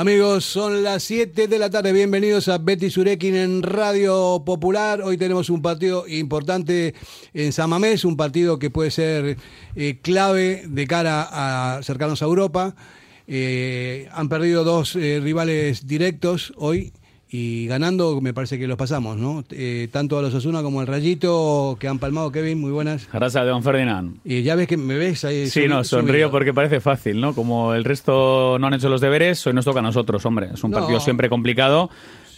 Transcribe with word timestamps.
Amigos, 0.00 0.46
son 0.46 0.82
las 0.82 1.02
7 1.02 1.46
de 1.46 1.58
la 1.58 1.68
tarde. 1.68 1.92
Bienvenidos 1.92 2.48
a 2.48 2.56
Betty 2.56 2.88
Surekin 2.88 3.36
en 3.36 3.62
Radio 3.62 4.42
Popular. 4.46 5.02
Hoy 5.02 5.18
tenemos 5.18 5.50
un 5.50 5.60
partido 5.60 6.08
importante 6.08 6.94
en 7.34 7.52
San 7.52 7.68
Mamés, 7.68 8.06
un 8.06 8.16
partido 8.16 8.58
que 8.58 8.70
puede 8.70 8.90
ser 8.90 9.36
eh, 9.76 9.98
clave 10.00 10.62
de 10.66 10.86
cara 10.86 11.24
a 11.24 11.76
acercarnos 11.76 12.22
a 12.22 12.24
Europa. 12.24 12.74
Eh, 13.26 14.08
han 14.12 14.30
perdido 14.30 14.64
dos 14.64 14.96
eh, 14.96 15.20
rivales 15.22 15.86
directos 15.86 16.54
hoy 16.56 16.94
y 17.32 17.66
ganando 17.68 18.20
me 18.20 18.34
parece 18.34 18.58
que 18.58 18.66
los 18.66 18.76
pasamos, 18.76 19.16
¿no? 19.16 19.44
Eh, 19.50 19.88
tanto 19.92 20.18
a 20.18 20.22
los 20.22 20.34
Asuna 20.34 20.62
como 20.62 20.80
al 20.80 20.88
Rayito 20.88 21.76
que 21.78 21.86
han 21.86 22.00
palmado, 22.00 22.32
Kevin, 22.32 22.60
muy 22.60 22.72
buenas. 22.72 23.08
Gracias, 23.12 23.46
don 23.46 23.62
Ferdinand. 23.62 24.16
Y 24.24 24.42
ya 24.42 24.56
ves 24.56 24.66
que 24.66 24.76
me 24.76 24.96
ves 24.96 25.24
ahí. 25.24 25.46
Sí, 25.46 25.68
no, 25.68 25.84
sonrío 25.84 26.30
porque 26.32 26.52
parece 26.52 26.80
fácil, 26.80 27.20
¿no? 27.20 27.32
Como 27.32 27.72
el 27.74 27.84
resto 27.84 28.58
no 28.58 28.66
han 28.66 28.74
hecho 28.74 28.88
los 28.88 29.00
deberes, 29.00 29.46
hoy 29.46 29.52
nos 29.52 29.64
toca 29.64 29.78
a 29.78 29.82
nosotros, 29.82 30.26
hombre. 30.26 30.48
Es 30.54 30.64
un 30.64 30.72
partido 30.72 30.98
siempre 30.98 31.28
complicado. 31.28 31.90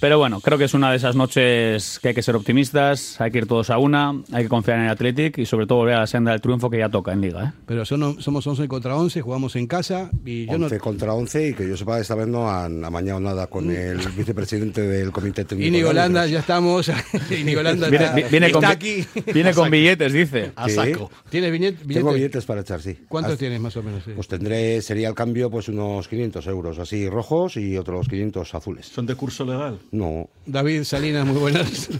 Pero 0.02 0.18
bueno, 0.18 0.40
creo 0.40 0.58
que 0.58 0.64
es 0.64 0.74
una 0.74 0.90
de 0.90 0.96
esas 0.96 1.14
noches 1.14 2.00
que 2.02 2.08
hay 2.08 2.14
que 2.14 2.24
ser 2.24 2.34
optimistas, 2.34 3.20
hay 3.20 3.30
que 3.30 3.38
ir 3.38 3.46
todos 3.46 3.70
a 3.70 3.78
una, 3.78 4.20
hay 4.32 4.42
que 4.42 4.48
confiar 4.48 4.78
en 4.78 4.86
el 4.86 4.90
Athletic 4.90 5.38
y 5.38 5.46
sobre 5.46 5.64
todo 5.64 5.78
volver 5.78 5.94
a 5.94 6.00
la 6.00 6.06
senda 6.08 6.32
del 6.32 6.40
triunfo 6.40 6.68
que 6.68 6.78
ya 6.78 6.88
toca 6.88 7.12
en 7.12 7.20
Liga. 7.20 7.44
¿eh? 7.44 7.60
Pero 7.66 7.84
somos 7.84 8.44
11 8.44 8.66
contra 8.66 8.96
11, 8.96 9.20
jugamos 9.20 9.54
en 9.54 9.68
casa 9.68 10.10
y 10.26 10.46
yo 10.46 10.54
11 10.54 10.80
contra 10.80 11.14
11 11.14 11.50
y 11.50 11.54
que 11.54 11.68
yo 11.68 11.76
sepa, 11.76 12.00
esta 12.00 12.16
vez 12.16 12.26
no 12.26 12.50
han 12.50 12.84
amañado 12.84 13.20
nada 13.20 13.46
con 13.46 13.68
mm. 13.68 13.70
el 13.70 13.98
vicepresidente 14.16 14.80
del 14.80 15.12
comité 15.12 15.44
técnico. 15.44 15.68
Y 15.68 15.70
Nigolanda, 15.70 16.26
ya 16.26 16.40
estamos. 16.40 16.90
y 17.30 17.44
Nigolanda 17.44 17.88
viene, 17.88 18.26
viene, 18.28 18.50
con, 18.50 18.64
aquí. 18.64 19.06
Viene 19.32 19.54
con 19.54 19.70
billetes, 19.70 20.12
dice. 20.12 20.50
A 20.56 20.68
saco. 20.68 21.12
¿Tienes 21.30 21.52
billetes? 21.52 21.86
Tengo 21.86 22.12
billetes 22.12 22.44
para 22.44 22.62
echar, 22.62 22.82
sí. 22.82 22.98
¿Cuántos 23.08 23.38
tienes 23.38 23.60
más 23.60 23.76
o 23.76 23.84
menos? 23.84 24.02
Pues 24.16 24.26
tendré, 24.26 24.82
sería 24.82 25.06
el 25.06 25.14
cambio, 25.14 25.48
pues 25.48 25.68
unos 25.68 26.08
500 26.08 26.44
euros 26.48 26.80
así 26.80 27.08
rojos 27.08 27.56
y 27.56 27.76
otros 27.76 28.08
500 28.08 28.52
azules. 28.52 28.86
¿Son 28.86 29.06
de 29.06 29.14
curso 29.14 29.44
legal? 29.44 29.78
No. 29.92 30.30
David 30.46 30.84
Salinas, 30.84 31.26
muy 31.26 31.38
buenas. 31.38 31.90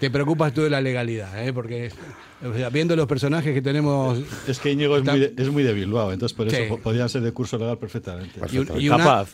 Te 0.00 0.10
preocupas 0.10 0.54
tú 0.54 0.62
de 0.62 0.70
la 0.70 0.80
legalidad, 0.80 1.46
¿eh? 1.46 1.52
porque 1.52 1.92
viendo 2.72 2.96
los 2.96 3.06
personajes 3.06 3.52
que 3.52 3.60
tenemos... 3.60 4.18
Es 4.48 4.58
que 4.58 4.72
Íñigo 4.72 4.96
es, 4.96 5.04
muy, 5.04 5.20
de, 5.20 5.34
es 5.36 5.50
muy 5.50 5.62
de 5.62 5.74
Bilbao, 5.74 6.10
entonces 6.10 6.34
por 6.34 6.48
eso 6.48 6.78
podrían 6.78 7.10
ser 7.10 7.20
de 7.20 7.32
curso 7.32 7.58
legal 7.58 7.76
perfectamente. 7.76 8.40
Y, 8.78 8.88
Capaz. 8.88 9.28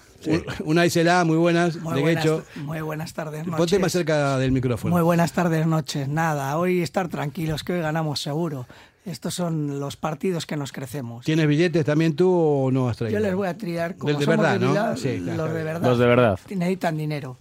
Una, 0.65 0.87
Isela, 0.87 1.23
muy 1.25 1.37
buenas, 1.37 1.77
muy 1.77 1.95
de 1.95 2.01
buenas, 2.01 2.25
hecho. 2.25 2.45
Muy 2.57 2.81
buenas 2.81 3.15
tardes, 3.15 3.47
noches. 3.47 3.57
Ponte 3.57 3.79
más 3.79 3.93
cerca 3.93 4.39
del 4.39 4.51
micrófono. 4.51 4.93
Muy 4.93 5.03
buenas 5.03 5.33
tardes, 5.33 5.65
noches. 5.65 6.09
Nada, 6.09 6.59
hoy 6.59 6.83
estar 6.83 7.09
tranquilos, 7.09 7.63
que 7.63 7.75
hoy 7.75 7.81
ganamos 7.81 8.21
seguro. 8.21 8.67
Estos 9.07 9.35
son 9.35 9.79
los 9.79 9.97
partidos 9.97 10.47
que 10.47 10.57
nos 10.57 10.73
crecemos. 10.73 11.25
¿Tienes 11.25 11.47
billetes 11.47 11.85
también 11.85 12.17
tú 12.17 12.29
o 12.29 12.71
no 12.73 12.89
has 12.89 12.97
traído? 12.97 13.21
Yo 13.21 13.25
les 13.25 13.37
voy 13.37 13.47
a 13.47 13.57
triar 13.57 13.97
como 13.97 14.13
de, 14.19 14.27
verdad, 14.27 14.59
¿no? 14.59 14.75
los 14.75 15.01
de 15.01 15.21
verdad. 15.65 15.83
Los 15.83 15.99
de 15.99 16.07
verdad. 16.07 16.41
Necesitan 16.51 16.99
dinero. 16.99 17.39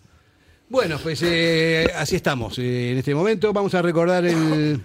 Bueno, 0.69 0.97
pues 1.01 1.23
eh, 1.23 1.89
así 1.95 2.17
estamos 2.17 2.59
eh, 2.59 2.91
en 2.91 2.97
este 2.97 3.15
momento. 3.15 3.53
Vamos 3.53 3.73
a 3.73 3.81
recordar 3.81 4.25
el, 4.25 4.81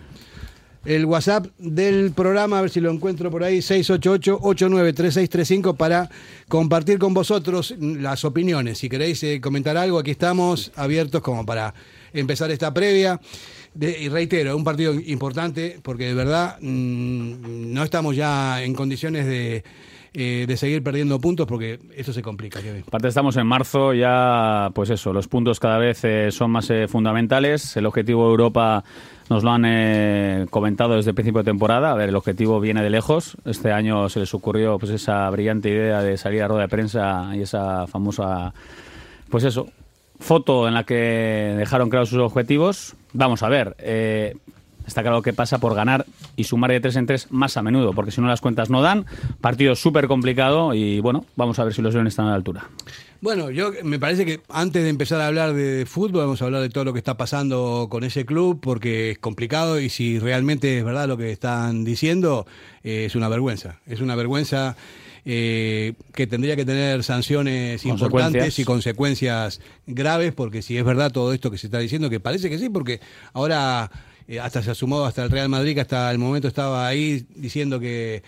el 0.84 1.05
WhatsApp 1.05 1.48
del 1.58 2.12
programa, 2.12 2.61
a 2.61 2.62
ver 2.62 2.70
si 2.70 2.78
lo 2.80 2.92
encuentro 2.92 3.33
por 3.33 3.42
ahí, 3.42 3.58
688-893635 3.58 5.76
para 5.76 6.09
compartir 6.47 7.00
con 7.00 7.15
vosotros 7.15 7.75
las 7.81 8.25
opiniones. 8.25 8.78
Si 8.78 8.88
queréis 8.88 9.21
eh, 9.25 9.41
comentar 9.41 9.76
algo, 9.76 9.98
aquí 9.98 10.12
estamos 10.12 10.71
abiertos 10.76 11.21
como 11.21 11.44
para 11.44 11.75
empezar 12.12 12.53
esta 12.53 12.72
previa. 12.72 13.21
y 13.75 14.09
reitero, 14.09 14.56
un 14.56 14.62
partido 14.62 14.94
importante 14.94 15.81
porque 15.82 16.04
de 16.04 16.15
verdad 16.15 16.59
mm, 16.60 17.72
no 17.72 17.82
estamos 17.82 18.15
ya 18.15 18.62
en 18.62 18.72
condiciones 18.75 19.26
de 19.26 19.65
eh, 20.15 20.45
de 20.47 20.56
seguir 20.59 20.83
perdiendo 20.83 21.19
puntos 21.19 21.47
porque 21.47 21.78
esto 21.97 22.12
se 22.12 22.21
complica. 22.21 22.61
Aparte 22.87 23.09
estamos 23.09 23.37
en 23.39 23.47
marzo, 23.47 23.95
ya 23.95 24.71
pues 24.75 24.91
eso, 24.91 25.15
los 25.15 25.27
puntos 25.27 25.59
cada 25.59 25.78
vez 25.78 26.05
eh, 26.05 26.31
son 26.31 26.50
más 26.50 26.69
eh, 26.69 26.87
fundamentales. 26.87 27.78
El 27.78 27.87
objetivo 27.87 28.25
de 28.25 28.31
Europa 28.33 28.84
nos 29.31 29.43
lo 29.43 29.53
han 29.53 30.47
comentado 30.49 30.97
desde 30.97 31.12
el 31.12 31.15
principio 31.15 31.39
de 31.39 31.45
temporada. 31.45 31.93
A 31.93 31.95
ver, 31.95 32.11
el 32.11 32.17
objetivo 32.17 32.61
viene 32.61 32.83
de 32.83 32.91
lejos. 32.91 33.39
Este 33.47 33.72
año 33.72 34.11
se 34.11 34.21
les 34.21 34.34
ocurrió 34.34 34.78
pues 34.78 34.93
esa 34.93 35.31
brillante 35.31 35.71
idea 35.71 36.03
de 36.03 36.19
salir 36.19 36.43
a 36.43 36.49
rueda 36.49 36.62
de 36.62 36.69
prensa 36.69 37.31
y 37.34 37.41
esa 37.41 37.87
famosa, 37.87 38.53
pues 39.31 39.45
eso, 39.45 39.69
foto 40.21 40.69
en 40.69 40.75
la 40.75 40.84
que 40.84 41.55
dejaron 41.56 41.89
claros 41.89 42.11
sus 42.11 42.19
objetivos. 42.19 42.97
Vamos 43.15 43.43
a 43.43 43.49
ver, 43.49 43.77
Está 44.87 45.03
claro 45.03 45.22
que 45.22 45.32
pasa 45.32 45.59
por 45.59 45.75
ganar 45.75 46.06
y 46.37 46.44
sumar 46.44 46.70
de 46.70 46.81
tres 46.81 46.97
en 46.97 47.06
tres 47.06 47.28
más 47.31 47.56
a 47.56 47.62
menudo, 47.62 47.93
porque 47.93 48.10
si 48.10 48.20
no 48.20 48.28
las 48.28 48.41
cuentas 48.41 48.70
no 48.70 48.82
dan. 48.82 49.06
Partido 49.41 49.75
súper 49.75 50.09
complicado 50.09 50.75
y 50.75 51.00
bueno, 51.00 51.25
vamos 51.37 51.59
a 51.59 51.65
ver 51.65 51.75
si 51.75 51.82
los 51.82 51.94
Leones 51.94 52.12
están 52.12 52.26
a 52.26 52.31
la 52.31 52.37
altura. 52.37 52.69
Bueno, 53.21 53.50
yo 53.50 53.71
me 53.84 54.00
parece 54.00 54.26
que 54.26 54.41
antes 54.48 54.82
de 54.82 54.88
empezar 54.88 55.21
a 55.21 55.28
hablar 55.28 55.54
de 55.54 55.87
fútbol, 55.87 56.22
vamos 56.22 56.42
a 56.42 56.47
hablar 56.47 56.60
de 56.60 56.71
todo 56.71 56.84
lo 56.84 56.92
que 56.92 56.98
está 56.98 57.16
pasando 57.16 57.87
con 57.88 58.03
ese 58.03 58.26
club, 58.26 58.59
porque 58.60 59.12
es 59.12 59.19
complicado 59.19 59.81
y 59.81 59.91
si 59.91 60.19
realmente 60.19 60.78
es 60.78 60.84
verdad 60.84 61.06
lo 61.06 61.16
que 61.16 61.31
están 61.31 61.84
diciendo, 61.84 62.47
eh, 62.82 63.04
es 63.06 63.15
una 63.15 63.28
vergüenza. 63.28 63.78
Es 63.87 64.00
una 64.00 64.16
vergüenza 64.16 64.76
eh, 65.25 65.92
que 66.12 66.26
tendría 66.26 66.56
que 66.56 66.65
tener 66.65 67.04
sanciones 67.04 67.84
importantes 67.87 68.59
y 68.59 68.65
consecuencias 68.65 69.60
graves, 69.87 70.32
porque 70.32 70.60
si 70.62 70.76
es 70.76 70.84
verdad 70.84 71.12
todo 71.12 71.32
esto 71.32 71.48
que 71.48 71.59
se 71.59 71.69
está 71.69 71.78
diciendo, 71.78 72.10
que 72.10 72.19
parece 72.19 72.50
que 72.50 72.59
sí, 72.59 72.71
porque 72.71 73.00
ahora 73.34 73.88
eh, 74.32 74.41
hasta 74.41 74.62
se 74.62 74.70
ha 74.70 74.75
sumado 74.75 75.04
hasta 75.04 75.25
el 75.25 75.31
Real 75.31 75.50
Madrid, 75.50 75.75
que 75.75 75.82
hasta 75.82 76.10
el 76.10 76.16
momento 76.16 76.48
estaba 76.48 76.87
ahí 76.87 77.26
diciendo 77.34 77.78
que, 77.78 78.22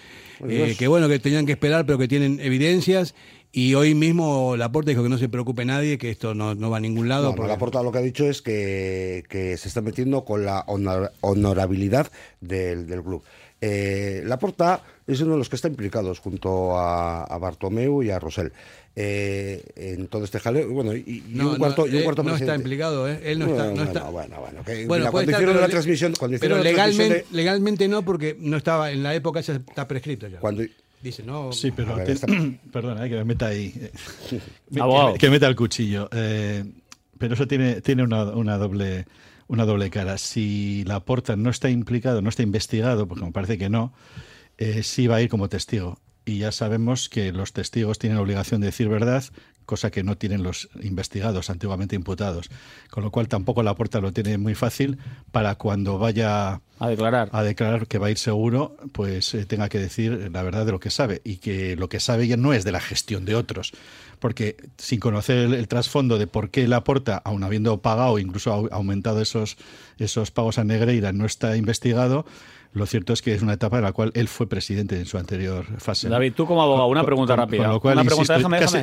eh, 0.47 0.77
que 0.79 0.87
bueno, 0.87 1.09
que 1.09 1.19
tenían 1.19 1.47
que 1.47 1.53
esperar, 1.53 1.87
pero 1.87 1.97
que 1.97 2.09
tienen 2.09 2.41
evidencias. 2.41 3.15
Y 3.53 3.75
hoy 3.75 3.95
mismo 3.95 4.55
Laporta 4.59 4.91
dijo 4.91 5.03
que 5.03 5.09
no 5.09 5.17
se 5.17 5.31
preocupe 5.31 5.65
nadie, 5.65 5.97
que 5.97 6.11
esto 6.11 6.35
no, 6.35 6.55
va 6.69 6.77
a 6.77 6.81
ningún 6.81 7.09
lado. 7.09 7.35
No, 7.35 7.47
Laporta 7.47 7.83
lo 7.83 7.91
que 7.91 7.99
ha 7.99 8.03
dicho 8.03 8.29
es 8.29 8.43
que, 8.43 9.25
se 9.31 9.69
está 9.69 9.81
metiendo 9.81 10.27
con 10.27 10.45
la 10.45 10.67
honorabilidad 10.67 12.11
del, 12.39 12.85
club. 13.03 13.23
Eh, 13.63 14.23
Laporta 14.27 14.83
es 15.07 15.23
uno 15.23 15.33
de 15.33 15.39
los 15.39 15.49
que 15.49 15.57
está 15.57 15.69
implicados 15.69 16.19
junto 16.19 16.77
a, 16.77 17.25
a 17.25 17.39
Bartomeu 17.39 18.03
y 18.03 18.11
a 18.11 18.19
Rosell. 18.19 18.53
Eh, 18.97 19.65
en 19.75 20.07
todo 20.07 20.25
este 20.25 20.39
jaleo. 20.39 20.71
Bueno, 20.71 20.95
y, 20.95 21.25
un 21.35 21.57
cuarto, 21.57 21.87
y 21.89 21.97
un 21.97 22.03
cuarto 22.05 22.23
no 22.23 22.37
está 22.37 22.55
implicado, 22.55 23.09
¿eh? 23.09 23.21
Él 23.25 23.41
no 23.41 23.47
está. 23.47 23.71
No 23.73 23.83
está. 23.83 24.05
Bueno, 24.05 24.37
bueno, 24.41 24.63
bueno 24.87 25.11
cuando 25.11 25.33
hicieron 25.33 25.61
la 25.61 25.69
transmisión. 25.69 26.15
Cuando 26.17 26.39
pero 26.39 26.63
legalmente, 26.63 27.27
legalmente 27.33 27.89
no, 27.89 28.05
porque 28.05 28.37
no 28.39 28.57
estaba 28.57 28.93
en 28.93 29.03
la 29.03 29.15
época, 29.15 29.41
ya 29.41 29.55
está 29.55 29.89
prescrito 29.89 30.29
ya. 30.29 30.39
Cuando, 30.39 30.63
Dice, 31.03 31.23
no. 31.23 31.53
Sí, 31.53 31.71
pero. 31.71 31.97
perdona, 32.73 33.05
eh, 33.05 33.11
que 33.11 33.17
me 33.17 33.25
meta 33.25 33.49
ahí. 33.49 33.73
que, 34.31 35.19
que, 35.19 35.31
meta 35.31 35.47
el 35.49 35.55
cuchillo. 35.55 36.09
Eh, 36.13 36.65
pero 37.19 37.35
eso 37.35 37.47
tiene, 37.47 37.83
tiene 37.83 38.05
una, 38.05 38.25
una 38.25 38.57
doble 38.57 39.05
una 39.49 39.67
doble 39.67 39.91
cara. 39.91 40.19
Si 40.19 40.85
la 40.85 41.01
porta 41.01 41.37
no 41.37 41.51
está 41.51 41.69
implicado, 41.69 42.23
no 42.23 42.29
está 42.29 42.43
investigado, 42.43 43.07
porque 43.07 43.25
me 43.25 43.33
parece 43.33 43.59
que 43.59 43.69
no, 43.69 43.93
eh, 44.59 44.83
sí 44.83 45.07
va 45.07 45.17
a 45.17 45.23
ir 45.23 45.29
como 45.29 45.49
testigo 45.49 45.99
y 46.25 46.39
ya 46.39 46.53
sabemos 46.53 47.09
que 47.09 47.33
los 47.33 47.53
testigos 47.53 47.99
tienen 47.99 48.19
obligación 48.19 48.61
de 48.61 48.69
decir 48.69 48.89
verdad, 48.89 49.25
cosa 49.65 49.91
que 49.91 50.03
no 50.03 50.17
tienen 50.17 50.43
los 50.43 50.69
investigados 50.83 51.51
antiguamente 51.51 51.97
imputados. 51.97 52.51
Con 52.91 53.05
lo 53.05 53.11
cual 53.11 53.29
tampoco 53.29 53.63
la 53.63 53.75
puerta 53.75 54.01
lo 54.01 54.13
tiene 54.13 54.39
muy 54.39 54.55
fácil 54.55 54.99
para 55.33 55.57
cuando 55.57 55.99
vaya 55.99 56.61
a 56.79 56.89
declarar, 56.89 57.29
a 57.33 57.43
declarar 57.43 57.87
que 57.87 57.99
va 57.99 58.09
a 58.09 58.11
ir 58.11 58.19
seguro, 58.19 58.77
pues 58.93 59.35
eh, 59.35 59.47
tenga 59.47 59.69
que 59.69 59.79
decir 59.79 60.31
la 60.33 60.43
verdad 60.43 60.67
de 60.67 60.73
lo 60.73 60.81
que 60.81 60.91
sabe 60.91 61.21
y 61.25 61.37
que 61.37 61.77
lo 61.77 61.89
que 61.89 62.01
sabe 62.01 62.27
ya 62.27 62.37
no 62.37 62.53
es 62.53 62.65
de 62.65 62.73
la 62.73 62.81
gestión 62.81 63.25
de 63.25 63.35
otros. 63.35 63.73
Porque 64.19 64.57
sin 64.79 65.01
conocer 65.01 65.37
el, 65.53 65.69
trasfondo 65.69 66.19
de 66.19 66.27
por 66.27 66.51
qué 66.51 66.67
la 66.69 66.77
aporta, 66.77 67.21
aun 67.25 67.45
habiendo 67.45 67.81
pagado, 67.81 68.19
incluso 68.19 68.69
aumentado 68.73 69.21
esos, 69.21 69.57
esos 69.99 70.31
pagos 70.31 70.59
a 70.59 70.65
Negreira, 70.65 71.13
no 71.13 71.27
está 71.27 71.57
investigado, 71.57 72.25
lo 72.75 72.87
cierto 72.87 73.13
es 73.13 73.23
que 73.23 73.33
es 73.33 73.41
una 73.41 73.53
etapa 73.55 73.79
en 73.79 73.85
la 73.85 73.93
cual 73.93 74.11
él 74.15 74.27
fue 74.29 74.49
presidente 74.49 74.99
en 74.99 75.07
su 75.07 75.17
anterior 75.17 75.65
fase. 75.79 76.09
David, 76.09 76.35
tú 76.35 76.45
como 76.45 76.61
abogado, 76.61 76.89
una 76.89 77.05
pregunta 77.05 77.37
rápida. 77.37 77.69
lo 77.69 77.81
cual, 77.81 77.99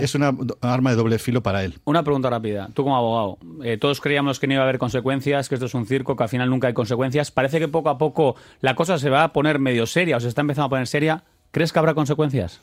es 0.01 0.15
una 0.15 0.33
arma 0.61 0.91
de 0.91 0.95
doble 0.95 1.19
filo 1.19 1.43
para 1.43 1.63
él. 1.63 1.77
Una 1.83 2.01
pregunta 2.01 2.29
rápida. 2.29 2.69
Tú 2.73 2.83
como 2.83 2.95
abogado, 2.95 3.37
eh, 3.63 3.77
todos 3.77 3.99
creíamos 3.99 4.39
que 4.39 4.47
no 4.47 4.53
iba 4.53 4.63
a 4.63 4.65
haber 4.65 4.79
consecuencias, 4.79 5.49
que 5.49 5.55
esto 5.55 5.65
es 5.65 5.73
un 5.73 5.85
circo, 5.85 6.15
que 6.15 6.23
al 6.23 6.29
final 6.29 6.49
nunca 6.49 6.67
hay 6.67 6.73
consecuencias. 6.73 7.31
Parece 7.31 7.59
que 7.59 7.67
poco 7.67 7.89
a 7.89 7.97
poco 7.97 8.35
la 8.61 8.75
cosa 8.75 8.97
se 8.97 9.09
va 9.09 9.23
a 9.25 9.33
poner 9.33 9.59
medio 9.59 9.85
seria 9.85 10.17
o 10.17 10.19
se 10.19 10.29
está 10.29 10.41
empezando 10.41 10.67
a 10.67 10.69
poner 10.69 10.87
seria. 10.87 11.23
¿Crees 11.51 11.73
que 11.73 11.79
habrá 11.79 11.93
consecuencias? 11.93 12.61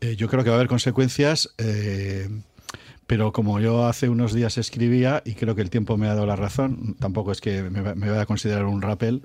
Eh, 0.00 0.16
yo 0.16 0.28
creo 0.28 0.44
que 0.44 0.50
va 0.50 0.56
a 0.56 0.58
haber 0.58 0.68
consecuencias. 0.68 1.54
Eh, 1.58 2.28
Pero 3.06 3.32
como 3.32 3.60
yo 3.60 3.84
hace 3.86 4.08
unos 4.08 4.32
días 4.32 4.56
escribía, 4.56 5.22
y 5.26 5.34
creo 5.34 5.54
que 5.54 5.60
el 5.60 5.68
tiempo 5.68 5.98
me 5.98 6.06
ha 6.06 6.14
dado 6.14 6.24
la 6.24 6.36
razón, 6.36 6.96
tampoco 6.98 7.32
es 7.32 7.42
que 7.42 7.62
me, 7.62 7.94
me 7.94 8.08
voy 8.08 8.18
a 8.18 8.24
considerar 8.24 8.64
un 8.64 8.80
rappel, 8.80 9.22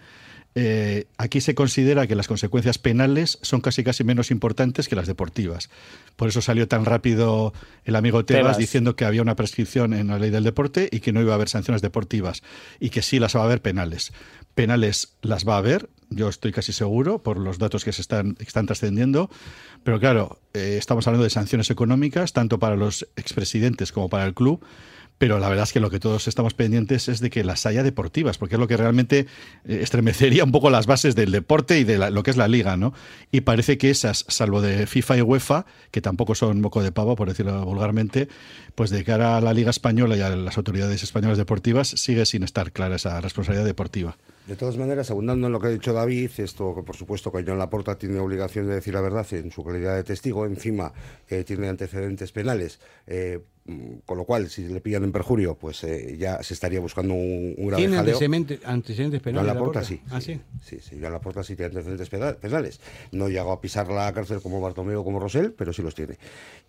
eh, 0.55 1.05
aquí 1.17 1.41
se 1.41 1.53
considera 1.53 2.07
que 2.07 2.15
las 2.15 2.27
consecuencias 2.27 2.79
penales 2.79 3.37
son 3.41 3.61
casi 3.61 3.83
casi 3.83 4.03
menos 4.03 4.31
importantes 4.31 4.87
que 4.87 4.95
las 4.95 5.07
deportivas. 5.07 5.69
Por 6.15 6.27
eso 6.27 6.41
salió 6.41 6.67
tan 6.67 6.85
rápido 6.85 7.53
el 7.85 7.95
amigo 7.95 8.25
Tebas, 8.25 8.57
diciendo 8.57 8.95
que 8.95 9.05
había 9.05 9.21
una 9.21 9.35
prescripción 9.35 9.93
en 9.93 10.07
la 10.07 10.19
ley 10.19 10.31
del 10.31 10.43
deporte 10.43 10.89
y 10.91 10.99
que 11.01 11.13
no 11.13 11.21
iba 11.21 11.33
a 11.33 11.35
haber 11.35 11.49
sanciones 11.49 11.81
deportivas 11.81 12.41
y 12.79 12.89
que 12.89 13.01
sí 13.01 13.19
las 13.19 13.35
va 13.35 13.41
a 13.41 13.45
haber 13.45 13.61
penales. 13.61 14.11
Penales 14.55 15.15
las 15.21 15.47
va 15.47 15.55
a 15.55 15.59
haber, 15.59 15.89
yo 16.09 16.27
estoy 16.27 16.51
casi 16.51 16.73
seguro 16.73 17.21
por 17.21 17.37
los 17.37 17.59
datos 17.59 17.85
que 17.85 17.93
se 17.93 18.01
están, 18.01 18.35
están 18.39 18.65
trascendiendo, 18.65 19.29
pero 19.83 19.99
claro, 19.99 20.41
eh, 20.53 20.75
estamos 20.77 21.07
hablando 21.07 21.23
de 21.23 21.29
sanciones 21.29 21.69
económicas 21.69 22.33
tanto 22.33 22.59
para 22.59 22.75
los 22.75 23.07
expresidentes 23.15 23.91
como 23.91 24.09
para 24.09 24.25
el 24.25 24.33
club 24.33 24.65
pero 25.19 25.37
la 25.37 25.49
verdad 25.49 25.63
es 25.63 25.73
que 25.73 25.79
lo 25.81 25.91
que 25.91 25.99
todos 25.99 26.27
estamos 26.27 26.55
pendientes 26.55 27.09
es 27.09 27.19
de 27.19 27.29
que 27.29 27.43
las 27.43 27.65
haya 27.65 27.83
deportivas, 27.83 28.37
porque 28.37 28.55
es 28.55 28.59
lo 28.59 28.67
que 28.67 28.77
realmente 28.77 29.27
eh, 29.65 29.79
estremecería 29.81 30.45
un 30.45 30.51
poco 30.51 30.69
las 30.69 30.87
bases 30.87 31.13
del 31.13 31.31
deporte 31.31 31.77
y 31.77 31.83
de 31.83 32.09
lo 32.09 32.23
que 32.23 32.31
es 32.31 32.37
la 32.37 32.47
liga, 32.47 32.77
¿no? 32.77 32.93
Y 33.29 33.41
parece 33.41 33.77
que 33.77 33.89
esas, 33.89 34.25
salvo 34.29 34.61
de 34.61 34.87
FIFA 34.87 35.17
y 35.17 35.21
UEFA, 35.21 35.65
que 35.91 36.01
tampoco 36.01 36.35
son 36.35 36.61
moco 36.61 36.81
de 36.81 36.91
pavo, 36.91 37.15
por 37.17 37.27
decirlo 37.27 37.63
vulgarmente, 37.65 38.29
pues 38.75 38.89
de 38.89 39.03
cara 39.03 39.37
a 39.37 39.41
la 39.41 39.53
Liga 39.53 39.69
Española 39.69 40.15
y 40.15 40.21
a 40.21 40.29
las 40.29 40.57
autoridades 40.57 41.03
españolas 41.03 41.37
deportivas, 41.37 41.89
sigue 41.89 42.25
sin 42.25 42.43
estar 42.43 42.71
clara 42.71 42.95
esa 42.95 43.19
responsabilidad 43.19 43.65
deportiva. 43.65 44.15
De 44.49 44.55
todas 44.55 44.77
maneras, 44.77 45.11
abundando 45.11 45.45
en 45.45 45.53
lo 45.53 45.59
que 45.59 45.67
ha 45.67 45.69
dicho 45.69 45.93
David, 45.93 46.31
esto 46.37 46.73
que 46.73 46.81
por 46.81 46.95
supuesto 46.95 47.31
que 47.31 47.43
John 47.45 47.59
Laporta 47.59 47.99
tiene 47.99 48.19
obligación 48.19 48.67
de 48.67 48.73
decir 48.73 48.95
la 48.95 49.01
verdad 49.01 49.27
en 49.33 49.51
su 49.51 49.63
calidad 49.63 49.95
de 49.95 50.03
testigo, 50.03 50.47
encima 50.47 50.91
eh, 51.27 51.43
tiene 51.43 51.67
antecedentes 51.67 52.31
penales, 52.31 52.79
eh, 53.05 53.41
con 54.05 54.17
lo 54.17 54.25
cual 54.25 54.49
si 54.49 54.67
le 54.67 54.81
pillan 54.81 55.03
en 55.03 55.11
perjurio, 55.11 55.55
pues 55.55 55.83
eh, 55.83 56.17
ya 56.17 56.41
se 56.43 56.53
estaría 56.53 56.79
buscando 56.79 57.13
un, 57.13 57.55
un 57.57 57.67
grave 57.67 57.83
¿Tiene 57.83 57.97
antecedentes, 57.97 58.59
antecedentes 58.65 59.21
penales? 59.21 59.47
John 59.47 59.55
Laporta, 59.55 59.83
sí, 59.83 60.01
¿Ah, 60.09 60.21
sí? 60.21 60.39
Sí, 60.63 60.79
sí, 60.81 60.97
John 61.01 61.11
Laporta 61.11 61.43
sí 61.43 61.55
tiene 61.55 61.69
antecedentes 61.69 62.09
penales. 62.09 62.79
No 63.11 63.29
llegó 63.29 63.51
a 63.51 63.61
pisar 63.61 63.89
la 63.89 64.11
cárcel 64.13 64.41
como 64.41 64.61
Bartomeu 64.61 65.01
o 65.01 65.03
como 65.03 65.19
Rosell, 65.19 65.53
pero 65.53 65.73
sí 65.73 65.81
los 65.81 65.95
tiene. 65.95 66.17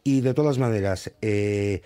Y 0.04 0.20
de 0.20 0.34
todas 0.34 0.58
maneras... 0.58 1.12
Eh, 1.20 1.82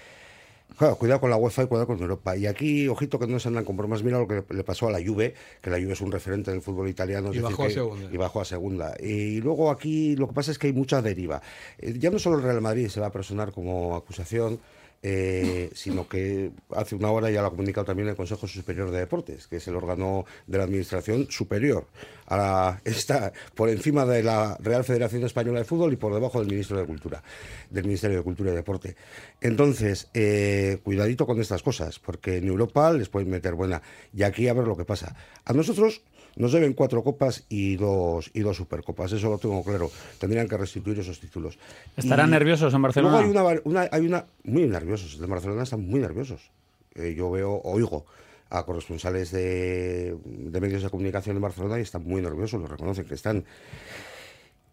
cuidado 0.99 1.21
con 1.21 1.31
la 1.31 1.37
UEFA 1.37 1.65
y 1.65 1.67
cuidado 1.67 1.87
con 1.87 2.01
Europa. 2.01 2.37
Y 2.37 2.47
aquí, 2.47 2.89
ojito 2.89 3.19
que 3.19 3.27
no 3.27 3.39
se 3.39 3.49
andan 3.49 3.65
con 3.65 3.77
bromas. 3.77 4.03
Mira 4.03 4.19
lo 4.19 4.27
que 4.27 4.45
le 4.49 4.65
pasó 4.65 4.89
a 4.89 4.91
la 4.91 4.99
Juve, 5.05 5.35
que 5.61 5.71
la 5.71 5.79
Juve 5.79 5.93
es 5.93 6.01
un 6.01 6.11
referente 6.11 6.51
del 6.51 6.63
fútbol 6.63 6.89
italiano. 6.89 7.33
Y 7.33 7.39
bajó 7.39 7.65
a 7.65 7.71
segunda. 7.71 8.11
Y 8.13 8.17
bajó 8.17 8.41
a 8.41 8.45
segunda. 8.45 8.95
Y 9.01 9.41
luego 9.41 9.71
aquí 9.71 10.17
lo 10.17 10.29
que 10.29 10.35
pasa 10.35 10.51
es 10.51 10.59
que 10.59 10.67
hay 10.67 10.73
mucha 10.73 11.01
deriva. 11.01 11.41
Eh, 11.79 11.95
ya 11.99 12.11
no 12.11 12.19
solo 12.19 12.39
el 12.39 12.43
Real 12.43 12.61
Madrid 12.61 12.89
se 12.89 13.01
va 13.01 13.07
a 13.07 13.13
personar 13.13 13.53
como 13.53 13.95
acusación, 13.95 14.59
eh, 15.06 15.69
sino 15.75 16.09
que 16.09 16.51
hace 16.75 16.95
una 16.95 17.11
hora 17.11 17.31
ya 17.31 17.43
lo 17.43 17.49
ha 17.49 17.51
comunicado 17.51 17.85
también 17.85 18.09
el 18.09 18.17
Consejo 18.17 18.49
Superior 18.49 18.91
de 18.91 19.01
Deportes, 19.01 19.47
que 19.47 19.56
es 19.56 19.69
el 19.69 19.77
órgano 19.77 20.25
de 20.47 20.56
la 20.56 20.65
Administración 20.65 21.27
superior. 21.29 21.87
A 22.27 22.81
está 22.85 23.31
por 23.55 23.69
encima 23.69 24.06
de 24.06 24.23
la 24.23 24.56
Real 24.61 24.83
Federación 24.83 25.23
Española 25.25 25.59
de 25.59 25.67
Fútbol 25.67 25.93
y 25.93 25.97
por 25.97 26.15
debajo 26.15 26.39
del 26.39 26.49
Ministro 26.49 26.79
de 26.79 26.87
Cultura, 26.87 27.23
del 27.69 27.85
Ministerio 27.85 28.17
de 28.17 28.23
Cultura 28.23 28.53
y 28.53 28.55
Deporte. 28.55 28.97
Entonces, 29.43 30.09
eh, 30.15 30.79
cuidadito 30.83 31.27
con 31.27 31.39
estas 31.39 31.62
cosas, 31.62 31.99
porque 31.99 32.39
en 32.39 32.49
Europa 32.49 32.91
les 32.91 33.11
pueden 33.11 33.29
meter 33.29 33.53
buena. 33.53 33.83
Y 34.15 34.23
aquí 34.23 34.49
a 34.49 34.55
ver 34.55 34.67
lo 34.67 34.75
que 34.75 34.87
pasa. 34.87 35.15
A 35.45 35.53
nosotros 35.53 36.01
nos 36.37 36.53
deben 36.53 36.73
cuatro 36.73 37.03
copas 37.03 37.45
y 37.49 37.77
dos, 37.77 38.31
y 38.35 38.41
dos 38.41 38.57
supercopas, 38.57 39.13
eso 39.13 39.31
lo 39.31 39.39
tengo 39.39 39.63
claro. 39.63 39.91
Tendrían 40.19 40.49
que 40.49 40.57
restituir 40.57 40.99
esos 40.99 41.21
títulos. 41.21 41.59
¿Estarán 41.97 42.31
nerviosos 42.31 42.73
en 42.75 42.83
Barcelona? 42.83 43.19
hay 43.19 43.61
una, 43.65 43.89
hay 43.91 44.07
una, 44.07 44.27
muy 44.45 44.67
nerviosos, 44.67 45.19
de 45.19 45.27
Barcelona 45.27 45.63
están 45.63 45.87
muy 45.87 46.01
nerviosos. 46.01 46.51
Eh, 46.95 47.15
yo 47.17 47.31
veo, 47.31 47.61
oigo 47.65 48.07
a 48.51 48.65
corresponsales 48.65 49.31
de, 49.33 50.17
de 50.25 50.61
medios 50.61 50.83
de 50.83 50.91
comunicación 50.91 51.37
en 51.37 51.43
Barcelona 51.43 51.79
y 51.79 51.83
están 51.83 52.05
muy 52.05 52.23
nerviosos, 52.23 52.61
lo 52.61 52.67
reconocen 52.67 53.05
que 53.05 53.15
están. 53.15 53.45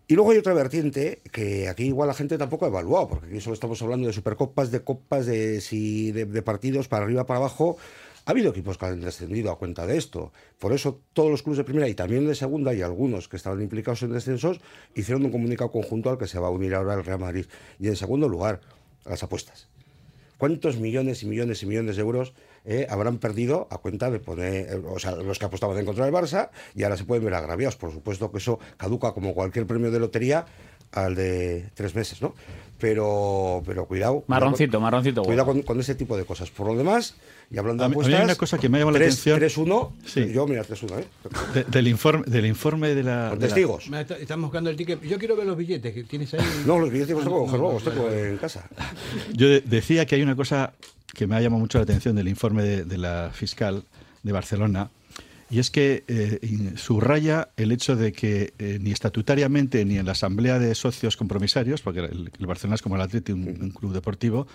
Y 0.07 0.16
luego 0.16 0.31
hay 0.31 0.38
otra 0.40 0.54
vertiente 0.54 1.22
que 1.31 1.69
aquí 1.69 1.86
igual 1.86 2.10
la 2.10 2.14
gente 2.14 2.38
tampoco 2.38 2.66
ha 2.66 2.68
evaluado, 2.68 3.07
porque 3.07 3.28
aquí 3.28 3.40
solo 3.40 3.54
estamos 3.54 3.81
hablando 3.81 4.07
de 4.07 4.14
supercopas, 4.14 4.69
de 4.69 4.81
copas, 4.81 5.25
de, 5.25 5.62
si, 5.62 6.12
de 6.12 6.42
partidos 6.42 6.88
para 6.88 7.06
arriba, 7.06 7.25
para 7.25 7.40
abajo. 7.40 7.78
Ha 8.25 8.31
habido 8.31 8.51
equipos 8.51 8.77
que 8.77 8.85
han 8.85 9.01
descendido 9.01 9.51
a 9.51 9.57
cuenta 9.57 9.88
de 9.88 9.97
esto. 9.97 10.31
Por 10.59 10.73
eso 10.73 11.01
todos 11.13 11.31
los 11.31 11.41
clubes 11.41 11.57
de 11.57 11.63
primera 11.63 11.88
y 11.88 11.95
también 11.95 12.27
de 12.27 12.35
segunda 12.35 12.73
y 12.73 12.81
algunos 12.81 13.27
que 13.27 13.38
estaban 13.38 13.62
implicados 13.62 14.03
en 14.03 14.13
descensos 14.13 14.62
hicieron 14.94 15.25
un 15.25 15.31
comunicado 15.31 15.71
conjunto 15.71 16.09
al 16.09 16.18
que 16.18 16.27
se 16.27 16.39
va 16.39 16.47
a 16.47 16.51
unir 16.51 16.75
ahora 16.75 16.94
el 16.94 17.03
Real 17.03 17.19
Madrid. 17.19 17.45
Y 17.79 17.88
en 17.88 17.95
segundo 17.95 18.29
lugar, 18.29 18.62
las 19.06 19.23
apuestas. 19.23 19.68
¿Cuántos 20.38 20.77
millones 20.77 21.21
y 21.21 21.27
millones 21.27 21.62
y 21.62 21.68
millones 21.68 21.95
de 21.95 22.01
euros 22.01 22.33
eh, 22.65 22.88
habrán 22.89 23.19
perdido 23.19 23.68
a 23.69 23.77
cuenta 23.77 24.09
de 24.09 24.19
poner, 24.19 24.81
o 24.88 24.97
sea, 24.97 25.15
los 25.15 25.38
que 25.38 25.45
apostaban 25.45 25.77
en 25.77 25.85
contra 25.85 26.06
del 26.06 26.13
Barça 26.13 26.50
y 26.73 26.83
ahora 26.83 26.97
se 26.97 27.06
pueden 27.06 27.23
ver 27.23 27.35
agraviados? 27.35 27.75
Por 27.75 27.91
supuesto 27.91 28.31
que 28.31 28.39
eso 28.39 28.59
caduca 28.77 29.13
como 29.13 29.35
cualquier 29.35 29.68
premio 29.68 29.91
de 29.91 30.00
lotería 30.00 30.45
al 30.92 31.16
de 31.16 31.70
tres 31.74 31.96
meses, 31.96 32.22
¿no? 32.22 32.34
Pero, 32.80 33.62
pero 33.64 33.86
cuidado. 33.86 34.24
Marroncito, 34.26 34.80
marroncito. 34.80 35.22
Cuidado 35.22 35.54
con, 35.64 35.80
ese 35.80 35.94
tipo 35.94 36.18
de 36.18 36.26
cosas. 36.26 36.50
Por 36.50 36.66
lo 36.66 36.76
demás, 36.76 37.14
y 37.52 37.60
hablando 37.60 37.84
de 37.84 37.92
apuestas... 37.92 38.20
hay 38.20 38.26
una 38.26 38.36
cosa 38.36 38.58
que 38.58 38.70
me 38.70 38.80
llama 38.80 38.92
la 38.92 38.98
atención... 38.98 39.40
3-1, 39.40 39.92
sí. 40.04 40.34
yo 40.34 40.48
mira, 40.48 40.64
3-1, 40.64 41.00
¿eh? 41.00 41.66
del, 41.70 41.88
informe, 41.88 42.24
del 42.26 42.48
informe 42.48 42.96
de 42.96 43.04
la... 43.04 43.28
Con 43.30 43.40
testigos. 43.40 43.88
Estamos 44.20 44.46
buscando 44.46 44.72
el 44.72 44.76
ticket. 44.76 45.00
Yo 45.04 45.20
quiero 45.20 45.36
ver 45.36 45.46
los 45.46 45.56
billetes 45.56 45.94
que 45.94 46.04
tienes 46.06 46.34
ahí. 46.34 46.42
no, 46.66 46.80
los 46.80 46.90
billetes 46.90 47.14
los 47.14 47.24
tengo 47.24 47.46
que 47.46 47.52
coger 47.52 47.60
los 47.60 47.84
tengo 47.84 48.10
en 48.10 48.38
casa. 48.38 48.68
Yo 49.32 49.48
decía 49.62 50.08
que 50.08 50.16
hay 50.16 50.24
una 50.24 50.36
cosa 50.36 50.74
que 51.14 51.28
me 51.28 51.36
ha 51.36 51.42
llamado 51.42 51.60
mucho 51.60 51.78
la 51.78 51.84
atención 51.84 52.16
del 52.16 52.30
informe 52.30 52.64
de, 52.64 52.84
de 52.84 52.98
la 52.98 53.30
fiscal 53.32 53.84
de 54.24 54.32
Barcelona, 54.32 54.90
y 55.51 55.59
es 55.59 55.69
que 55.69 56.06
eh, 56.07 56.74
subraya 56.77 57.50
el 57.57 57.74
hecho 57.74 57.98
de 57.98 58.13
que 58.13 58.53
eh, 58.57 58.80
ni 58.81 58.92
estatutariamente 58.92 59.83
ni 59.83 59.98
en 59.98 60.06
la 60.06 60.13
asamblea 60.13 60.59
de 60.59 60.74
socios 60.75 61.18
compromisarios, 61.18 61.81
porque 61.81 62.00
el, 62.00 62.31
Barcelona 62.48 62.75
es 62.75 62.81
como 62.81 62.95
el 62.95 63.01
Atleti, 63.01 63.33
un, 63.33 63.71
club 63.71 63.92
deportivo, 63.92 64.48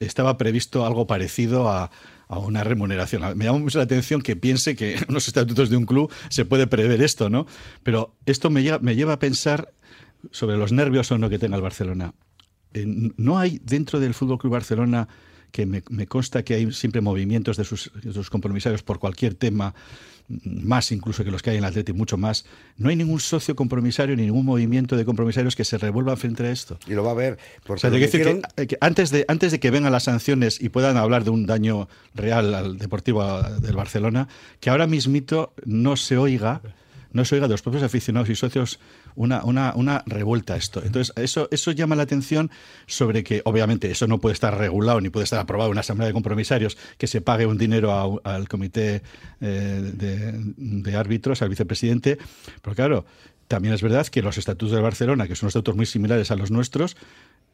estaba 0.00 0.38
previsto 0.38 0.86
algo 0.86 1.06
parecido 1.06 1.68
a, 1.68 1.90
una 2.30 2.64
remuneración. 2.64 3.36
Me 3.36 3.44
llama 3.44 3.58
mucho 3.58 3.78
la 3.78 3.84
atención 3.84 4.22
que 4.22 4.34
piense 4.34 4.74
que 4.74 4.94
en 4.94 5.14
los 5.14 5.28
estatutos 5.28 5.68
de 5.68 5.76
un 5.76 5.84
club 5.84 6.10
se 6.30 6.46
puede 6.46 6.66
prever 6.66 7.02
esto, 7.02 7.28
¿no? 7.28 7.46
Pero 7.82 8.16
esto 8.24 8.48
me 8.48 8.62
lleva, 8.62 9.12
a 9.12 9.18
pensar 9.18 9.72
sobre 10.32 10.56
los 10.56 10.72
nervios 10.72 11.12
o 11.12 11.18
no 11.18 11.28
que 11.28 11.38
tenga 11.38 11.56
el 11.56 11.62
Barcelona. 11.62 12.14
No 12.72 13.38
hay 13.38 13.60
dentro 13.62 14.00
del 14.00 14.14
Fútbol 14.14 14.38
Club 14.38 14.54
Barcelona 14.54 15.06
que 15.52 15.66
me, 15.66 15.82
consta 16.08 16.42
que 16.42 16.54
hay 16.54 16.72
siempre 16.72 17.00
movimientos 17.00 17.56
de 17.56 17.64
sus 17.64 18.30
compromisarios 18.30 18.82
por 18.82 18.98
cualquier 18.98 19.34
tema 19.34 19.74
más 20.28 20.90
incluso 20.90 21.24
que 21.24 21.30
los 21.30 21.42
que 21.42 21.50
hay 21.50 21.56
en 21.56 21.64
el 21.64 21.68
Atlético, 21.68 21.96
mucho 21.98 22.16
más. 22.16 22.46
No 22.76 22.88
hay 22.88 22.96
ningún 22.96 23.20
socio 23.20 23.54
compromisario 23.54 24.16
ni 24.16 24.22
ningún 24.22 24.46
movimiento 24.46 24.96
de 24.96 25.04
compromisarios 25.04 25.54
que 25.54 25.64
se 25.64 25.78
revuelva 25.78 26.16
frente 26.16 26.44
a 26.44 26.50
esto. 26.50 26.78
Y 26.86 26.94
lo 26.94 27.04
va 27.04 27.10
a 27.10 27.14
ver. 27.14 27.38
Porque 27.64 27.86
eh, 27.86 28.66
que, 28.66 28.78
antes, 28.80 29.10
de, 29.10 29.24
antes 29.28 29.52
de 29.52 29.60
que 29.60 29.70
vengan 29.70 29.92
las 29.92 30.04
sanciones 30.04 30.60
y 30.60 30.70
puedan 30.70 30.96
hablar 30.96 31.24
de 31.24 31.30
un 31.30 31.46
daño 31.46 31.88
real 32.14 32.54
al 32.54 32.78
Deportivo 32.78 33.42
del 33.42 33.76
Barcelona, 33.76 34.28
que 34.60 34.70
ahora 34.70 34.86
mismito 34.86 35.52
no 35.64 35.96
se 35.96 36.16
oiga 36.16 36.62
no 37.14 37.24
se 37.24 37.36
oiga 37.36 37.46
de 37.46 37.52
los 37.52 37.62
propios 37.62 37.84
aficionados 37.84 38.28
y 38.28 38.34
socios 38.34 38.80
una, 39.16 39.44
una, 39.44 39.72
una 39.74 40.02
revuelta 40.06 40.54
a 40.54 40.56
esto. 40.56 40.82
Entonces, 40.84 41.12
eso, 41.16 41.48
eso 41.50 41.70
llama 41.72 41.96
la 41.96 42.02
atención 42.02 42.50
sobre 42.86 43.22
que, 43.24 43.42
obviamente, 43.44 43.90
eso 43.90 44.06
no 44.06 44.18
puede 44.18 44.34
estar 44.34 44.56
regulado 44.56 45.00
ni 45.00 45.10
puede 45.10 45.24
estar 45.24 45.38
aprobado 45.38 45.68
en 45.68 45.72
una 45.72 45.80
asamblea 45.80 46.08
de 46.08 46.12
compromisarios 46.12 46.76
que 46.98 47.06
se 47.06 47.20
pague 47.20 47.46
un 47.46 47.58
dinero 47.58 48.20
al 48.24 48.48
comité 48.48 49.02
eh, 49.40 50.34
de, 50.56 50.96
árbitros, 50.96 51.42
al 51.42 51.48
vicepresidente. 51.48 52.18
Pero 52.62 52.74
claro, 52.74 53.06
también 53.48 53.74
es 53.74 53.82
verdad 53.82 54.06
que 54.06 54.22
los 54.22 54.38
estatutos 54.38 54.74
de 54.74 54.80
Barcelona, 54.80 55.28
que 55.28 55.36
son 55.36 55.48
estatutos 55.48 55.76
muy 55.76 55.86
similares 55.86 56.30
a 56.30 56.36
los 56.36 56.50
nuestros, 56.50 56.96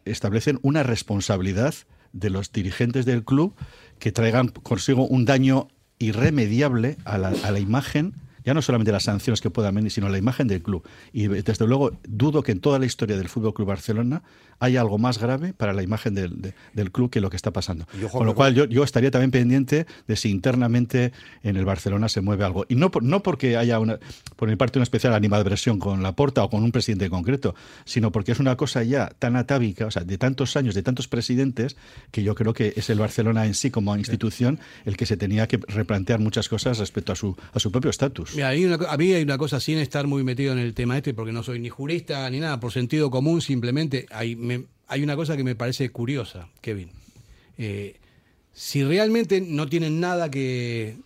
establecen 0.05 0.59
una 0.63 0.83
responsabilidad 0.83 1.75
de 2.13 2.31
los 2.31 2.53
dirigentes 2.53 3.05
del 3.05 3.25
club 3.25 3.55
que 3.99 4.13
traigan 4.13 4.49
consigo 4.49 5.07
un 5.07 5.25
daño 5.25 5.69
irremediable 5.99 6.97
a 7.05 7.19
la, 7.19 7.29
a 7.45 7.51
la 7.51 7.59
imagen 7.59 8.15
ya 8.51 8.55
no 8.55 8.63
solamente 8.63 8.91
las 8.91 9.05
sanciones 9.05 9.41
que 9.41 9.49
puedan 9.49 9.77
venir, 9.77 9.93
sino 9.93 10.09
la 10.09 10.19
imagen 10.19 10.49
del 10.49 10.61
club. 10.61 10.83
Y 11.13 11.29
desde 11.29 11.69
luego 11.69 11.93
dudo 12.03 12.43
que 12.43 12.51
en 12.51 12.59
toda 12.59 12.81
la 12.81 12.87
historia 12.87 13.17
del 13.17 13.29
Fútbol 13.29 13.55
Club 13.55 13.69
Barcelona 13.69 14.25
haya 14.59 14.81
algo 14.81 14.99
más 14.99 15.19
grave 15.19 15.53
para 15.53 15.73
la 15.73 15.85
imagen 15.85 16.15
del, 16.17 16.53
del 16.75 16.91
club 16.91 17.11
que 17.11 17.21
lo 17.21 17.31
que 17.31 17.37
está 17.37 17.53
pasando. 17.53 17.87
Con 18.11 18.27
lo 18.27 18.35
cual 18.35 18.55
yo, 18.55 18.65
yo, 18.65 18.83
estaría 18.83 19.13
también 19.13 19.31
pendiente 19.31 19.87
de 20.09 20.17
si 20.17 20.31
internamente 20.31 21.13
en 21.45 21.57
el 21.57 21.65
Barcelona 21.65 22.09
se 22.09 22.21
mueve 22.21 22.45
algo. 22.45 22.67
Y 22.69 22.75
no, 22.75 22.91
no 23.01 23.23
porque 23.23 23.57
haya 23.57 23.79
una, 23.79 24.01
por 24.35 24.49
mi 24.49 24.57
parte 24.57 24.79
una 24.79 24.83
especial 24.83 25.15
animadversión 25.15 25.79
con 25.79 26.03
la 26.03 26.17
porta 26.17 26.43
o 26.43 26.51
con 26.51 26.65
un 26.65 26.73
presidente 26.73 27.09
concreto, 27.09 27.55
sino 27.85 28.11
porque 28.11 28.33
es 28.33 28.41
una 28.41 28.57
cosa 28.57 28.83
ya 28.83 29.11
tan 29.19 29.37
atávica, 29.37 29.87
o 29.87 29.93
sea, 29.93 30.03
de 30.03 30.19
tantos 30.19 30.57
años, 30.57 30.75
de 30.75 30.83
tantos 30.83 31.07
presidentes, 31.07 31.77
que 32.11 32.25
yo 32.25 32.35
creo 32.35 32.53
que 32.53 32.75
es 32.77 32.91
el 32.91 32.99
Barcelona 32.99 33.47
en 33.47 33.55
sí 33.55 33.71
como 33.71 33.97
institución 33.97 34.59
el 34.85 34.97
que 34.97 35.07
se 35.07 35.17
tenía 35.17 35.47
que 35.47 35.59
replantear 35.69 36.19
muchas 36.19 36.49
cosas 36.49 36.79
respecto 36.79 37.13
a 37.13 37.17
su, 37.17 37.37
a 37.55 37.61
su 37.61 37.71
propio 37.71 37.91
estatus. 37.91 38.35
Mira, 38.49 38.79
a 38.89 38.97
mí 38.97 39.13
hay 39.13 39.23
una 39.23 39.39
cosa 39.39 39.61
sin 39.61 39.79
estar 39.79 40.07
muy 40.07 40.25
metido 40.25 40.53
en 40.53 40.59
el 40.59 40.75
tema 40.75 40.97
este, 40.97 41.13
porque 41.13 41.33
no 41.33 41.43
soy 41.43 41.59
ni 41.59 41.69
jurista 41.69 42.29
ni 42.31 42.41
nada, 42.41 42.59
por 42.61 42.73
sentido 42.73 43.11
común 43.11 43.41
simplemente 43.43 44.07
hay, 44.11 44.67
hay 44.87 45.03
una 45.03 45.17
cosa 45.17 45.37
que 45.37 45.45
me 45.45 45.55
parece 45.55 45.91
curiosa, 45.91 46.49
Kevin. 46.61 46.91
Eh, 47.59 47.97
si 48.53 48.83
realmente 48.83 49.41
no 49.41 49.69
tienen 49.69 50.01
nada 50.01 50.31
que 50.31 50.97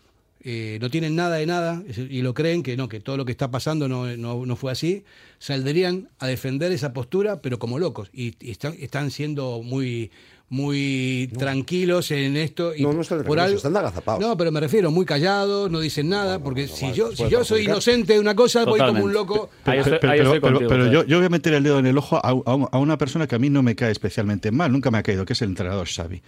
eh, 0.46 0.78
no 0.78 0.90
tienen 0.90 1.16
nada 1.16 1.36
de 1.36 1.46
nada 1.46 1.82
y 1.96 2.20
lo 2.20 2.34
creen 2.34 2.62
que 2.62 2.76
no, 2.76 2.86
que 2.86 3.00
todo 3.00 3.16
lo 3.16 3.24
que 3.24 3.32
está 3.32 3.50
pasando 3.50 3.88
no, 3.88 4.14
no, 4.16 4.56
fue 4.56 4.70
así, 4.70 5.04
saldrían 5.38 6.10
a 6.18 6.26
defender 6.26 6.70
esa 6.70 6.92
postura, 6.92 7.40
pero 7.40 7.58
como 7.58 7.78
locos. 7.78 8.10
Y, 8.12 8.36
están, 8.50 8.74
están 8.78 9.10
siendo 9.10 9.62
muy 9.62 10.10
muy 10.48 11.30
tranquilos 11.38 12.10
en 12.10 12.36
esto. 12.36 12.74
Y 12.74 12.82
no, 12.82 12.92
no 12.92 13.00
están 13.00 13.24
por 13.24 13.40
algo, 13.40 13.56
están 13.56 13.76
agazapados. 13.76 14.20
No, 14.20 14.36
pero 14.36 14.52
me 14.52 14.60
refiero, 14.60 14.90
muy 14.90 15.04
callados, 15.04 15.70
no 15.70 15.80
dicen 15.80 16.08
nada, 16.08 16.38
porque 16.38 16.68
si 16.68 16.92
yo 16.92 17.14
si 17.14 17.28
yo 17.28 17.44
soy 17.44 17.64
inocente 17.64 18.14
de 18.14 18.20
una 18.20 18.34
cosa, 18.34 18.64
voy 18.64 18.80
como 18.80 19.04
un 19.04 19.12
loco. 19.12 19.50
Pero, 19.64 20.86
yo, 20.90 21.04
yo, 21.04 21.16
voy 21.18 21.26
a 21.26 21.30
meter 21.30 21.54
el 21.54 21.62
dedo 21.62 21.78
en 21.78 21.86
el 21.86 21.98
ojo 21.98 22.16
a, 22.16 22.30
a, 22.30 22.78
una 22.78 22.98
persona 22.98 23.26
que 23.26 23.34
a 23.34 23.38
mí 23.38 23.50
no 23.50 23.62
me 23.62 23.74
cae 23.74 23.90
especialmente 23.90 24.50
mal, 24.50 24.70
nunca 24.70 24.90
me 24.90 24.98
ha 24.98 25.02
caído, 25.02 25.24
que 25.24 25.32
es 25.32 25.42
el 25.42 25.50
entrenador 25.50 25.88
Xavi 25.88 26.22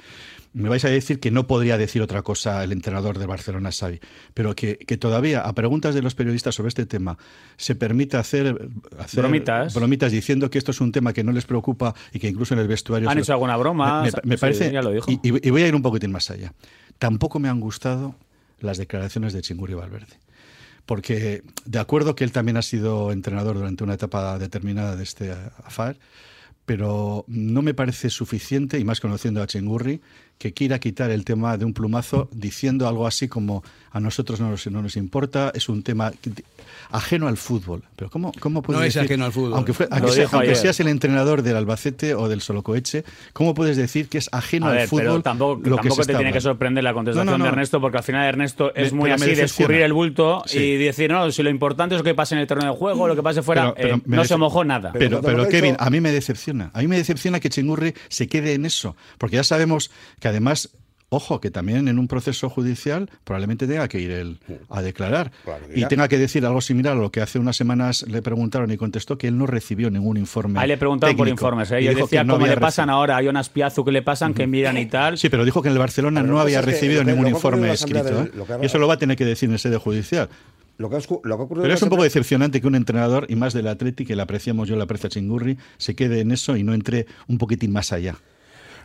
me 0.56 0.70
vais 0.70 0.82
a 0.86 0.88
decir 0.88 1.20
que 1.20 1.30
no 1.30 1.46
podría 1.46 1.76
decir 1.76 2.00
otra 2.00 2.22
cosa 2.22 2.64
el 2.64 2.72
entrenador 2.72 3.18
de 3.18 3.26
Barcelona, 3.26 3.70
Xavi, 3.70 4.00
pero 4.32 4.54
que, 4.54 4.76
todavía 4.98 5.42
a 5.42 5.52
preguntas 5.54 5.94
de 5.94 6.00
los 6.00 6.14
periodistas 6.14 6.54
sobre 6.54 6.68
este 6.68 6.86
tema 6.86 7.18
se 7.58 7.74
permite 7.74 8.16
hacer, 8.16 8.70
bromitas. 9.12 10.12
diciendo 10.12 10.48
que 10.48 10.56
esto 10.56 10.70
es 10.70 10.80
un 10.80 10.92
tema 10.92 11.12
que 11.12 11.22
no 11.22 11.32
les 11.32 11.44
preocupa 11.44 11.94
y 12.10 12.18
que 12.18 12.28
incluso 12.28 12.54
en 12.54 12.60
el 12.60 12.68
vestuario... 12.68 13.10
Han 13.10 13.18
hecho 13.18 13.34
alguna 13.34 13.56
broma, 13.58 14.04
me, 14.24 14.38
parece... 14.38 14.72
Y, 15.22 15.50
voy 15.50 15.62
a 15.62 15.68
ir 15.68 15.74
un 15.74 15.82
poquitín 15.82 16.10
más 16.10 16.30
allá. 16.30 16.54
Tampoco 16.98 17.38
me 17.38 17.50
han 17.50 17.60
gustado 17.60 18.14
las 18.60 18.78
declaraciones 18.78 19.34
de 19.34 19.42
Chinguri 19.42 19.74
Valverde 19.74 20.16
porque 20.86 21.42
de 21.64 21.78
acuerdo 21.80 22.14
que 22.14 22.24
él 22.24 22.30
también 22.32 22.56
ha 22.56 22.62
sido 22.62 23.12
entrenador 23.12 23.56
durante 23.56 23.84
una 23.84 23.94
etapa 23.94 24.38
determinada 24.38 24.94
de 24.94 25.02
este 25.02 25.34
affair, 25.64 25.98
pero 26.66 27.24
no 27.28 27.62
me 27.62 27.74
parece 27.74 28.10
suficiente, 28.10 28.78
y 28.78 28.84
más 28.84 29.00
conociendo 29.00 29.40
a 29.40 29.46
Chengurri, 29.46 30.02
que 30.38 30.52
quiera 30.52 30.78
quitar 30.78 31.10
el 31.10 31.24
tema 31.24 31.56
de 31.56 31.64
un 31.64 31.72
plumazo 31.72 32.28
diciendo 32.32 32.86
algo 32.88 33.06
así 33.06 33.28
como 33.28 33.62
a 33.90 34.00
nosotros 34.00 34.40
no 34.40 34.50
nos, 34.50 34.66
no 34.66 34.82
nos 34.82 34.96
importa, 34.96 35.50
es 35.54 35.70
un 35.70 35.82
tema 35.82 36.12
ajeno 36.90 37.28
al 37.28 37.38
fútbol. 37.38 37.82
Pero 37.96 38.10
¿cómo, 38.10 38.32
cómo 38.38 38.60
puedes 38.60 38.80
No 38.80 38.86
es 38.86 38.96
ajeno 38.96 39.24
al 39.24 39.32
fútbol. 39.32 39.54
Aunque, 39.54 39.72
aunque, 39.90 40.54
seas 40.54 40.78
el 40.80 40.88
entrenador 40.88 41.42
del 41.42 41.56
Albacete 41.56 42.14
o 42.14 42.28
del 42.28 42.42
Solocoeche, 42.42 43.04
¿cómo 43.32 43.54
puedes 43.54 43.78
decir 43.78 44.08
que 44.08 44.18
es 44.18 44.28
ajeno 44.32 44.66
al 44.66 44.86
fútbol? 44.86 45.02
Pero 45.02 45.22
tampoco, 45.22 45.62
tampoco 45.62 46.04
te 46.04 46.14
tiene 46.14 46.32
que 46.32 46.40
sorprender 46.40 46.84
la 46.84 46.92
contestación 46.92 47.40
de 47.40 47.48
Ernesto, 47.48 47.80
porque 47.80 47.98
al 47.98 48.04
final 48.04 48.26
Ernesto 48.26 48.74
es 48.74 48.92
muy 48.92 49.10
así 49.10 49.34
de 49.34 49.44
escurrir 49.44 49.80
el 49.80 49.92
bulto 49.92 50.44
y 50.52 50.76
decir, 50.76 51.10
no, 51.10 51.30
si 51.30 51.42
lo 51.42 51.48
importante 51.48 51.94
es 51.94 52.00
lo 52.00 52.04
que 52.04 52.14
pase 52.14 52.34
en 52.34 52.42
el 52.42 52.46
terreno 52.46 52.72
de 52.72 52.78
juego, 52.78 53.08
lo 53.08 53.16
que 53.16 53.22
pase 53.22 53.42
fuera, 53.42 53.72
eh, 53.76 53.98
no 54.04 54.24
se 54.24 54.36
mojó 54.36 54.64
nada. 54.64 54.92
Pero, 54.92 55.22
pero, 55.22 55.48
Kevin, 55.48 55.76
a 55.78 55.90
mí 55.90 56.00
me 56.00 56.12
decepciona. 56.12 56.70
A 56.74 56.80
mí 56.80 56.88
me 56.88 56.96
decepciona 56.96 57.40
que 57.40 57.48
Chingurri 57.48 57.94
se 58.08 58.28
quede 58.28 58.54
en 58.54 58.66
eso, 58.66 58.96
porque 59.18 59.36
ya 59.36 59.44
sabemos 59.44 59.90
que 60.20 60.25
además 60.26 60.70
Ojo, 61.08 61.40
que 61.40 61.52
también 61.52 61.86
en 61.86 62.00
un 62.00 62.08
proceso 62.08 62.50
judicial 62.50 63.08
probablemente 63.22 63.68
tenga 63.68 63.86
que 63.86 64.00
ir 64.00 64.10
él 64.10 64.40
a 64.68 64.82
declarar 64.82 65.30
y 65.72 65.84
tenga 65.84 66.08
que 66.08 66.18
decir 66.18 66.44
algo 66.44 66.60
similar 66.60 66.96
a 66.96 67.00
lo 67.00 67.12
que 67.12 67.20
hace 67.20 67.38
unas 67.38 67.56
semanas 67.56 68.04
le 68.08 68.22
preguntaron 68.22 68.72
y 68.72 68.76
contestó 68.76 69.16
que 69.16 69.28
él 69.28 69.38
no 69.38 69.46
recibió 69.46 69.88
ningún 69.88 70.16
informe. 70.16 70.58
Ahí 70.58 70.66
le 70.66 70.76
preguntaron 70.76 71.16
por 71.16 71.28
informes. 71.28 71.70
¿eh? 71.70 71.80
Y, 71.80 71.94
decía, 71.94 72.24
no 72.24 72.34
como 72.34 72.46
le 72.48 72.56
pasan 72.56 72.90
ahora 72.90 73.18
a 73.18 73.22
Jonas 73.22 73.48
Piazu 73.48 73.84
que 73.84 73.92
le 73.92 74.02
pasan, 74.02 74.34
que 74.34 74.48
miran 74.48 74.76
y 74.78 74.86
tal. 74.90 75.16
Sí, 75.16 75.28
pero 75.28 75.44
dijo 75.44 75.62
que 75.62 75.68
en 75.68 75.74
el 75.74 75.78
Barcelona 75.78 76.24
no 76.24 76.40
había 76.40 76.60
recibido 76.60 77.04
ningún 77.04 77.28
informe 77.28 77.70
escrito. 77.70 78.22
¿eh? 78.22 78.30
Y 78.62 78.66
eso 78.66 78.78
lo 78.78 78.88
va 78.88 78.94
a 78.94 78.98
tener 78.98 79.16
que 79.16 79.24
decir 79.24 79.48
en 79.48 79.58
sede 79.58 79.76
judicial. 79.76 80.28
Lo 80.76 80.90
que, 80.90 80.98
Pero 81.08 81.72
es 81.72 81.82
un 81.82 81.88
poco 81.88 82.02
decepcionante 82.02 82.60
que 82.60 82.66
un 82.66 82.74
entrenador, 82.74 83.26
y 83.30 83.36
más 83.36 83.54
del 83.54 83.68
Atleti, 83.68 84.04
que 84.04 84.14
le 84.14 84.22
apreciamos 84.22 84.68
yo, 84.68 84.76
le 84.76 84.82
aprecio 84.82 85.06
a 85.06 85.10
Chingurri, 85.10 85.56
se 85.78 85.94
quede 85.94 86.20
en 86.20 86.32
eso 86.32 86.56
y 86.56 86.64
no 86.64 86.74
entre 86.74 87.06
un 87.28 87.38
poquitín 87.38 87.72
más 87.72 87.92
allá. 87.92 88.16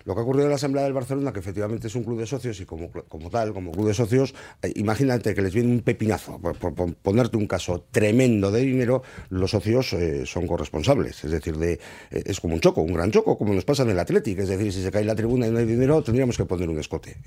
Lo 0.05 0.13
que 0.13 0.20
ha 0.20 0.24
ocurrido 0.24 0.46
en 0.46 0.50
la 0.50 0.55
Asamblea 0.55 0.84
del 0.84 0.93
Barcelona, 0.93 1.31
que 1.31 1.39
efectivamente 1.39 1.88
es 1.88 1.96
un 1.96 2.03
club 2.03 2.20
de 2.20 2.25
socios 2.25 2.60
y 2.60 2.65
como, 2.65 2.91
como 2.91 3.29
tal, 3.29 3.53
como 3.53 3.72
club 3.72 3.88
de 3.88 3.93
socios, 3.93 4.34
eh, 4.62 4.72
imagínate 4.75 5.34
que 5.34 5.41
les 5.41 5.53
viene 5.53 5.72
un 5.72 5.81
pepinazo, 5.81 6.39
por, 6.39 6.55
ponerte 6.96 7.38
un 7.38 7.48
caso 7.48 7.86
tremendo 7.91 8.51
de 8.51 8.62
dinero, 8.62 9.03
los 9.29 9.51
socios 9.51 9.93
eh, 9.93 10.25
son 10.25 10.48
corresponsables. 10.48 11.24
Es 11.24 11.31
decir, 11.31 11.58
de, 11.58 11.74
eh, 11.74 12.24
es 12.25 12.39
como 12.39 12.55
un 12.55 12.62
choco, 12.62 12.81
un 12.81 12.93
gran 12.93 13.12
choco, 13.12 13.38
como 13.38 13.53
nos 13.53 13.65
pasa 13.65 13.84
en 13.84 13.89
el 13.89 14.00
Atlético. 14.00 14.41
Es 14.41 14.50
decir, 14.50 14.72
si 14.72 14.81
se 14.81 14.91
cae 14.91 15.03
la 15.03 15.15
tribuna 15.15 15.48
y 15.48 15.51
no 15.51 15.60
hay 15.60 15.65
dinero, 15.65 16.01
tendríamos 16.01 16.38
que 16.38 16.46
poner 16.46 16.70
un 16.70 16.79
escote 16.79 17.17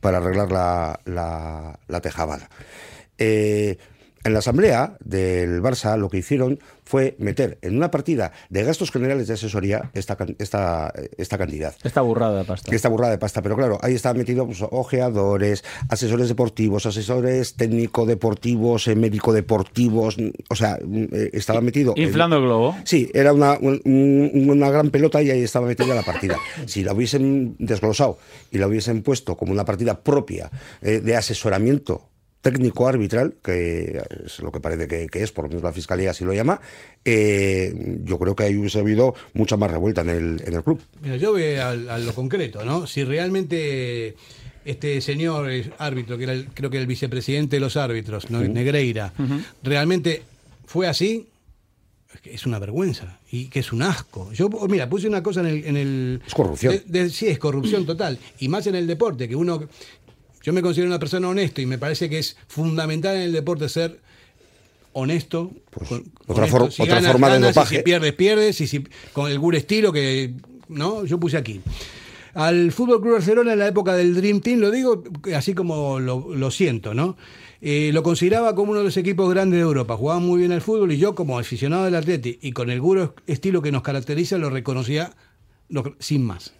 para 0.00 0.18
arreglar 0.18 0.50
la, 0.50 1.00
la, 1.04 1.78
la 1.86 2.00
tejabada. 2.00 2.48
En 4.26 4.32
la 4.32 4.40
asamblea 4.40 4.96
del 5.04 5.62
Barça 5.62 5.96
lo 5.96 6.08
que 6.08 6.18
hicieron 6.18 6.58
fue 6.82 7.14
meter 7.20 7.58
en 7.62 7.76
una 7.76 7.92
partida 7.92 8.32
de 8.50 8.64
gastos 8.64 8.90
generales 8.90 9.28
de 9.28 9.34
asesoría 9.34 9.92
esta, 9.94 10.16
esta, 10.40 10.92
esta 11.16 11.38
cantidad.Esta 11.38 12.00
burrada 12.00 12.38
de 12.40 12.44
pasta. 12.44 12.74
Esta 12.74 12.88
burrada 12.88 13.12
de 13.12 13.18
pasta, 13.18 13.40
pero 13.40 13.54
claro, 13.54 13.78
ahí 13.82 13.94
estaban 13.94 14.18
metidos 14.18 14.46
pues, 14.46 14.64
ojeadores, 14.68 15.62
asesores 15.88 16.26
deportivos, 16.26 16.86
asesores 16.86 17.54
técnico-deportivos, 17.54 18.88
eh, 18.88 18.96
médico-deportivos, 18.96 20.16
o 20.48 20.56
sea, 20.56 20.76
eh, 20.82 21.30
estaba 21.32 21.60
metido... 21.60 21.94
Inflando 21.94 22.38
el 22.38 22.42
globo. 22.42 22.76
Sí, 22.82 23.08
era 23.14 23.32
una, 23.32 23.56
una 23.60 24.70
gran 24.70 24.90
pelota 24.90 25.22
y 25.22 25.30
ahí 25.30 25.42
estaba 25.42 25.68
metida 25.68 25.94
la 25.94 26.02
partida. 26.02 26.36
Si 26.64 26.82
la 26.82 26.94
hubiesen 26.94 27.54
desglosado 27.60 28.18
y 28.50 28.58
la 28.58 28.66
hubiesen 28.66 29.02
puesto 29.02 29.36
como 29.36 29.52
una 29.52 29.64
partida 29.64 30.00
propia 30.00 30.50
eh, 30.82 30.98
de 30.98 31.14
asesoramiento 31.14 32.08
técnico 32.50 32.86
arbitral, 32.86 33.34
que 33.42 34.00
es 34.24 34.38
lo 34.38 34.52
que 34.52 34.60
parece 34.60 34.86
que, 34.86 35.22
es, 35.22 35.32
por 35.32 35.44
lo 35.44 35.48
menos 35.48 35.64
la 35.64 35.72
Fiscalía 35.72 36.12
así 36.12 36.24
lo 36.24 36.32
llama, 36.32 36.60
eh, 37.04 37.74
yo 38.04 38.20
creo 38.20 38.36
que 38.36 38.44
ahí 38.44 38.56
hubiese 38.56 38.78
habido 38.78 39.16
mucha 39.34 39.56
más 39.56 39.68
revuelta 39.68 40.02
en 40.02 40.10
el, 40.10 40.42
en 40.46 40.54
el 40.54 40.62
club. 40.62 40.80
Mira, 41.02 41.16
yo 41.16 41.32
voy 41.32 41.56
a, 41.56 41.74
lo 41.74 42.14
concreto, 42.14 42.64
¿no? 42.64 42.86
Si 42.86 43.02
realmente 43.02 44.14
este 44.64 45.00
señor 45.00 45.50
árbitro, 45.78 46.16
que 46.16 46.24
era 46.24 46.34
creo 46.54 46.70
que 46.70 46.76
era 46.76 46.82
el 46.82 46.86
vicepresidente 46.86 47.56
de 47.56 47.60
los 47.60 47.76
árbitros, 47.76 48.30
Negreira, 48.30 49.12
realmente 49.64 50.22
fue 50.66 50.86
así, 50.86 51.26
es 52.22 52.46
una 52.46 52.60
vergüenza 52.60 53.18
y 53.32 53.46
que 53.46 53.58
es 53.58 53.72
un 53.72 53.82
asco. 53.82 54.32
Yo, 54.32 54.48
mira, 54.68 54.88
puse 54.88 55.08
una 55.08 55.22
cosa 55.22 55.40
en 55.40 55.46
el... 55.46 55.64
En 55.64 55.76
el 55.76 56.22
es 56.24 56.32
corrupción. 56.32 56.80
sí, 57.10 57.26
es 57.26 57.40
corrupción 57.40 57.84
total. 57.84 58.20
Y 58.38 58.48
más 58.48 58.68
en 58.68 58.76
el 58.76 58.86
deporte, 58.86 59.28
que 59.28 59.34
uno 59.34 59.68
yo 60.46 60.52
me 60.52 60.62
considero 60.62 60.86
una 60.86 61.00
persona 61.00 61.28
honesta 61.28 61.60
y 61.60 61.66
me 61.66 61.76
parece 61.76 62.08
que 62.08 62.20
es 62.20 62.36
fundamental 62.46 63.16
en 63.16 63.22
el 63.22 63.32
deporte 63.32 63.68
ser 63.68 63.98
honesto. 64.92 65.50
Pues, 65.70 66.02
otra, 66.28 66.46
forma 66.46 67.30
de 67.30 67.40
dopaje. 67.40 67.78
si 67.78 67.82
pierdes, 67.82 68.12
pierdes. 68.12 68.60
Y 68.60 68.68
si 68.68 68.84
con 69.12 69.28
el 69.28 69.40
Gur 69.40 69.56
estilo 69.56 69.92
que. 69.92 70.34
¿No? 70.68 71.04
Yo 71.04 71.18
puse 71.18 71.36
aquí. 71.36 71.62
Al 72.34 72.70
Fútbol 72.70 73.00
Club 73.00 73.14
Barcelona 73.14 73.54
en 73.54 73.58
la 73.58 73.66
época 73.66 73.96
del 73.96 74.14
Dream 74.14 74.40
Team, 74.40 74.60
lo 74.60 74.70
digo 74.70 75.02
así 75.34 75.52
como 75.52 75.98
lo, 75.98 76.50
siento, 76.52 76.94
¿no? 76.94 77.16
Eh, 77.60 77.90
lo 77.92 78.04
consideraba 78.04 78.54
como 78.54 78.70
uno 78.70 78.80
de 78.80 78.84
los 78.84 78.96
equipos 78.96 79.28
grandes 79.28 79.58
de 79.58 79.64
Europa. 79.64 79.96
Jugaban 79.96 80.22
muy 80.22 80.38
bien 80.38 80.52
al 80.52 80.60
fútbol 80.60 80.92
y 80.92 80.98
yo, 80.98 81.16
como 81.16 81.40
aficionado 81.40 81.86
del 81.86 81.96
Atleti 81.96 82.38
y 82.40 82.52
con 82.52 82.70
el 82.70 82.80
Guro 82.80 83.16
estilo 83.26 83.62
que 83.62 83.72
nos 83.72 83.82
caracteriza, 83.82 84.38
lo 84.38 84.48
reconocía 84.48 85.12
sin 85.98 86.22
más. 86.24 86.52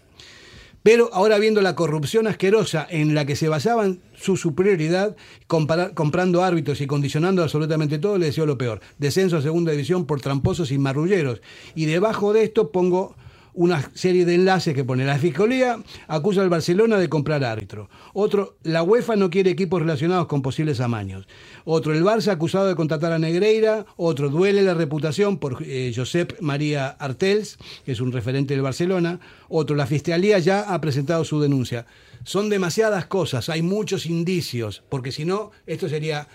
Pero 0.87 1.11
ahora 1.13 1.41
viendo 1.41 1.63
la 1.63 1.75
corrupción 1.75 2.29
asquerosa 2.29 2.87
en 2.89 3.17
la 3.17 3.25
que 3.25 3.35
se 3.35 3.49
basaban 3.49 3.99
su 4.15 4.37
superioridad, 4.37 5.17
comprando 5.49 6.45
árbitros 6.45 6.81
y 6.81 6.87
condicionando 6.87 7.43
absolutamente 7.43 7.99
todo, 7.99 8.19
le 8.19 8.27
deseo 8.27 8.47
lo 8.47 8.57
peor. 8.57 8.79
Descenso 8.97 9.37
a 9.37 9.43
segunda 9.43 9.73
división 9.73 10.07
por 10.07 10.21
tramposos 10.21 10.71
y 10.71 10.79
marrulleros. 10.79 11.43
Y 11.75 11.87
debajo 11.87 12.33
de 12.33 12.45
esto 12.45 12.71
pongo 12.71 13.17
una 13.57 13.91
serie 13.95 14.25
de 14.25 14.35
enlaces 14.35 14.75
que 14.75 14.85
pone 14.85 15.05
la 15.05 15.19
Fiscalía, 15.19 15.83
acusa 16.07 16.43
al 16.43 16.51
Barcelona 16.51 16.99
de 16.99 17.09
comprar 17.09 17.43
árbitro. 17.43 17.89
Otro, 18.13 18.59
la 18.63 18.83
UEFA 18.83 19.17
no 19.17 19.31
quiere 19.31 19.51
equipos 19.51 19.81
relacionados 19.81 20.27
con 20.27 20.43
posibles 20.43 20.81
amaños. 20.81 21.27
Otro, 21.65 21.95
el 21.95 22.05
Barça 22.05 22.29
acusado 22.29 22.69
de 22.69 22.77
contratar 22.77 23.13
a 23.13 23.19
Negreira. 23.19 23.87
Otro, 23.97 24.29
duele 24.29 24.63
la 24.63 24.75
reputación 24.75 25.39
por 25.39 25.63
eh, 25.63 25.93
Josep 25.97 26.41
María 26.41 26.89
Artels, 26.89 27.57
que 27.85 27.93
es 27.93 28.01
un 28.01 28.13
referente 28.13 28.55
del 28.55 28.63
Barcelona. 28.63 29.21
Otro, 29.49 29.75
la 29.75 29.87
Fiscalía 29.87 30.39
ya 30.39 30.73
ha 30.73 30.81
presentado 30.81 31.25
su 31.25 31.41
denuncia. 31.41 31.87
Son 32.25 32.49
demasiadas 32.49 33.07
cosas, 33.07 33.49
hay 33.49 33.63
muchos 33.63 34.05
indicios, 34.05 34.83
porque 34.89 35.13
si 35.13 35.25
no, 35.25 35.53
esto 35.67 35.89
sería 35.89 36.27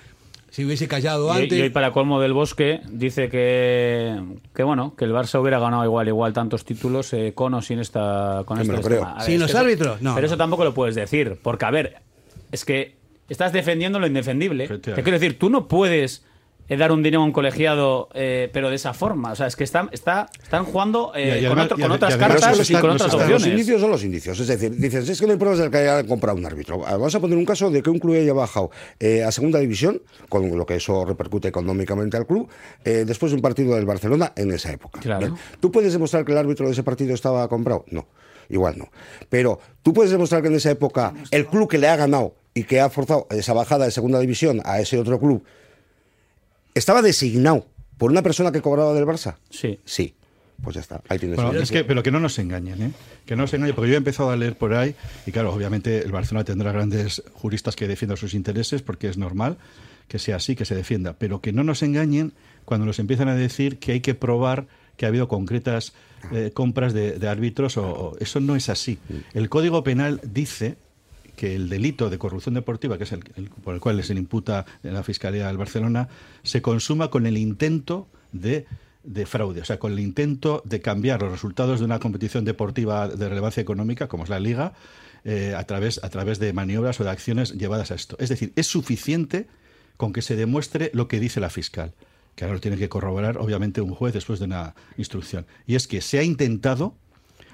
si 0.51 0.65
hubiese 0.65 0.87
callado 0.87 1.31
antes. 1.31 1.57
Y, 1.57 1.61
hoy 1.61 1.69
para 1.69 1.91
colmo 1.91 2.21
del 2.21 2.33
bosque 2.33 2.81
dice 2.89 3.29
que, 3.29 4.21
que 4.53 4.63
bueno 4.63 4.95
que 4.95 5.05
el 5.05 5.13
Barça 5.13 5.41
hubiera 5.41 5.57
ganado 5.59 5.83
igual 5.83 6.07
igual 6.07 6.33
tantos 6.33 6.65
títulos 6.65 7.11
eh, 7.13 7.31
con 7.33 7.53
o 7.53 7.61
sin 7.61 7.79
esta 7.79 8.43
con 8.45 8.59
este 8.59 8.79
creo. 8.81 9.07
sin 9.21 9.39
los 9.39 9.55
árbitros, 9.55 10.01
no. 10.01 10.13
Pero 10.13 10.27
eso 10.27 10.37
tampoco 10.37 10.63
lo 10.63 10.73
puedes 10.73 10.93
decir, 10.93 11.39
porque 11.41 11.65
a 11.65 11.71
ver, 11.71 12.01
es 12.51 12.65
que 12.65 12.97
estás 13.29 13.53
defendiendo 13.53 13.99
lo 13.99 14.05
indefendible. 14.05 14.67
Te 14.67 14.93
quiero 14.93 15.11
decir, 15.11 15.39
tú 15.39 15.49
no 15.49 15.67
puedes 15.67 16.01
es 16.03 16.25
dar 16.77 16.91
un 16.91 17.03
dinero 17.03 17.21
a 17.21 17.25
un 17.25 17.31
colegiado, 17.31 18.07
eh, 18.13 18.49
pero 18.53 18.69
de 18.69 18.75
esa 18.75 18.93
forma. 18.93 19.31
O 19.31 19.35
sea, 19.35 19.47
es 19.47 19.55
que 19.55 19.63
están, 19.63 19.89
está, 19.91 20.29
están 20.41 20.63
jugando 20.63 21.11
eh, 21.15 21.45
con, 21.47 21.59
otras 21.91 22.15
cartas 22.17 22.69
y 22.69 22.73
con 22.75 22.91
otras 22.91 23.13
opciones. 23.13 23.41
Los 23.41 23.47
indicios 23.47 23.81
son 23.81 23.91
los 23.91 24.03
indicios. 24.03 24.39
Es 24.39 24.47
decir, 24.47 24.75
dices, 24.75 25.07
es 25.09 25.19
que 25.19 25.25
no 25.25 25.33
hay 25.33 25.37
pruebas 25.37 25.59
de 25.59 25.69
que 25.69 25.77
haya 25.77 26.03
comprado 26.05 26.37
un 26.37 26.45
árbitro. 26.45 26.81
Ah, 26.85 26.93
vamos 26.93 27.13
a 27.13 27.19
poner 27.19 27.37
un 27.37 27.45
caso 27.45 27.69
de 27.69 27.81
que 27.81 27.89
un 27.89 27.99
club 27.99 28.15
haya 28.15 28.33
bajado 28.33 28.71
eh, 28.99 29.23
a 29.23 29.31
segunda 29.31 29.59
división, 29.59 30.01
con 30.29 30.57
lo 30.57 30.65
que 30.65 30.75
eso 30.75 31.05
repercute 31.05 31.49
económicamente 31.49 32.17
al 32.17 32.25
club, 32.25 32.49
después 32.83 33.31
de 33.31 33.35
un 33.35 33.41
partido 33.41 33.75
del 33.75 33.85
Barcelona 33.85 34.33
en 34.35 34.51
esa 34.51 34.71
época. 34.71 34.99
Claro. 35.01 35.35
¿Tú 35.59 35.71
puedes 35.71 35.93
demostrar 35.93 36.25
que 36.25 36.31
el 36.31 36.37
árbitro 36.37 36.67
de 36.67 36.73
ese 36.73 36.83
partido 36.83 37.13
estaba 37.13 37.47
comprado? 37.47 37.85
No. 37.89 38.07
igual 38.49 38.77
no. 38.77 38.89
Pero 39.29 39.59
tú 39.83 39.93
puedes 39.93 40.11
demostrar 40.11 40.41
que 40.41 40.47
en 40.47 40.55
esa 40.55 40.71
época 40.71 41.13
el 41.31 41.47
club 41.47 41.69
que 41.69 41.77
le 41.77 41.87
ha 41.87 41.95
ganado 41.95 42.35
y 42.53 42.63
que 42.63 42.79
ha 42.79 42.89
forzado 42.89 43.27
esa 43.29 43.53
bajada 43.53 43.85
de 43.85 43.91
segunda 43.91 44.19
división 44.19 44.61
a 44.65 44.79
ese 44.79 44.97
otro 44.97 45.19
club 45.19 45.43
estaba 46.73 47.01
designado 47.01 47.65
por 47.97 48.11
una 48.11 48.21
persona 48.21 48.51
que 48.51 48.61
cobraba 48.61 48.93
del 48.93 49.05
Barça. 49.05 49.35
Sí. 49.49 49.79
Sí. 49.85 50.15
Pues 50.61 50.75
ya 50.75 50.81
está, 50.81 51.01
ahí 51.09 51.17
tienes 51.17 51.39
es 51.39 51.71
que, 51.71 51.83
Pero 51.83 52.03
que 52.03 52.11
no 52.11 52.19
nos 52.19 52.37
engañen, 52.37 52.81
¿eh? 52.81 52.91
Que 53.25 53.35
no 53.35 53.43
nos 53.43 53.53
engañen, 53.53 53.73
porque 53.73 53.89
yo 53.89 53.95
he 53.95 53.97
empezado 53.97 54.29
a 54.29 54.35
leer 54.35 54.55
por 54.55 54.75
ahí, 54.75 54.95
y 55.25 55.31
claro, 55.31 55.51
obviamente 55.51 56.03
el 56.03 56.11
Barcelona 56.11 56.43
tendrá 56.43 56.71
grandes 56.71 57.23
juristas 57.33 57.75
que 57.75 57.87
defiendan 57.87 58.17
sus 58.17 58.35
intereses, 58.35 58.83
porque 58.83 59.09
es 59.09 59.17
normal 59.17 59.57
que 60.07 60.19
sea 60.19 60.35
así, 60.35 60.55
que 60.55 60.65
se 60.65 60.75
defienda, 60.75 61.15
pero 61.17 61.41
que 61.41 61.51
no 61.51 61.63
nos 61.63 61.81
engañen 61.81 62.33
cuando 62.65 62.85
nos 62.85 62.99
empiezan 62.99 63.27
a 63.27 63.35
decir 63.35 63.79
que 63.79 63.93
hay 63.93 64.01
que 64.01 64.13
probar 64.13 64.67
que 64.97 65.05
ha 65.05 65.09
habido 65.09 65.27
concretas 65.27 65.93
eh, 66.31 66.51
compras 66.53 66.93
de, 66.93 67.27
árbitros, 67.27 67.77
o, 67.77 68.15
eso 68.19 68.39
no 68.39 68.55
es 68.55 68.69
así. 68.69 68.99
El 69.33 69.49
Código 69.49 69.83
Penal 69.83 70.19
dice 70.23 70.75
que 71.35 71.55
el 71.55 71.69
delito 71.69 72.09
de 72.09 72.17
corrupción 72.17 72.55
deportiva, 72.55 72.97
que 72.97 73.05
es 73.05 73.11
el, 73.11 73.21
por 73.63 73.73
el 73.73 73.81
cual 73.81 74.03
se 74.03 74.13
le 74.13 74.19
imputa 74.19 74.65
la 74.83 75.03
Fiscalía 75.03 75.47
del 75.47 75.57
Barcelona, 75.57 76.09
se 76.43 76.61
consuma 76.61 77.09
con 77.09 77.25
el 77.25 77.37
intento 77.37 78.07
de 78.31 78.65
de 79.03 79.25
fraude, 79.25 79.61
o 79.61 79.65
sea, 79.65 79.79
con 79.79 79.91
el 79.93 79.99
intento 79.99 80.61
de 80.65 80.81
cambiar 80.81 81.21
los 81.21 81.31
resultados 81.31 81.79
de 81.79 81.85
una 81.85 81.99
competición 81.99 82.45
deportiva 82.45 83.07
de 83.07 83.29
relevancia 83.29 83.61
económica, 83.61 84.07
como 84.07 84.23
es 84.23 84.29
la 84.29 84.39
liga, 84.39 84.73
eh, 85.23 85.53
a, 85.57 85.63
través, 85.65 86.03
a 86.03 86.09
través 86.09 86.39
de 86.39 86.53
maniobras 86.53 86.99
o 86.99 87.03
de 87.03 87.09
acciones 87.09 87.53
llevadas 87.53 87.91
a 87.91 87.95
esto. 87.95 88.15
Es 88.19 88.29
decir, 88.29 88.53
es 88.55 88.67
suficiente 88.67 89.47
con 89.97 90.13
que 90.13 90.21
se 90.21 90.35
demuestre 90.35 90.91
lo 90.93 91.07
que 91.07 91.19
dice 91.19 91.39
la 91.39 91.49
fiscal, 91.49 91.93
que 92.35 92.43
ahora 92.43 92.55
lo 92.55 92.61
tiene 92.61 92.77
que 92.77 92.89
corroborar, 92.89 93.37
obviamente, 93.37 93.81
un 93.81 93.93
juez 93.93 94.13
después 94.13 94.39
de 94.39 94.45
una 94.45 94.75
instrucción. 94.97 95.45
Y 95.65 95.75
es 95.75 95.87
que 95.87 96.01
se 96.01 96.19
ha 96.19 96.23
intentado 96.23 96.95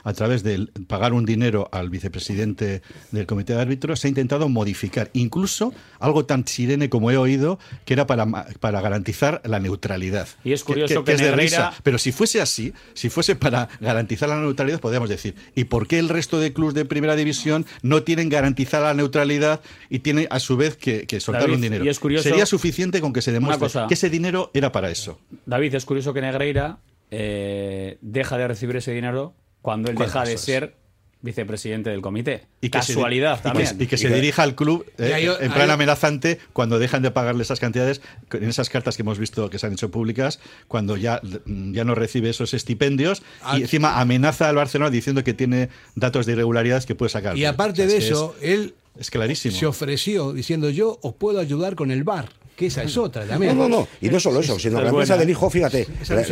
a 0.07 0.13
través 0.13 0.41
de 0.41 0.69
pagar 0.87 1.11
un 1.11 1.25
dinero 1.25 1.67
al 1.73 1.89
vicepresidente 1.89 2.81
del 3.11 3.25
comité 3.25 3.53
de 3.53 3.61
árbitros, 3.61 3.99
se 3.99 4.07
ha 4.07 4.09
intentado 4.09 4.47
modificar 4.47 5.09
incluso 5.11 5.73
algo 5.99 6.23
tan 6.23 6.47
sirene 6.47 6.87
como 6.87 7.11
he 7.11 7.17
oído, 7.17 7.59
que 7.83 7.93
era 7.93 8.07
para, 8.07 8.25
para 8.61 8.79
garantizar 8.79 9.41
la 9.43 9.59
neutralidad. 9.59 10.29
Y 10.45 10.53
es 10.53 10.63
curioso 10.63 11.03
que, 11.03 11.11
es 11.11 11.19
de 11.19 11.33
risa. 11.33 11.73
Pero 11.83 11.97
si 11.97 12.13
fuese 12.13 12.39
así, 12.39 12.71
si 12.93 13.09
fuese 13.09 13.35
para 13.35 13.67
garantizar 13.81 14.29
la 14.29 14.39
neutralidad, 14.39 14.79
podríamos 14.79 15.09
decir, 15.09 15.35
¿y 15.55 15.65
por 15.65 15.87
qué 15.87 15.99
el 15.99 16.07
resto 16.07 16.39
de 16.39 16.53
clubes 16.53 16.73
de 16.73 16.85
primera 16.85 17.17
división 17.17 17.65
no 17.81 18.03
tienen 18.03 18.29
garantizada 18.29 18.87
la 18.87 18.93
neutralidad 18.93 19.59
y 19.89 19.99
tienen 19.99 20.27
a 20.29 20.39
su 20.39 20.55
vez 20.55 20.77
que, 20.77 21.05
soltar 21.19 21.51
un 21.51 21.59
dinero? 21.59 21.83
Sería 22.21 22.45
suficiente 22.45 23.01
con 23.01 23.11
que 23.11 23.21
se 23.21 23.33
demuestre 23.33 23.67
que 23.89 23.93
ese 23.93 24.09
dinero 24.09 24.51
era 24.53 24.71
para 24.71 24.89
eso. 24.89 25.19
David, 25.45 25.75
es 25.75 25.83
curioso 25.83 26.13
que 26.13 26.21
Negreira 26.21 26.77
eh, 27.11 27.97
deja 27.99 28.37
de 28.37 28.47
recibir 28.47 28.77
ese 28.77 28.93
dinero 28.93 29.33
cuando 29.67 29.91
él 29.91 29.97
deja 29.97 30.23
de 30.23 30.37
ser 30.37 30.75
vicepresidente 31.19 31.89
del 31.89 31.99
comité. 31.99 32.47
Y 32.61 32.69
Casualidad 32.69 33.41
también. 33.41 33.75
Y 33.77 33.87
que, 33.87 33.97
se 33.97 34.07
dirija 34.07 34.43
al 34.43 34.55
club 34.55 34.85
eh, 34.97 35.29
en 35.41 35.51
plan 35.51 35.69
amenazante 35.69 36.39
cuando 36.53 36.79
dejan 36.79 37.01
de 37.01 37.11
pagarle 37.11 37.43
esas 37.43 37.59
cantidades, 37.59 37.99
en 38.31 38.47
esas 38.47 38.69
cartas 38.69 38.95
que 38.95 39.01
hemos 39.01 39.19
visto 39.19 39.49
que 39.49 39.59
se 39.59 39.67
han 39.67 39.73
hecho 39.73 39.91
públicas, 39.91 40.39
cuando 40.69 40.95
ya, 40.95 41.19
ya 41.45 41.83
no 41.83 41.95
recibe 41.95 42.29
esos 42.29 42.53
estipendios 42.53 43.23
y 43.57 43.63
encima 43.63 43.99
amenaza 43.99 44.47
al 44.47 44.55
Barcelona 44.55 44.89
diciendo 44.89 45.21
que 45.25 45.33
tiene 45.33 45.67
datos 45.95 46.25
de 46.25 46.31
irregularidades 46.31 46.85
que 46.85 46.95
puede 46.95 47.09
sacar. 47.09 47.37
Y 47.37 47.43
aparte 47.43 47.87
de 47.87 47.97
eso, 47.97 48.37
él 48.41 48.73
es 48.97 49.11
clarísimo. 49.11 49.53
se 49.53 49.65
ofreció 49.65 50.31
diciendo 50.31 50.69
yo 50.69 50.97
os 51.01 51.13
puedo 51.15 51.41
ayudar 51.41 51.75
con 51.75 51.91
el 51.91 52.05
bar 52.05 52.29
que 52.57 52.65
esa 52.65 52.81
es 52.81 52.97
otra 52.97 53.23
también. 53.23 53.55
No, 53.55 53.69
no, 53.69 53.81
no. 53.81 53.87
Y 54.01 54.09
no 54.09 54.19
solo 54.19 54.39
eso, 54.39 54.57
sino 54.57 54.81
la 54.81 54.89
empresa 54.89 55.15
del 55.15 55.29
hijo, 55.29 55.47
fíjate. 55.47 55.87
La, 56.09 56.23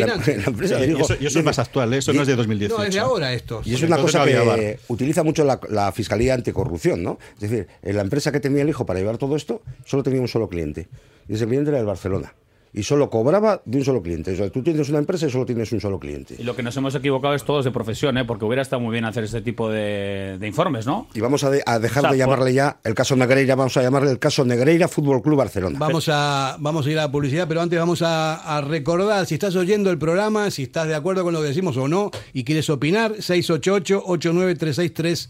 empresa 0.48 0.78
del 0.78 0.92
hijo. 0.92 1.06
Y 1.20 1.28
eso, 1.28 1.38
es 1.38 1.46
más 1.46 1.60
actual, 1.60 1.94
¿eh? 1.94 2.00
eso 2.00 2.14
no 2.14 2.24
es 2.24 2.28
de 2.28 2.36
2018. 2.36 2.76
No, 2.76 2.84
es 2.84 2.94
de 2.96 3.00
ahora 3.00 3.32
esto. 3.32 3.62
Y 3.64 3.76
es 3.76 3.84
una 3.84 3.98
cosa 3.98 4.26
que 4.26 4.80
utiliza 4.88 5.24
mucho 5.24 5.46
la, 5.46 5.92
Fiscalía 5.92 6.34
Anticorrupción, 6.34 7.04
¿no? 7.04 7.20
Es 7.36 7.50
decir, 7.50 7.68
en 7.84 7.96
la 7.96 8.02
empresa 8.02 8.32
que 8.32 8.40
tenía 8.40 8.64
el 8.64 8.70
hijo 8.70 8.88
para 8.88 9.00
llevar 9.00 9.20
todo 9.20 9.36
esto, 9.36 9.62
solo 9.86 10.02
tenía 10.02 10.20
un 10.20 10.28
solo 10.28 10.50
cliente. 10.50 10.88
Y 11.30 11.36
ese 11.36 11.46
cliente 11.46 11.70
era 11.70 11.80
el 11.80 11.86
Barcelona 11.86 12.34
y 12.76 12.84
solo 12.84 13.10
cobraba 13.10 13.62
de 13.66 13.78
un 13.78 13.86
solo 13.86 14.02
cliente. 14.02 14.34
O 14.34 14.36
sea, 14.36 14.50
tú 14.50 14.62
tienes 14.62 14.90
una 14.90 15.00
empresa 15.00 15.28
y 15.28 15.30
solo 15.30 15.46
tienes 15.46 15.72
un 15.72 15.80
solo 15.80 15.98
cliente. 15.98 16.36
Y 16.38 16.44
lo 16.44 16.58
que 16.58 16.62
nos 16.62 16.76
hemos 16.76 16.94
equivocado 16.94 17.34
es 17.34 17.46
todos 17.46 17.64
de 17.64 17.72
profesión, 17.72 18.18
¿eh? 18.18 18.26
porque 18.26 18.44
hubiera 18.44 18.62
estado 18.62 18.82
muy 18.82 18.92
bien 18.92 19.06
hacer 19.06 19.24
este 19.24 19.42
tipo 19.42 19.70
de, 19.70 20.38
informes, 20.46 20.86
¿no? 20.86 21.08
Y 21.14 21.22
vamos 21.22 21.46
a, 21.46 21.52
dejar 21.80 22.12
de 22.12 22.18
llamarle 22.18 22.54
ya 22.54 22.80
el 22.84 22.94
caso 22.94 23.16
Negreira, 23.16 23.56
vamos 23.56 23.78
a 23.78 23.82
llamarle 23.82 24.12
el 24.12 24.20
caso 24.20 24.44
Negreira 24.44 24.90
Fútbol 24.90 25.22
Club 25.22 25.38
Barcelona. 25.38 25.80
Vamos 25.80 26.10
a, 26.12 26.58
vamos 26.60 26.86
a 26.86 26.92
ir 26.92 27.00
a 27.00 27.04
la 27.04 27.12
publicidad, 27.12 27.48
pero 27.48 27.62
antes 27.62 27.80
vamos 27.80 28.02
a, 28.02 28.58
a 28.58 28.60
recordar, 28.60 29.26
si 29.26 29.36
estás 29.36 29.56
oyendo 29.56 29.90
el 29.90 29.98
programa, 29.98 30.52
si 30.52 30.64
estás 30.64 30.90
de 30.90 30.96
acuerdo 30.96 31.24
con 31.24 31.34
lo 31.34 31.40
que 31.42 31.48
decimos 31.48 31.78
o 31.78 31.88
no, 31.88 32.12
y 32.34 32.44
quieres 32.44 32.70
opinar, 32.70 33.14
688-89363 33.14 35.30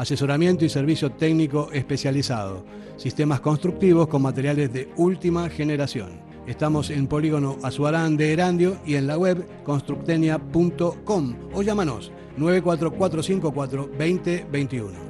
asesoramiento 0.00 0.64
y 0.64 0.70
servicio 0.70 1.12
técnico 1.12 1.68
especializado, 1.72 2.64
sistemas 2.96 3.40
constructivos 3.40 4.08
con 4.08 4.22
materiales 4.22 4.72
de 4.72 4.88
última 4.96 5.50
generación. 5.50 6.22
Estamos 6.46 6.88
en 6.88 7.06
Polígono 7.06 7.58
Azuarán 7.62 8.16
de 8.16 8.32
Erandio 8.32 8.78
y 8.86 8.94
en 8.94 9.06
la 9.06 9.18
web 9.18 9.46
constructenia.com 9.62 11.36
o 11.52 11.62
llámanos 11.62 12.12
94454 12.38 13.90
2021. 13.98 15.09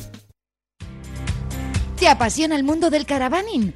¿Te 2.01 2.07
apasiona 2.07 2.55
el 2.55 2.63
mundo 2.63 2.89
del 2.89 3.05
caravaning? 3.05 3.75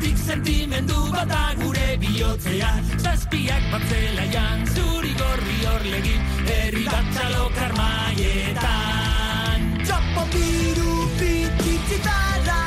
Atletik 0.00 0.16
sentimendu 0.16 0.96
bata 1.12 1.52
gure 1.60 1.98
bihotzea 2.00 2.68
Zazpiak 3.04 3.64
batzelaian 3.68 4.62
zuri 4.72 5.12
gorri 5.18 5.56
hor 5.68 5.82
legin 5.92 6.22
Herri 6.48 6.84
bat 6.88 7.10
txalokar 7.12 7.74
maietan 7.76 9.66
Txapo 9.82 10.24
biru 10.32 10.94
pititzitara 11.20 12.62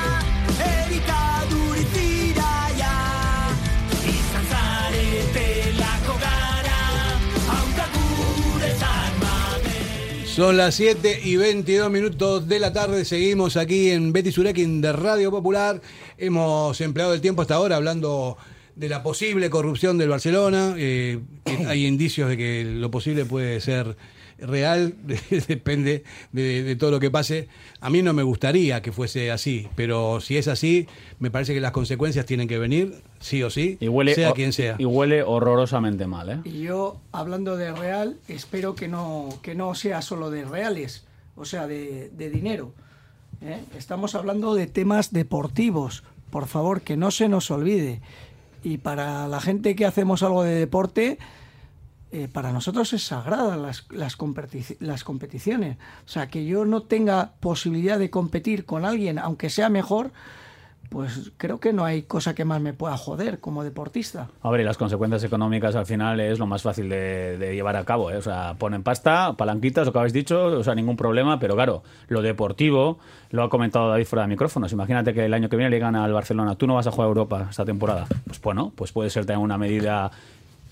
Erikaduri 0.67 1.88
ziraia 1.96 2.93
Izan 4.13 4.46
zaretelako 4.54 6.19
gara 6.28 6.86
Hau 7.50 7.65
da 7.80 7.89
gure 7.98 8.72
zarmate 8.78 9.82
Son 10.36 10.56
las 10.56 10.76
7 10.76 11.19
y 11.24 11.36
22 11.38 11.89
minutos 11.89 12.48
de 12.48 12.60
la 12.60 12.74
tarde. 12.74 13.06
Seguimos 13.06 13.58
aquí 13.58 13.89
en 13.89 14.13
Betty 14.13 14.32
Surekin 14.32 14.82
de 14.82 14.93
Radio 14.93 15.32
Popular. 15.32 15.82
Hemos 16.17 16.80
empleado 16.82 17.13
el 17.13 17.21
tiempo 17.21 17.41
hasta 17.41 17.56
ahora 17.56 17.76
hablando 17.76 18.38
de 18.76 18.89
la 18.89 19.04
posible 19.04 19.49
corrupción 19.49 19.97
del 19.97 20.10
Barcelona. 20.10 20.73
eh, 20.78 21.19
que 21.45 21.65
hay 21.67 21.86
indicios 21.86 22.30
de 22.30 22.38
que 22.38 22.63
lo 22.65 22.89
posible 22.91 23.26
puede 23.26 23.60
ser 23.62 23.95
real, 24.39 24.95
depende 25.47 26.04
de, 26.32 26.63
de 26.63 26.76
todo 26.76 26.91
lo 26.91 26.99
que 26.99 27.12
pase. 27.12 27.47
A 27.80 27.89
mí 27.89 28.02
no 28.02 28.13
me 28.13 28.23
gustaría 28.23 28.82
que 28.82 28.91
fuese 28.91 29.32
así, 29.32 29.67
pero 29.76 30.19
si 30.21 30.38
es 30.38 30.47
así, 30.47 30.88
me 31.19 31.32
parece 31.32 31.54
que 31.54 31.62
las 31.62 31.71
consecuencias 31.71 32.26
tienen 32.26 32.47
que 32.47 32.58
venir, 32.58 32.95
sí 33.19 33.43
o 33.43 33.49
sí, 33.49 33.78
Y 33.80 33.88
huele, 33.88 34.15
sea 34.15 34.34
quien 34.34 34.52
sea. 34.54 34.76
Y 34.80 34.86
huele 34.86 35.23
horrorosamente 35.23 36.08
mal, 36.08 36.30
¿eh? 36.30 36.39
Y 36.43 36.62
yo, 36.63 36.99
hablando 37.12 37.56
de 37.58 37.71
real, 37.71 38.17
espero 38.28 38.76
que 38.76 38.88
no, 38.88 39.30
que 39.41 39.56
no 39.56 39.76
sea 39.76 40.02
solo 40.02 40.30
de 40.30 40.45
reales, 40.45 41.06
o 41.36 41.45
sea, 41.45 41.67
de, 41.67 42.10
de 42.10 42.30
dinero. 42.30 42.73
¿Eh? 43.44 43.64
Estamos 43.78 44.16
hablando 44.16 44.56
de 44.56 44.68
temas 44.68 45.12
deportivos, 45.12 46.04
por 46.30 46.48
favor, 46.48 46.82
que 46.82 46.98
no 46.98 47.12
se 47.12 47.30
nos 47.30 47.52
olvide. 47.52 48.02
Y 48.64 48.78
para 48.78 49.28
la 49.28 49.42
gente 49.42 49.76
que 49.76 49.86
hacemos 49.86 50.24
algo 50.24 50.44
de 50.44 50.56
deporte, 50.56 51.18
eh, 52.12 52.28
para 52.32 52.52
nosotros 52.54 52.94
es 52.94 53.04
sagrada 53.04 53.58
las, 53.58 53.86
las, 53.92 54.18
las 54.80 55.04
competiciones. 55.04 55.78
O 56.06 56.10
sea, 56.10 56.28
que 56.28 56.46
yo 56.46 56.66
no 56.66 56.84
tenga 56.84 57.34
posibilidad 57.40 58.00
de 58.00 58.10
competir 58.10 58.66
con 58.66 58.86
alguien, 58.86 59.20
aunque 59.20 59.50
sea 59.50 59.70
mejor, 59.70 60.12
pues 60.89 61.32
creo 61.38 61.60
que 61.60 61.74
no 61.74 61.86
hay 61.86 62.04
cosa 62.04 62.36
que 62.36 62.46
más 62.46 62.62
me 62.62 62.74
pueda 62.74 62.98
joder 62.98 63.39
como 63.39 63.63
deportista. 63.63 64.30
A 64.41 64.50
ver, 64.52 64.62
y 64.62 64.63
las 64.63 64.78
consecuencias 64.78 65.24
económicas 65.24 65.76
al 65.76 65.86
final 65.86 66.19
es 66.19 66.39
lo 66.39 66.46
más 66.46 66.62
fácil 66.62 66.89
de, 66.89 67.52
llevar 67.54 67.76
a 67.76 67.84
cabo. 67.84 68.12
¿eh? 68.12 68.17
O 68.17 68.22
sea, 68.22 68.56
ponen 68.58 68.84
pasta, 68.84 69.34
palanquitas, 69.34 69.86
lo 69.86 69.93
que 69.93 70.00
habéis 70.00 70.13
dicho, 70.13 70.46
o 70.46 70.63
sea, 70.63 70.76
ningún 70.76 70.96
problema, 70.96 71.39
pero 71.39 71.56
claro, 71.56 71.84
lo 72.08 72.22
deportivo, 72.22 73.00
lo 73.32 73.43
ha 73.43 73.50
comentado 73.50 73.89
David 73.89 74.06
fuera 74.06 74.24
de 74.24 74.30
micrófonos. 74.30 74.72
Imagínate 74.72 75.13
que 75.13 75.26
el 75.26 75.34
año 75.34 75.50
que 75.50 75.56
viene 75.56 75.72
le 75.72 75.80
gana 75.80 76.04
al 76.04 76.13
Barcelona, 76.13 76.56
tú 76.56 76.67
no 76.67 76.76
vas 76.76 76.88
a 76.88 76.91
jugar 76.91 77.08
a 77.08 77.10
Europa 77.10 77.48
esta 77.50 77.65
temporada. 77.65 78.06
Pues 78.26 78.39
bueno, 78.41 78.72
pues 78.76 78.91
puede 78.91 79.10
ser 79.10 79.26
también 79.26 79.43
una 79.43 79.58
medida 79.58 80.12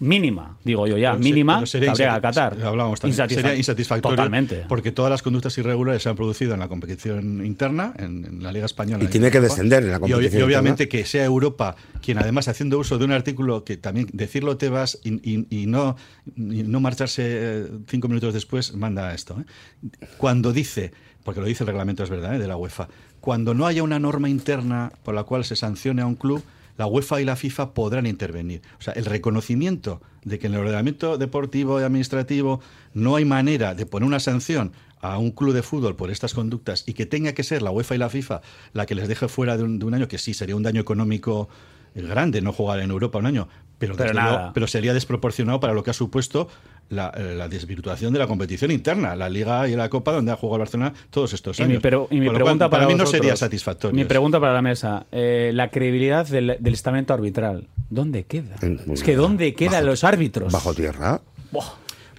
mínima, 0.02 0.58
digo 0.64 0.88
yo 0.88 0.98
ya, 0.98 1.12
Pero 1.12 1.24
mínima, 1.24 1.56
pero 1.58 1.66
sería 1.68 1.92
habría 1.92 2.08
que 2.10 2.16
acatar. 2.16 2.54
hablábamos 2.64 3.00
también, 3.00 3.18
Insatisfa- 3.20 3.36
sería 3.36 3.56
insatisfactorio 3.56 4.16
Totalmente. 4.18 4.66
porque 4.68 4.92
todas 4.92 5.12
las 5.12 5.22
conductas 5.22 5.56
irregulares 5.60 6.02
se 6.04 6.10
han 6.10 6.16
producido 6.16 6.54
en 6.56 6.60
la 6.60 6.68
competición 6.68 7.46
interna, 7.46 7.94
en, 7.98 8.26
en 8.26 8.44
la 8.44 8.52
Liga 8.52 8.66
Española. 8.66 9.04
Y 9.04 9.06
en 9.06 9.12
tiene 9.12 9.30
que 9.32 9.38
Europa. 9.38 9.54
descender 9.56 9.84
en 9.84 9.92
la 9.92 9.98
Y 9.98 10.00
competición 10.00 10.42
Y, 10.42 10.44
obviamente 10.44 10.90
que 10.90 11.06
sea 11.06 11.24
Europa 11.24 11.76
quien, 12.02 12.18
además, 12.18 12.48
haciendo 12.48 12.80
uso 12.80 12.98
de 12.98 13.06
un 13.06 13.12
artículo 13.12 13.64
que 13.64 13.78
también 13.78 14.08
decirlo 14.12 14.58
te 14.58 14.70
vas 14.70 15.00
y, 15.04 15.14
y- 15.30 15.46
y 15.50 15.68
no, 15.68 15.96
y 16.36 16.64
no 16.64 16.80
marcharse 16.80 17.22
eh, 17.26 17.68
cinco 17.88 18.08
minutos 18.08 18.34
después, 18.34 18.74
manda 18.74 19.14
esto. 19.14 19.38
¿eh? 19.40 19.96
Cuando 20.18 20.52
dice, 20.52 20.92
porque 21.24 21.42
lo 21.42 21.46
dice 21.46 21.64
el 21.64 21.68
reglamento, 21.68 22.04
es 22.04 22.10
verdad, 22.10 22.36
¿eh? 22.36 22.40
de 22.40 22.48
la 22.48 22.58
UEFA, 22.58 22.88
cuando 23.20 23.54
no 23.54 23.68
haya 23.68 23.84
una 23.84 24.00
norma 24.00 24.30
interna 24.30 24.92
por 25.04 25.14
la 25.14 25.24
cual 25.26 25.46
se 25.46 25.56
sancione 25.56 26.02
a 26.02 26.08
un 26.08 26.16
club, 26.16 26.44
la 26.78 26.88
UEFA 26.88 27.22
y 27.22 27.26
la 27.26 27.36
FIFA 27.36 27.74
podrán 27.74 28.06
intervenir. 28.06 28.62
O 28.80 28.82
sea, 28.82 28.94
el 28.94 29.06
reconocimiento 29.06 30.02
de 30.24 30.40
que 30.40 30.48
en 30.48 30.54
el 30.54 30.62
ordenamiento 30.62 31.18
deportivo 31.18 31.80
y 31.80 31.84
administrativo 31.84 32.62
no 32.94 33.16
hay 33.16 33.26
manera 33.26 33.76
de 33.76 33.86
poner 33.86 34.08
una 34.08 34.20
sanción 34.20 34.72
a 35.02 35.18
un 35.18 35.32
club 35.32 35.54
de 35.54 35.64
fútbol 35.64 35.96
por 35.96 36.12
estas 36.12 36.34
conductas 36.34 36.84
y 36.86 36.94
que 36.94 37.06
tenga 37.06 37.34
que 37.34 37.44
ser 37.44 37.62
la 37.62 37.72
UEFA 37.72 37.96
y 37.96 37.98
la 37.98 38.10
FIFA 38.10 38.42
la 38.74 38.86
que 38.86 38.96
les 38.96 39.08
deje 39.08 39.28
fuera 39.28 39.58
de 39.58 39.64
un, 39.64 39.80
de 39.80 39.86
un 39.86 39.94
año, 39.94 40.08
que 40.08 40.18
sí 40.18 40.34
sería 40.34 40.56
un 40.56 40.64
daño 40.64 40.80
económico 40.80 41.50
grande 41.96 42.42
no 42.42 42.54
jugar 42.54 42.80
en 42.80 42.90
Europa 42.92 43.20
un 43.20 43.26
año, 43.26 43.48
pero, 43.78 43.96
Pero 43.96 44.10
desde 44.10 44.20
nada. 44.20 44.38
luego- 44.38 44.54
pero 44.54 44.68
sería 44.68 44.94
desproporcionado 44.94 45.60
para 45.60 45.74
lo 45.74 45.84
que 45.84 45.90
ha 45.90 45.94
supuesto 45.94 46.48
la, 46.90 47.12
eh, 47.16 47.36
la 47.38 47.48
desvirtuación 47.48 48.12
de 48.14 48.20
la 48.20 48.28
competición 48.28 48.70
interna, 48.70 49.16
la 49.16 49.30
Liga 49.30 49.68
y 49.70 49.76
la 49.76 49.88
Copa 49.90 50.12
donde 50.12 50.32
ha 50.32 50.36
jugado 50.36 50.58
el 50.58 50.60
Barcelona 50.60 50.94
todos 51.10 51.34
estos 51.34 51.58
Y 51.60 51.64
años. 51.64 51.76
mi, 51.76 51.80
pero- 51.82 52.08
y 52.12 52.20
mi 52.20 52.26
cual, 52.28 52.36
pregunta 52.36 52.70
para, 52.70 52.86
mí 52.88 52.96
no 52.96 53.06
sería 53.06 53.36
satisfactorio. 53.36 53.96
Mi 53.96 54.06
pregunta 54.06 54.40
para 54.40 54.54
la 54.54 54.62
mesa, 54.62 55.06
eh, 55.12 55.52
la 55.54 55.70
credibilidad 55.70 56.28
del, 56.28 56.58
del 56.60 56.74
estamento 56.74 57.14
arbitral, 57.14 57.68
¿dónde 57.90 58.24
queda? 58.26 58.56
es 58.94 59.04
que 59.04 59.16
¿dónde 59.16 59.54
quedan 59.54 59.86
los 59.86 60.04
árbitros? 60.04 60.52
¿Bajo 60.52 60.74
tierra? 60.74 61.22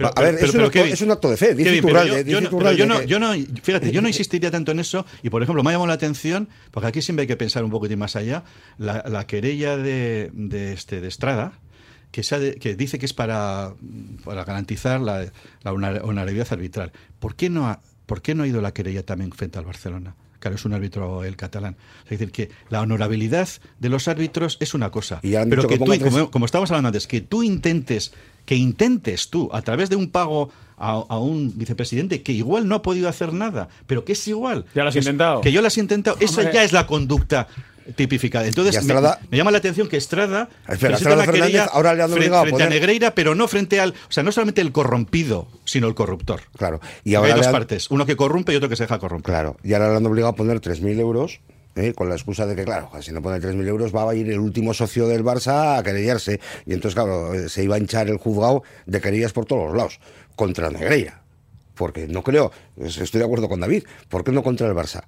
Pero- 0.09 0.13
a 0.17 0.21
ver, 0.23 0.35
pero- 0.35 0.45
es, 0.47 0.51
pero 0.53 0.63
un 0.63 0.67
acto, 0.67 0.73
Kevin, 0.79 0.93
es 0.93 1.01
un 1.03 1.11
acto 1.11 1.31
de 1.31 1.37
fe, 1.37 1.55
dice 1.55 1.77
Iturralde, 1.77 2.25
yo- 2.25 2.31
yo 2.31 2.41
no- 2.41 2.49
pero 2.51 2.57
Iturralde 2.73 2.79
yo 2.79 2.87
no- 2.87 3.01
que- 3.01 3.07
yo 3.07 3.19
no- 3.19 3.61
fíjate, 3.63 3.91
yo 3.93 4.03
no 4.03 4.09
insistiría 4.15 4.51
tanto 4.51 4.73
en 4.73 4.81
eso 4.81 5.07
y, 5.23 5.31
por 5.31 5.43
ejemplo, 5.43 5.63
me 5.63 5.71
ha 5.71 5.73
llamado 5.73 5.89
la 5.89 5.95
atención, 5.95 6.49
porque 6.71 6.87
aquí 6.89 7.03
siempre 7.03 7.23
hay 7.23 7.27
que 7.29 7.37
pensar 7.37 7.65
un 7.65 7.71
poquitín 7.71 7.99
más 7.99 8.17
allá, 8.17 8.45
la, 8.79 9.05
la 9.09 9.27
querella 9.27 9.77
de, 9.77 10.31
de 10.35 10.73
este, 10.73 11.01
de 11.01 11.09
Estrada, 11.09 11.53
que, 12.11 12.23
se 12.23 12.35
ha 12.35 12.39
de- 12.39 12.57
que 12.57 12.75
dice 12.77 12.99
que 12.99 13.07
es 13.07 13.13
para, 13.15 13.73
para 14.25 14.45
garantizar 14.45 15.01
la, 15.01 15.27
la 15.63 15.73
honor- 15.73 16.01
honorabilidad 16.05 16.49
arbitral. 16.51 16.93
¿Por 17.19 17.35
qué, 17.37 17.49
no 17.51 17.69
ha, 17.69 17.81
¿Por 18.07 18.21
qué 18.21 18.35
no 18.35 18.43
ha 18.43 18.47
ido 18.47 18.61
la 18.61 18.75
querella 18.75 19.03
también 19.05 19.33
frente 19.33 19.59
al 19.59 19.65
Barcelona? 19.65 20.15
Claro, 20.39 20.57
es 20.57 20.65
un 20.65 20.73
árbitro 20.75 21.23
el 21.23 21.37
catalán. 21.37 21.77
Es 22.05 22.11
decir, 22.11 22.33
que 22.33 22.51
la 22.69 22.81
honorabilidad 22.83 23.49
de 23.79 23.89
los 23.89 24.09
árbitros 24.09 24.57
es 24.61 24.75
una 24.75 24.91
cosa. 24.91 25.21
Y 25.23 25.31
pero 25.31 25.63
que 25.63 25.69
que 25.69 25.79
tú, 25.79 25.85
tres- 25.85 26.03
como, 26.03 26.31
como 26.33 26.47
estábamos 26.47 26.69
hablando 26.73 26.89
antes, 26.89 27.07
que 27.07 27.21
tú 27.21 27.45
intentes, 27.45 28.13
que 28.45 28.57
intentes 28.57 29.29
tú, 29.31 29.49
a 29.53 29.63
través 29.63 29.89
de 29.91 29.97
un 29.97 30.11
pago 30.11 30.51
a, 30.79 30.93
a 31.09 31.19
un 31.19 31.57
vicepresidente 31.57 32.23
que 32.23 32.33
igual 32.33 32.67
no 32.67 32.75
ha 32.75 32.83
podido 32.83 33.09
hacer 33.09 33.33
nada, 33.33 33.69
pero 33.87 34.05
que 34.05 34.13
es 34.13 34.29
igual. 34.29 34.65
¿Ya 34.75 34.83
lo 34.83 34.89
has 34.89 34.95
que 34.95 34.99
es- 35.01 35.07
intentado? 35.07 35.41
Que 35.41 35.53
yo 35.53 35.61
lo 35.61 35.69
has 35.69 35.79
intentado. 35.79 36.17
Esa 36.21 36.51
ya 36.51 36.65
es 36.65 36.73
la 36.73 36.87
conducta 36.87 37.47
tipificada. 37.97 38.47
Entonces, 38.47 38.81
me, 39.31 39.37
llama 39.37 39.51
la 39.51 39.59
atención 39.59 39.89
que 39.89 39.97
Estrada 39.97 40.49
Espera, 40.69 40.95
Estrada 40.97 41.25
Fernández 41.25 41.63
ahora 41.73 41.95
le 41.95 42.03
han 42.05 42.11
fre- 42.11 42.15
obligado 42.15 42.37
a 42.39 42.43
frente 42.43 42.63
a 42.63 42.67
poner- 42.67 42.71
Negreira, 42.81 43.15
pero 43.15 43.35
no 43.35 43.49
frente 43.49 43.81
al... 43.81 43.91
O 43.91 44.13
sea, 44.13 44.23
no 44.23 44.31
solamente 44.31 44.61
el 44.61 44.71
corrompido, 44.73 45.49
sino 45.65 45.89
el 45.89 45.95
corruptor. 45.95 46.43
Claro. 46.57 46.81
Y 47.05 47.15
ahora 47.17 47.33
hay 47.33 47.37
dos 47.39 47.47
han- 47.49 47.53
partes, 47.53 47.91
uno 47.91 48.07
que 48.07 48.15
corrompe 48.17 48.53
y 48.53 48.57
otro 48.57 48.69
que 48.69 48.77
se 48.77 48.85
deja 48.85 48.99
corromper. 49.01 49.33
Claro, 49.33 49.57
y 49.65 49.73
ahora 49.75 49.91
le 49.91 49.97
han 49.97 50.07
obligado 50.07 50.31
a 50.33 50.37
poner 50.37 50.61
3.000 50.61 50.99
euros, 51.01 51.41
¿eh? 51.77 51.93
con 51.95 52.09
la 52.09 52.15
excusa 52.15 52.47
de 52.47 52.55
que, 52.57 52.65
claro, 52.65 52.91
si 53.01 53.13
no 53.13 53.23
pone 53.23 53.39
3.000 53.41 53.67
euros 53.69 53.95
va 53.95 54.11
a 54.11 54.15
ir 54.15 54.31
el 54.31 54.39
último 54.39 54.75
socio 54.75 55.07
del 55.09 55.25
Barça 55.25 55.79
a 55.79 55.83
querellarse. 55.83 56.41
Y 56.67 56.73
entonces, 56.75 56.95
claro, 56.95 57.35
eh, 57.35 57.49
se 57.49 57.63
iba 57.65 57.77
a 57.77 57.79
hinchar 57.79 58.09
el 58.09 58.19
juzgado 58.19 58.63
de 58.87 59.01
querellas 59.01 59.33
por 59.33 59.47
todos 59.47 59.67
los 59.69 59.77
lados, 59.77 60.01
contra 60.37 60.71
Negreira. 60.71 61.23
Porque 61.75 62.07
no 62.07 62.23
creo, 62.23 62.53
es- 62.77 62.99
estoy 62.99 63.19
de 63.21 63.25
acuerdo 63.25 63.49
con 63.49 63.61
David, 63.61 63.85
¿por 64.09 64.23
qué 64.25 64.33
no 64.33 64.43
contra 64.43 64.67
el 64.69 64.75
Barça? 64.75 65.03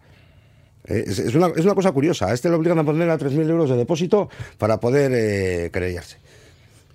Eh, 0.86 1.04
Es, 1.06 1.18
es 1.18 1.34
una, 1.34 1.48
es 1.48 1.64
una 1.64 1.74
cosa 1.74 1.92
curiosa. 1.92 2.26
A 2.26 2.34
este 2.34 2.48
le 2.48 2.56
obligan 2.56 2.78
a 2.78 2.84
poner 2.84 3.08
a 3.10 3.18
3.000 3.18 3.48
euros 3.50 3.70
de 3.70 3.76
depósito 3.76 4.28
para 4.58 4.80
poder 4.80 5.12
eh, 5.14 5.70
querellarse. 5.72 6.16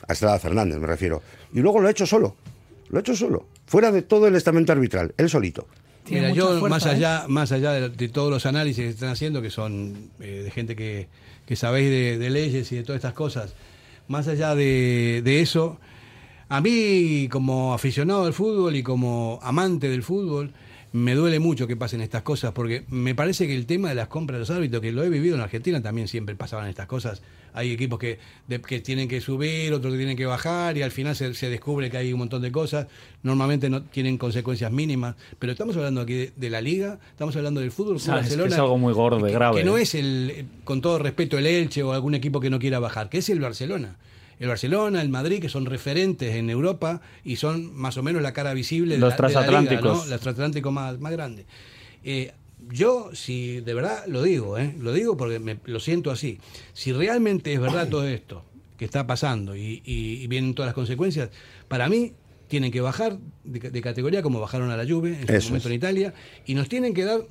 A 0.08 0.13
Estrada 0.13 0.39
Fernández, 0.39 0.79
me 0.79 0.88
refiero. 0.88 1.21
Y 1.53 1.60
luego 1.60 1.79
lo 1.79 1.88
ha 1.88 1.91
hecho 1.91 2.05
solo. 2.08 2.36
Lo 2.89 2.97
ha 2.97 3.01
hecho 3.01 3.15
solo. 3.15 3.45
Fuera 3.67 3.91
de 3.91 4.01
todo 4.01 4.27
el 4.27 4.36
estamento 4.36 4.71
arbitral. 4.71 5.13
Él 5.17 5.29
solito. 5.29 5.67
Mira, 6.10 6.32
yo 6.32 6.60
fuerza, 6.60 6.70
más 6.70 6.86
¿eh? 6.86 6.90
allá, 6.90 7.26
más 7.28 7.52
allá 7.52 7.72
de, 7.74 7.90
de 7.90 8.10
todos 8.10 8.32
los 8.32 8.46
análisis 8.46 8.84
que 8.84 8.90
están 8.90 9.10
haciendo, 9.10 9.42
que 9.42 9.50
son 9.50 10.10
eh, 10.20 10.42
de 10.44 10.52
gente 10.52 10.76
que, 10.76 11.08
que 11.46 11.56
sabéis 11.56 11.90
de, 11.90 12.18
de 12.18 12.30
leyes 12.30 12.72
y 12.72 12.78
de 12.78 12.84
todas 12.84 12.98
estas 12.98 13.14
cosas, 13.14 13.54
más 14.08 14.28
allá 14.28 14.56
de, 14.56 15.22
de 15.24 15.42
eso, 15.42 15.80
a 16.50 16.62
mí 16.62 17.28
como 17.32 17.74
aficionado 17.74 18.26
al 18.26 18.34
fútbol 18.34 18.76
y 18.76 18.84
como 18.84 19.40
amante 19.44 19.88
del 19.88 20.02
fútbol, 20.02 20.52
me 20.91 21.13
duele 21.13 21.39
mucho 21.39 21.67
que 21.67 21.75
pasen 21.75 22.02
estas 22.02 22.23
cosas, 22.23 22.52
porque 22.52 22.84
me 22.89 23.13
parece 23.13 23.45
que 23.47 23.56
el 23.56 23.65
tema 23.67 23.89
de 23.89 23.95
las 23.95 24.08
compras 24.08 24.38
de 24.38 24.39
los 24.39 24.49
árbitros, 24.49 24.82
que 24.82 24.91
lo 24.91 25.04
he 25.04 25.10
vivido 25.10 25.36
en 25.36 25.41
Argentina, 25.41 25.82
también 25.82 26.08
siempre 26.08 26.36
pasaban 26.36 26.67
estas 26.67 26.88
cosas. 26.88 27.21
Hay 27.54 27.71
equipos 27.71 27.99
que, 27.99 28.17
de- 28.47 28.62
que 28.62 28.80
tienen 28.80 29.08
que 29.08 29.21
subir, 29.21 29.71
otros 29.73 29.93
que 29.93 29.97
tienen 29.97 30.17
que 30.17 30.25
bajar, 30.25 30.78
y 30.78 30.82
al 30.82 30.91
final 30.91 31.15
se, 31.15 31.34
se 31.36 31.49
descubre 31.49 31.89
que 31.91 31.97
hay 31.97 32.12
un 32.13 32.19
montón 32.19 32.41
de 32.41 32.52
cosas. 32.52 32.88
Normalmente 33.23 33.69
no 33.69 33.84
tienen 33.84 34.17
consecuencias 34.17 34.71
mínimas, 34.71 35.15
pero 35.38 35.52
estamos 35.52 35.75
hablando 35.78 36.02
aquí 36.02 36.13
de, 36.13 36.34
de 36.36 36.49
la 36.49 36.62
liga, 36.62 36.99
estamos 37.12 37.36
hablando 37.36 37.60
del 37.62 37.71
fútbol. 37.71 38.02
Que 38.02 38.10
Barcelona, 38.10 38.54
es 38.56 38.60
algo 38.60 38.78
muy 38.78 38.93
gordo 38.93 39.23
que- 39.23 39.32
grave, 39.32 39.58
Que 39.60 39.63
no 39.65 39.78
¿eh? 39.78 39.84
es 39.84 39.93
el, 39.95 40.45
con 40.63 40.82
todo 40.82 40.97
respeto, 40.99 41.38
el 41.38 41.45
Elche 41.45 41.84
o 41.84 41.93
algún 41.93 42.15
equipo 42.15 42.39
que 42.39 42.49
no 42.49 42.58
quiera 42.60 42.80
bajar, 42.80 43.10
que 43.10 43.19
es 43.19 43.30
el 43.30 43.39
Barcelona. 43.39 43.95
El 44.39 44.47
Barcelona, 44.47 45.02
el 45.02 45.10
Madrid, 45.10 45.39
que 45.41 45.49
son 45.49 45.65
referentes 45.65 46.34
en 46.36 46.49
Europa 46.49 47.02
y 47.23 47.36
son 47.36 47.75
más 47.75 47.97
o 47.97 48.04
menos 48.04 48.21
la 48.21 48.34
cara 48.34 48.54
visible 48.54 48.95
de 48.95 48.99
Los 49.02 49.10
la, 49.12 49.15
de 49.15 49.21
la 49.21 49.28
liga, 49.30 49.41
transatlánticos. 49.41 50.06
¿no? 50.06 50.12
Los 50.12 50.21
transatlánticos 50.21 50.71
más, 50.73 50.99
más 50.99 51.12
grandes. 51.12 51.45
Eh, 52.04 52.32
yo, 52.71 53.10
si 53.13 53.60
de 53.62 53.73
verdad 53.73 54.06
lo 54.08 54.21
digo, 54.23 54.58
¿eh? 54.58 54.73
lo 54.80 54.93
digo 54.93 55.17
porque 55.17 55.39
me- 55.39 55.60
lo 55.65 55.80
siento 55.80 56.10
así. 56.12 56.39
Si 56.73 56.91
realmente 56.93 57.54
es 57.54 57.60
verdad 57.60 57.89
todo 57.89 58.08
esto 58.08 58.45
que 58.78 58.86
está 58.86 59.06
pasando 59.06 59.56
y, 59.58 59.82
y- 59.86 60.21
y 60.23 60.28
vienen 60.28 60.54
todas 60.54 60.67
las 60.69 60.75
consecuencias, 60.75 61.30
para 61.67 61.89
mí 61.89 62.13
tienen 62.47 62.71
que 62.71 62.82
bajar 62.82 63.17
de, 63.43 63.60
de 63.71 63.82
categoría 63.82 64.21
como 64.23 64.39
bajaron 64.39 64.71
a 64.71 64.78
la 64.78 64.88
Juve 64.89 65.17
en 65.21 65.28
su 65.28 65.34
Eso 65.34 65.47
momento 65.49 65.67
es. 65.67 65.71
en 65.71 65.78
Italia 65.78 66.13
y 66.45 66.54
nos 66.56 66.67
tienen 66.69 66.93
que 66.93 67.04
dar 67.06 67.21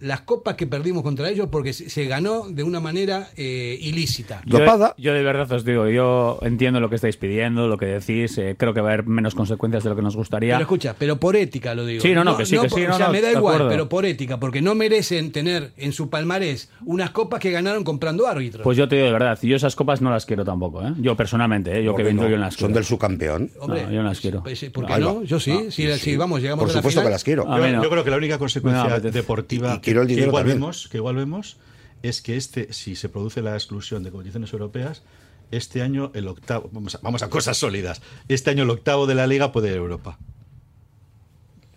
las 0.00 0.20
copas 0.22 0.56
que 0.56 0.66
perdimos 0.66 1.02
contra 1.02 1.28
ellos 1.30 1.48
porque 1.50 1.72
se, 1.72 2.04
ganó 2.06 2.48
de 2.48 2.62
una 2.62 2.80
manera 2.80 3.28
eh, 3.36 3.78
ilícita. 3.80 4.42
Yo, 4.44 4.58
de 4.58 5.22
verdad 5.22 5.50
os 5.52 5.64
digo, 5.64 5.88
yo 5.88 6.38
entiendo 6.42 6.80
lo 6.80 6.88
que 6.90 6.96
estáis 6.96 7.16
pidiendo, 7.16 7.66
lo 7.68 7.78
que 7.78 7.86
decís, 7.86 8.36
eh, 8.38 8.56
creo 8.58 8.74
que 8.74 8.80
va 8.80 8.90
a 8.90 8.92
haber 8.92 9.06
menos 9.06 9.34
consecuencias 9.34 9.84
de 9.84 9.90
lo 9.90 9.96
que 9.96 10.02
nos 10.02 10.14
gustaría. 10.16 10.54
Pero 10.54 10.62
escucha, 10.62 10.94
pero 10.98 11.16
por 11.18 11.34
ética 11.36 11.74
lo 11.74 11.86
digo. 11.86 12.02
Sí, 12.02 12.12
no, 12.12 12.24
no, 12.24 12.36
que 12.36 12.44
sí, 12.44 12.58
que 12.58 12.68
sí, 12.68 12.84
O 12.84 12.88
no, 12.88 12.96
sea, 12.96 13.06
no, 13.06 13.12
me 13.12 13.20
da 13.22 13.30
igual, 13.32 13.54
acuerdo. 13.54 13.68
pero 13.70 13.88
por 13.88 14.04
ética, 14.06 14.38
porque 14.38 14.60
no 14.60 14.74
merecen 14.74 15.32
tener 15.32 15.72
en 15.76 15.92
su 15.92 16.10
palmarés 16.10 16.70
unas 16.84 17.10
copas 17.10 17.40
que 17.40 17.50
ganaron 17.50 17.82
comprando 17.84 18.26
árbitros. 18.26 18.62
Pues 18.64 18.76
yo 18.76 18.88
te 18.88 18.96
digo 18.96 19.06
de 19.06 19.12
verdad, 19.12 19.38
yo 19.42 19.56
esas 19.56 19.74
copas 19.76 20.00
no 20.02 20.10
las 20.10 20.26
quiero 20.26 20.44
tampoco, 20.44 20.86
¿eh? 20.86 20.92
Yo 20.98 21.16
personalmente, 21.16 21.78
¿eh? 21.78 21.82
Yo 21.84 21.92
¿Por 21.92 21.98
que 22.00 22.04
vengo 22.04 22.24
no? 22.24 22.28
yo 22.28 22.36
no 22.36 22.42
las 22.42 22.54
Son 22.54 22.58
quiero. 22.68 22.74
del 22.74 22.84
subcampeón. 22.84 23.50
Hombre, 23.60 23.84
no, 23.84 23.90
yo 23.92 24.02
no 24.02 24.08
las 24.08 24.20
quiero. 24.20 24.42
pues, 24.42 24.62
¿Por 24.70 24.86
qué 24.86 24.98
no? 24.98 25.22
Yo 25.22 25.40
sí, 25.40 25.52
Ah, 25.52 25.70
si, 25.70 25.86
sí, 25.90 25.98
sí. 25.98 26.16
vamos, 26.16 26.42
llegamos 26.42 26.64
Por 26.64 26.70
a 26.70 26.74
la 26.74 26.78
supuesto 26.80 27.00
final. 27.00 27.08
que 27.08 27.12
las 27.12 27.24
quiero. 27.24 27.82
Yo 27.82 27.90
creo 27.90 28.04
que 28.04 28.10
la 28.10 28.16
única 28.18 28.38
consecuencia 28.38 29.00
deportiva 29.00 29.80
Y 29.90 29.94
quiero 29.94 30.02
el 30.02 30.08
que 30.08 30.14
igual 30.14 30.42
también. 30.42 30.58
vemos, 30.58 30.88
que 30.88 30.96
igual 30.98 31.16
vemos 31.16 31.56
es 32.02 32.20
que 32.22 32.36
este, 32.36 32.72
si 32.72 32.94
se 32.96 33.08
produce 33.08 33.42
la 33.42 33.54
exclusión 33.54 34.02
de 34.02 34.10
competiciones 34.10 34.52
europeas, 34.52 35.02
este 35.50 35.82
año 35.82 36.10
el 36.14 36.28
octavo, 36.28 36.68
vamos 36.72 36.94
a, 36.94 36.98
vamos 37.02 37.22
a 37.22 37.30
cosas 37.30 37.56
sólidas, 37.56 38.02
este 38.28 38.50
año 38.50 38.64
el 38.64 38.70
octavo 38.70 39.06
de 39.06 39.14
la 39.14 39.26
liga 39.26 39.52
puede 39.52 39.68
ir 39.68 39.74
a 39.74 39.76
Europa. 39.78 40.18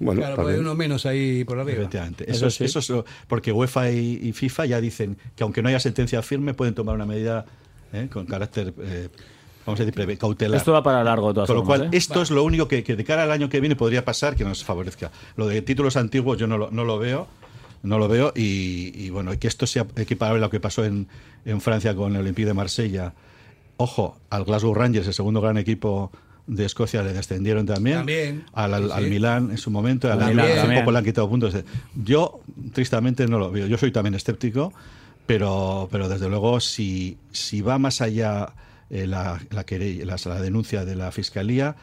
Bueno, 0.02 0.22
Claro, 0.22 0.46
bien. 0.48 0.62
uno 0.62 0.76
menos 0.76 1.06
ahí 1.06 1.44
por 1.44 1.60
arriba. 1.60 1.80
Efectivamente. 1.80 2.24
Eso 2.32 2.48
Eso, 2.48 2.58
sí. 2.58 2.64
eso 2.66 2.80
es 2.80 2.90
lo- 2.90 3.06
porque 3.28 3.52
UEFA 3.52 3.92
y, 3.92 4.20
y 4.24 4.32
FIFA 4.32 4.66
ya 4.66 4.80
dicen 4.82 5.18
que 5.36 5.44
aunque 5.44 5.62
no 5.62 5.68
haya 5.70 5.80
sentencia 5.80 6.22
firme, 6.22 6.54
pueden 6.54 6.74
tomar 6.74 6.96
una 6.96 7.06
medida 7.06 7.46
eh, 7.92 8.08
con 8.12 8.26
carácter, 8.26 8.74
eh, 8.82 9.10
vamos 9.66 9.80
a 9.82 9.86
decir, 9.86 10.18
cautelar. 10.18 10.58
Esto 10.58 10.72
va 10.72 10.82
para 10.84 11.04
largo 11.04 11.28
de 11.30 11.34
todas 11.34 11.48
Con 11.48 11.58
lo 11.58 11.64
formas, 11.64 11.80
cual, 11.82 11.94
¿eh? 11.94 11.98
esto 11.98 12.22
es 12.22 12.32
lo 12.32 12.44
único 12.46 12.68
que, 12.70 12.82
que 12.84 12.96
de 12.96 13.04
cara 13.04 13.24
al 13.24 13.32
año 13.32 13.50
que 13.50 13.60
viene 13.60 13.76
podría 13.76 14.06
pasar 14.06 14.36
que 14.38 14.46
nos 14.46 14.64
favorezca. 14.64 15.12
Lo 15.36 15.48
de 15.48 15.62
títulos 15.62 15.98
antiguos 15.98 16.38
yo 16.38 16.48
no 16.48 16.58
lo, 16.58 16.72
no 16.72 16.86
lo 16.86 16.98
veo. 16.98 17.28
No 17.82 17.98
lo 17.98 18.08
veo 18.08 18.34
y, 18.36 18.92
y, 18.96 19.10
bueno, 19.10 19.38
que 19.40 19.48
esto 19.48 19.66
sea 19.66 19.86
equiparable 19.96 20.40
a 20.40 20.42
lo 20.48 20.50
que 20.50 20.60
pasó 20.60 20.84
en, 20.84 21.08
en 21.46 21.62
Francia 21.62 21.96
con 21.96 22.14
el 22.14 22.22
Olympique 22.22 22.46
de 22.48 22.54
Marsella. 22.54 23.14
Ojo, 23.78 24.18
al 24.30 24.44
Glasgow 24.44 24.74
Rangers, 24.74 25.08
el 25.08 25.14
segundo 25.14 25.40
gran 25.40 25.58
equipo 25.58 26.12
de 26.48 26.66
Escocia, 26.66 27.04
le 27.04 27.14
descendieron 27.14 27.66
también. 27.66 27.98
También, 27.98 28.44
Al, 28.54 28.74
al, 28.74 28.86
sí, 28.88 28.92
al. 28.94 29.08
Milán 29.10 29.52
en 29.52 29.58
su 29.58 29.72
momento, 29.72 30.12
al 30.12 30.20
también. 30.20 30.80
poco 30.80 30.92
le 30.92 30.98
han 30.98 31.06
quitado 31.06 31.30
puntos. 31.30 31.56
Yo, 32.04 32.42
tristemente, 32.74 33.28
no 33.28 33.40
lo 33.40 33.52
veo. 33.52 33.68
Yo 33.68 33.78
soy 33.78 33.92
también 33.92 34.16
escéptico, 34.16 34.74
pero, 35.26 35.88
pero 35.92 36.10
desde 36.10 36.28
luego, 36.28 36.60
si, 36.60 37.18
si 37.32 37.62
va 37.62 37.78
más 37.78 38.02
allá 38.02 38.52
eh, 38.90 39.08
la, 39.08 39.40
la, 39.52 39.64
la 40.26 40.42
denuncia 40.42 40.84
de 40.84 40.96
la 40.96 41.12
Fiscalía, 41.12 41.76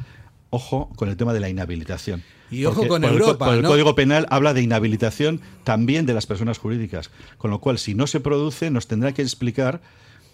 ojo 0.57 0.91
con 0.97 1.09
el 1.09 1.17
tema 1.17 1.33
de 1.33 1.41
la 1.41 1.49
inhabilitación. 1.49 2.23
Y 2.51 2.65
ojo 2.65 2.77
Porque 2.77 2.89
con 2.89 3.03
por 3.03 3.11
el 3.11 3.17
Europa, 3.21 3.47
por 3.47 3.55
el 3.55 3.63
¿no? 3.63 3.69
Código 3.69 3.95
Penal 3.95 4.27
habla 4.31 4.55
de 4.55 4.63
inhabilitación 4.63 5.41
también 5.65 6.07
de 6.07 6.15
las 6.15 6.27
personas 6.27 6.59
jurídicas. 6.59 7.11
Con 7.39 7.51
lo 7.51 7.61
cual, 7.61 7.79
si 7.79 7.95
no 7.95 8.07
se 8.07 8.21
produce, 8.21 8.71
nos 8.71 8.87
tendrá 8.87 9.13
que 9.13 9.23
explicar. 9.23 9.81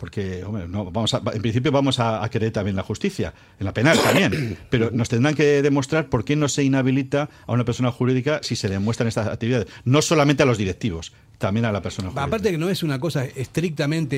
Porque, 0.02 0.42
hombre, 0.42 0.66
no, 0.66 0.90
vamos 0.90 1.14
a- 1.14 1.22
en 1.32 1.40
principio 1.40 1.70
vamos 1.70 2.00
a, 2.00 2.24
a 2.24 2.28
querer 2.28 2.50
también 2.50 2.74
la 2.74 2.82
justicia, 2.82 3.32
en 3.60 3.64
la 3.66 3.72
penal 3.72 3.96
también, 4.00 4.58
pero 4.68 4.90
nos 4.90 5.08
tendrán 5.08 5.36
que 5.36 5.62
demostrar 5.62 6.08
por 6.08 6.24
qué 6.24 6.34
no 6.34 6.48
se 6.48 6.64
inhabilita 6.64 7.30
a 7.46 7.52
una 7.52 7.64
persona 7.64 7.92
jurídica 7.92 8.40
si 8.42 8.56
se 8.56 8.68
demuestran 8.68 9.06
estas 9.06 9.28
actividades. 9.28 9.68
No 9.84 10.02
solamente 10.02 10.42
a 10.42 10.46
los 10.46 10.58
directivos, 10.58 11.12
también 11.38 11.66
a 11.66 11.70
la 11.72 11.82
persona 11.82 12.08
jurídica. 12.08 12.24
Aparte 12.24 12.50
que 12.50 12.58
no 12.58 12.68
es 12.68 12.82
una 12.82 12.98
cosa 12.98 13.24
estrictamente 13.24 14.16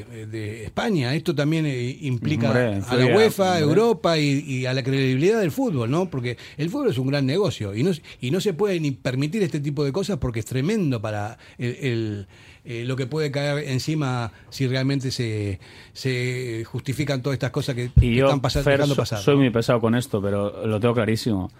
eh, 0.00 0.26
de 0.30 0.64
España, 0.64 1.14
esto 1.14 1.34
también 1.34 1.66
eh, 1.66 1.98
implica 2.02 2.46
Hombre, 2.48 2.80
a 2.88 2.94
la 2.96 3.06
UEFA, 3.16 3.44
a 3.44 3.50
hombre. 3.54 3.60
Europa 3.68 4.18
y, 4.18 4.38
y 4.46 4.66
a 4.66 4.74
la 4.74 4.82
credibilidad 4.82 5.40
del 5.40 5.50
fútbol, 5.50 5.90
¿no? 5.90 6.08
Porque 6.08 6.36
el 6.56 6.70
fútbol 6.70 6.90
es 6.90 6.98
un 6.98 7.08
gran 7.08 7.26
negocio 7.26 7.74
y 7.74 7.82
no, 7.82 7.90
y 8.20 8.30
no 8.30 8.40
se 8.40 8.52
puede 8.52 8.78
ni 8.80 8.92
permitir 8.92 9.42
este 9.42 9.60
tipo 9.60 9.84
de 9.84 9.92
cosas 9.92 10.18
porque 10.18 10.40
es 10.40 10.46
tremendo 10.46 11.00
para 11.02 11.38
el, 11.58 11.76
el- 11.80 12.26
eh, 12.66 12.84
lo 12.84 12.96
que 12.96 13.06
puede 13.06 13.30
caer 13.30 13.68
encima 13.68 14.32
si 14.50 14.66
realmente 14.66 15.10
se, 15.10 15.60
se 15.92 16.64
justifican 16.66 17.22
todas 17.22 17.36
estas 17.36 17.50
cosas 17.52 17.74
que, 17.74 17.90
que 17.98 18.06
Y 18.06 18.16
yo, 18.16 18.26
están 18.26 18.40
pasando, 18.40 18.64
Fer, 18.64 18.72
dejando 18.74 18.94
so- 18.96 19.00
pasar. 19.02 19.18
soy 19.20 19.34
¿no? 19.36 19.40
muy 19.42 19.50
pesado 19.50 19.80
con 19.80 19.94
esto, 19.94 20.20
pero 20.20 20.66
lo 20.66 20.80
tengo 20.80 20.94
clarísimo. 20.94 21.50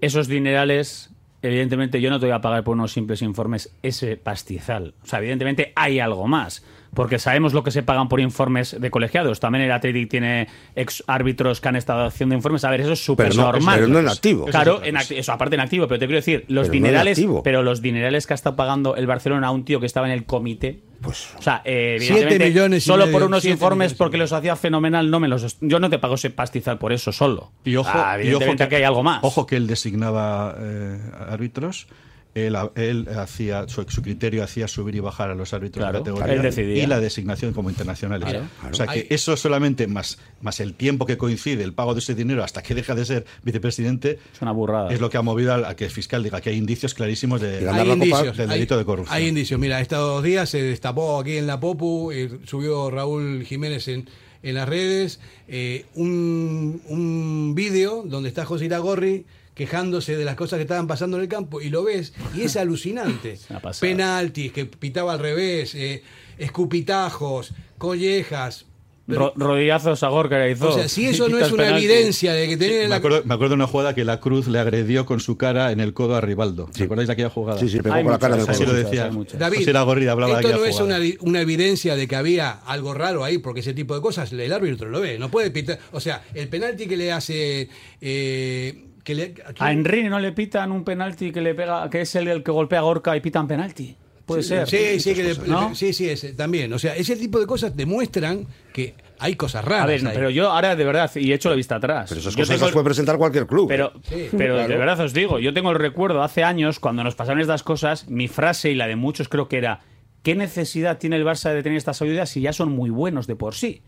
Esos 0.00 0.26
dinerales, 0.28 1.10
evidentemente 1.42 2.00
yo 2.00 2.10
no 2.10 2.18
te 2.18 2.26
voy 2.26 2.34
a 2.34 2.40
pagar 2.40 2.64
por 2.64 2.74
unos 2.74 2.92
simples 2.92 3.22
informes 3.22 3.72
ese 3.82 4.16
pastizal. 4.16 4.94
O 5.02 5.06
sea, 5.06 5.18
evidentemente 5.20 5.72
hay 5.76 6.00
algo 6.00 6.26
más. 6.26 6.64
Porque 6.94 7.18
sabemos 7.18 7.54
lo 7.54 7.62
que 7.64 7.70
se 7.70 7.82
pagan 7.82 8.08
por 8.10 8.20
informes 8.20 8.76
de 8.78 8.90
colegiados. 8.90 9.40
También 9.40 9.64
el 9.64 9.72
Athletic 9.72 10.10
tiene 10.10 10.46
ex 10.76 11.02
árbitros 11.06 11.60
que 11.62 11.68
han 11.68 11.76
estado 11.76 12.04
haciendo 12.04 12.34
informes. 12.34 12.64
A 12.64 12.70
ver, 12.70 12.82
eso 12.82 12.92
es 12.92 13.02
súper 13.02 13.34
no- 13.34 13.44
normal. 13.44 13.76
pero 13.76 13.88
no 13.88 13.98
en 13.98 14.08
activo. 14.08 14.44
Claro, 14.44 14.74
Eso 14.74 14.82
es 14.82 14.88
en 14.90 14.96
acti- 14.96 15.18
eso 15.18 15.32
aparte 15.32 15.54
en 15.54 15.60
activo. 15.62 15.88
Pero 15.88 15.98
te 15.98 16.06
quiero 16.06 16.18
decir, 16.18 16.44
los 16.48 16.64
Pero 16.68 16.72
dinerales. 16.74 17.24
pero 17.42 17.62
los 17.62 17.80
dinerales 17.80 18.26
que 18.26 18.34
ha 18.34 18.36
estado 18.36 18.56
pagando 18.56 18.94
el 18.96 19.06
Barcelona 19.06 19.46
a 19.46 19.50
un 19.52 19.64
tío 19.64 19.80
que 19.80 19.86
estaba 19.86 20.06
en 20.06 20.12
el 20.12 20.24
comité. 20.26 20.80
Pues, 21.00 21.34
O 21.38 21.40
sea, 21.42 21.62
eh, 21.64 21.96
Siete 21.98 22.12
evidentemente, 22.14 22.48
millones 22.50 22.84
y 22.84 22.86
solo 22.86 23.06
medio, 23.06 23.18
por 23.18 23.26
unos 23.26 23.44
informes 23.46 23.94
porque 23.94 24.18
los 24.18 24.32
hacía 24.32 24.54
fenomenal, 24.54 25.10
no 25.10 25.18
me 25.18 25.28
los 25.28 25.56
yo 25.62 25.80
no 25.80 25.88
te 25.90 25.98
pago 25.98 26.14
ese 26.16 26.28
pastizal 26.30 26.76
por 26.78 26.92
eso 26.92 27.10
solo. 27.10 27.50
Y 27.64 27.74
ojo, 27.76 27.90
Ah, 27.92 28.12
y 28.18 28.20
ojo 28.20 28.20
evidentemente 28.20 28.64
aquí 28.64 28.74
hay 28.76 28.82
algo 28.84 29.02
más. 29.02 29.18
Ojo 29.24 29.46
que 29.46 29.56
él 29.56 29.66
designaba 29.66 30.54
eh, 30.60 30.98
árbitros. 31.28 31.88
Él, 32.34 32.56
él 32.76 33.08
hacía 33.18 33.68
su, 33.68 33.82
su 33.90 34.00
criterio 34.00 34.42
hacía 34.42 34.66
subir 34.66 34.94
y 34.94 35.00
bajar 35.00 35.30
a 35.30 35.34
los 35.34 35.52
árbitros 35.52 35.82
Claro, 35.82 35.98
de 35.98 36.04
categoría 36.10 36.34
él 36.34 36.40
decidía. 36.42 36.82
y 36.82 36.86
la 36.86 36.98
designación 36.98 37.52
como 37.52 37.68
internacionales. 37.68 38.26
Claro, 38.26 38.46
O 38.70 38.74
sea 38.74 38.86
que 38.86 39.00
Hay- 39.00 39.06
eso 39.10 39.36
solamente 39.36 39.86
más 39.86 40.18
más 40.40 40.58
el 40.60 40.72
tiempo 40.72 41.04
que 41.04 41.18
coincide 41.18 41.62
el 41.62 41.74
pago 41.74 41.92
de 41.92 42.00
ese 42.00 42.14
dinero 42.14 42.42
hasta 42.42 42.62
que 42.62 42.74
deja 42.74 42.94
de 42.94 43.04
ser 43.04 43.26
vicepresidente 43.42 44.18
Es 44.32 44.40
una 44.40 44.52
burrada. 44.52 44.90
es 44.92 45.00
lo 45.00 45.10
que 45.10 45.18
ha 45.18 45.22
movido 45.22 45.52
al- 45.52 45.66
a 45.66 45.76
que 45.76 45.84
el 45.84 45.90
fiscal 45.90 46.22
diga 46.22 46.40
que 46.40 46.48
hay 46.50 46.56
indicios 46.56 46.94
clarísimos 46.94 47.40
de, 47.42 47.68
Hay 47.68 47.90
indicios, 47.90 48.34
del 48.36 48.48
hay- 48.50 48.54
delito 48.58 48.78
de 48.78 48.84
corrupción. 48.86 49.14
Hay 49.14 49.28
indicios. 49.28 49.60
Mira, 49.60 49.80
estos 49.82 50.22
días 50.22 50.48
se 50.48 50.62
destapó 50.62 51.20
aquí 51.20 51.36
en 51.36 51.46
la 51.46 51.60
Popu, 51.60 52.12
eh, 52.12 52.30
subió 52.46 52.90
Raúl 52.90 53.44
Jiménez 53.44 53.88
en, 53.88 54.08
en 54.42 54.54
las 54.54 54.66
redes, 54.68 55.20
eh, 55.48 55.84
un, 55.94 56.80
un 56.88 57.54
vídeo 57.54 58.02
donde 58.06 58.28
está 58.30 58.44
José 58.46 58.64
Iragorri 58.64 59.26
quejándose 59.54 60.16
de 60.16 60.24
las 60.24 60.34
cosas 60.36 60.56
que 60.58 60.62
estaban 60.62 60.86
pasando 60.86 61.16
en 61.18 61.24
el 61.24 61.28
campo 61.28 61.60
y 61.60 61.68
lo 61.70 61.84
ves 61.84 62.12
y 62.34 62.42
es 62.42 62.56
alucinante. 62.56 63.38
Penaltis, 63.80 64.52
que 64.52 64.64
pitaba 64.66 65.12
al 65.12 65.18
revés, 65.18 65.74
eh, 65.74 66.02
escupitajos, 66.38 67.52
collejas. 67.78 68.66
Pero- 69.04 69.32
Ro- 69.36 69.48
rodillazos 69.48 70.00
a 70.04 70.08
Gorka 70.08 70.38
le 70.38 70.52
hizo. 70.52 70.68
o 70.68 70.72
sea, 70.72 70.88
si 70.88 71.06
eso 71.08 71.28
no 71.28 71.36
es 71.38 71.50
una 71.50 71.64
penalti. 71.64 71.84
evidencia 71.86 72.32
de 72.32 72.48
que 72.48 72.56
tiene 72.56 72.82
Me 72.84 72.88
la... 72.88 72.96
acuerdo, 72.96 73.22
me 73.24 73.34
acuerdo 73.34 73.50
de 73.50 73.54
una 73.56 73.66
jugada 73.66 73.94
que 73.96 74.04
la 74.04 74.20
Cruz 74.20 74.46
le 74.46 74.60
agredió 74.60 75.04
con 75.06 75.18
su 75.18 75.36
cara 75.36 75.72
en 75.72 75.80
el 75.80 75.92
codo 75.92 76.14
a 76.14 76.20
Rivaldo. 76.20 76.68
¿Os 76.72 76.80
acordáis 76.80 77.08
de 77.08 77.12
aquella 77.14 77.28
jugada? 77.28 77.58
sí, 77.58 77.68
sí, 77.68 77.80
pegó 77.80 77.96
con 77.96 78.12
la 78.12 78.18
cara 78.20 78.36
muchas, 78.36 78.46
de 78.58 78.64
Así 78.64 78.64
lo 78.64 78.72
decía. 78.72 79.10
David, 79.38 79.58
José 79.58 79.70
Iragorri 79.70 80.06
hablaba 80.06 80.34
de 80.34 80.40
esto 80.40 80.48
no 80.56 80.62
aquella 80.62 80.70
es 80.70 80.80
una, 81.20 81.28
una 81.28 81.40
evidencia 81.40 81.96
de 81.96 82.06
que 82.06 82.14
había 82.16 82.52
algo 82.52 82.94
raro 82.94 83.24
ahí, 83.24 83.38
porque 83.38 83.60
ese 83.60 83.74
tipo 83.74 83.94
de 83.96 84.00
cosas 84.00 84.32
el 84.32 84.52
árbitro 84.52 84.88
lo 84.88 85.00
ve, 85.00 85.18
no 85.18 85.30
puede 85.30 85.50
pitar. 85.50 85.80
O 85.90 85.98
sea, 86.00 86.22
el 86.32 86.48
penalti 86.48 86.86
que 86.86 86.96
le 86.96 87.10
hace. 87.12 87.68
eh, 88.00 88.84
que 89.04 89.14
le, 89.14 89.34
A 89.58 89.72
Henry 89.72 90.04
no 90.08 90.18
le 90.20 90.32
pitan 90.32 90.70
un 90.72 90.84
penalti 90.84 91.32
que 91.32 91.40
le 91.40 91.54
pega, 91.54 91.88
que 91.90 92.02
es 92.02 92.14
el, 92.14 92.28
el 92.28 92.42
que 92.42 92.50
golpea 92.50 92.80
a 92.80 92.82
Gorka 92.82 93.16
y 93.16 93.20
pitan 93.20 93.46
penalti. 93.48 93.96
Puede 94.26 94.42
ser. 94.44 94.68
Sí, 94.68 95.00
sí, 95.00 95.14
que 95.14 95.24
le- 95.24 95.34
le- 95.34 95.74
sí, 95.74 95.92
sí, 95.92 96.08
ese, 96.08 96.32
también. 96.32 96.72
O 96.72 96.78
sea, 96.78 96.94
ese 96.94 97.16
tipo 97.16 97.40
de 97.40 97.46
cosas 97.46 97.76
demuestran 97.76 98.46
que 98.72 98.94
hay 99.18 99.34
cosas 99.34 99.64
raras. 99.64 99.82
A 99.82 99.86
ver, 99.86 100.06
ahí. 100.06 100.12
pero 100.14 100.30
yo 100.30 100.50
ahora 100.50 100.76
de 100.76 100.84
verdad, 100.84 101.10
y 101.16 101.32
he 101.32 101.34
hecho 101.34 101.50
la 101.50 101.56
vista 101.56 101.76
atrás. 101.76 102.06
Pero 102.08 102.20
esas 102.20 102.34
Yo 102.34 102.42
cosas 102.42 102.54
tengo 102.56 102.66
las 102.66 102.72
puede 102.72 102.84
presentar 102.84 103.18
cualquier 103.18 103.46
club. 103.48 103.66
Pero, 103.68 103.92
pero 104.38 104.56
de 104.68 104.76
verdad 104.76 105.00
os 105.00 105.12
digo, 105.12 105.40
yo 105.40 105.52
tengo 105.52 105.70
el 105.72 105.78
recuerdo 105.78 106.22
hace 106.22 106.44
años, 106.44 106.78
cuando 106.78 107.02
nos 107.02 107.16
pasaron 107.16 107.40
estas 107.40 107.64
cosas, 107.64 108.08
mi 108.08 108.28
frase 108.28 108.70
y 108.70 108.74
la 108.76 108.86
de 108.86 108.94
muchos 108.96 109.28
creo 109.28 109.48
que 109.48 109.58
era, 109.58 109.80
¿qué 110.22 110.36
necesidad 110.36 110.98
tiene 110.98 111.16
el 111.16 111.24
Barça 111.24 111.52
de 111.52 111.62
tener 111.64 111.76
estas 111.76 112.00
ayudas 112.00 112.30
si 112.30 112.40
ya 112.42 112.52
son 112.52 112.70
muy 112.70 112.90
buenos 112.90 113.26
de 113.26 113.34
por 113.34 113.54
sí? 113.56 113.82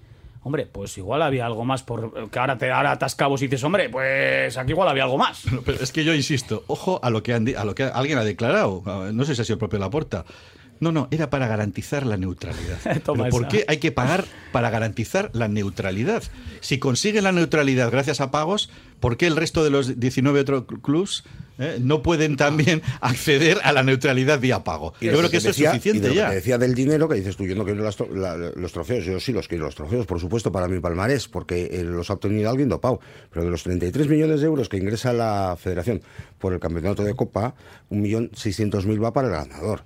Hombre, 0.44 0.66
pues 0.66 0.96
igual 0.98 1.22
había 1.22 1.46
algo 1.46 1.64
más 1.64 1.82
por 1.82 2.30
que 2.30 2.38
ahora 2.38 2.58
te 2.58 2.70
ahora 2.70 2.92
atas 2.92 3.14
cabos 3.14 3.40
y 3.40 3.46
dices, 3.46 3.64
hombre, 3.64 3.88
pues 3.88 4.56
aquí 4.58 4.72
igual 4.72 4.88
había 4.88 5.04
algo 5.04 5.16
más. 5.16 5.44
Pero 5.64 5.82
es 5.82 5.90
que 5.90 6.04
yo 6.04 6.12
insisto, 6.14 6.64
ojo 6.66 7.00
a 7.02 7.08
lo 7.08 7.22
que, 7.22 7.32
han 7.32 7.48
a 7.56 7.64
lo 7.64 7.74
que 7.74 7.84
alguien 7.84 8.18
ha 8.18 8.24
declarado. 8.24 8.82
No 9.12 9.24
sé 9.24 9.34
si 9.34 9.40
ha 9.40 9.44
sido 9.44 9.54
el 9.54 9.58
propio 9.58 9.78
Laporta. 9.78 10.26
No, 10.80 10.92
no, 10.92 11.08
era 11.10 11.30
para 11.30 11.46
garantizar 11.46 12.04
la 12.04 12.16
neutralidad. 12.16 12.78
Pero 12.84 13.02
¿Por 13.14 13.42
esa. 13.42 13.48
qué 13.48 13.64
hay 13.68 13.78
que 13.78 13.92
pagar 13.92 14.24
para 14.52 14.70
garantizar 14.70 15.30
la 15.32 15.48
neutralidad? 15.48 16.22
Si 16.60 16.78
consiguen 16.78 17.24
la 17.24 17.32
neutralidad 17.32 17.90
gracias 17.90 18.20
a 18.20 18.30
pagos, 18.30 18.70
¿por 19.00 19.16
qué 19.16 19.26
el 19.26 19.36
resto 19.36 19.62
de 19.64 19.70
los 19.70 19.98
19 20.00 20.40
otros 20.40 20.64
clubs 20.82 21.24
eh, 21.58 21.78
no 21.80 22.02
pueden 22.02 22.36
también 22.36 22.82
acceder 23.00 23.58
a 23.62 23.72
la 23.72 23.82
neutralidad 23.82 24.40
vía 24.40 24.64
pago? 24.64 24.94
Y 25.00 25.06
Yo 25.06 25.16
creo 25.18 25.30
que 25.30 25.36
eso 25.38 25.50
es 25.50 25.58
y 25.60 25.64
suficiente 25.64 26.02
de 26.02 26.08
lo 26.08 26.14
ya. 26.14 26.28
que 26.30 26.34
decía 26.36 26.58
del 26.58 26.74
dinero, 26.74 27.08
que 27.08 27.14
dices 27.16 27.36
tú, 27.36 27.44
yo 27.46 27.54
no 27.54 27.64
quiero 27.64 27.82
las 27.84 27.96
tro- 27.98 28.10
la- 28.10 28.36
los 28.36 28.72
trofeos, 28.72 29.04
yo 29.04 29.20
sí 29.20 29.32
los 29.32 29.46
quiero 29.48 29.64
los 29.66 29.74
trofeos, 29.74 30.06
por 30.06 30.18
supuesto, 30.20 30.50
para 30.52 30.66
mi 30.68 30.80
palmarés, 30.80 31.28
porque 31.28 31.66
eh, 31.72 31.84
los 31.84 32.10
ha 32.10 32.14
obtenido 32.14 32.50
alguien 32.50 32.68
dopado. 32.68 33.00
Pero 33.30 33.44
de 33.44 33.50
los 33.52 33.62
33 33.62 34.08
millones 34.08 34.40
de 34.40 34.46
euros 34.46 34.68
que 34.68 34.76
ingresa 34.78 35.12
la 35.12 35.56
federación 35.58 36.02
por 36.38 36.52
el 36.52 36.58
campeonato 36.60 37.04
de 37.04 37.14
Copa, 37.14 37.54
1.600.000 37.90 39.02
va 39.02 39.12
para 39.12 39.28
el 39.28 39.34
ganador. 39.34 39.84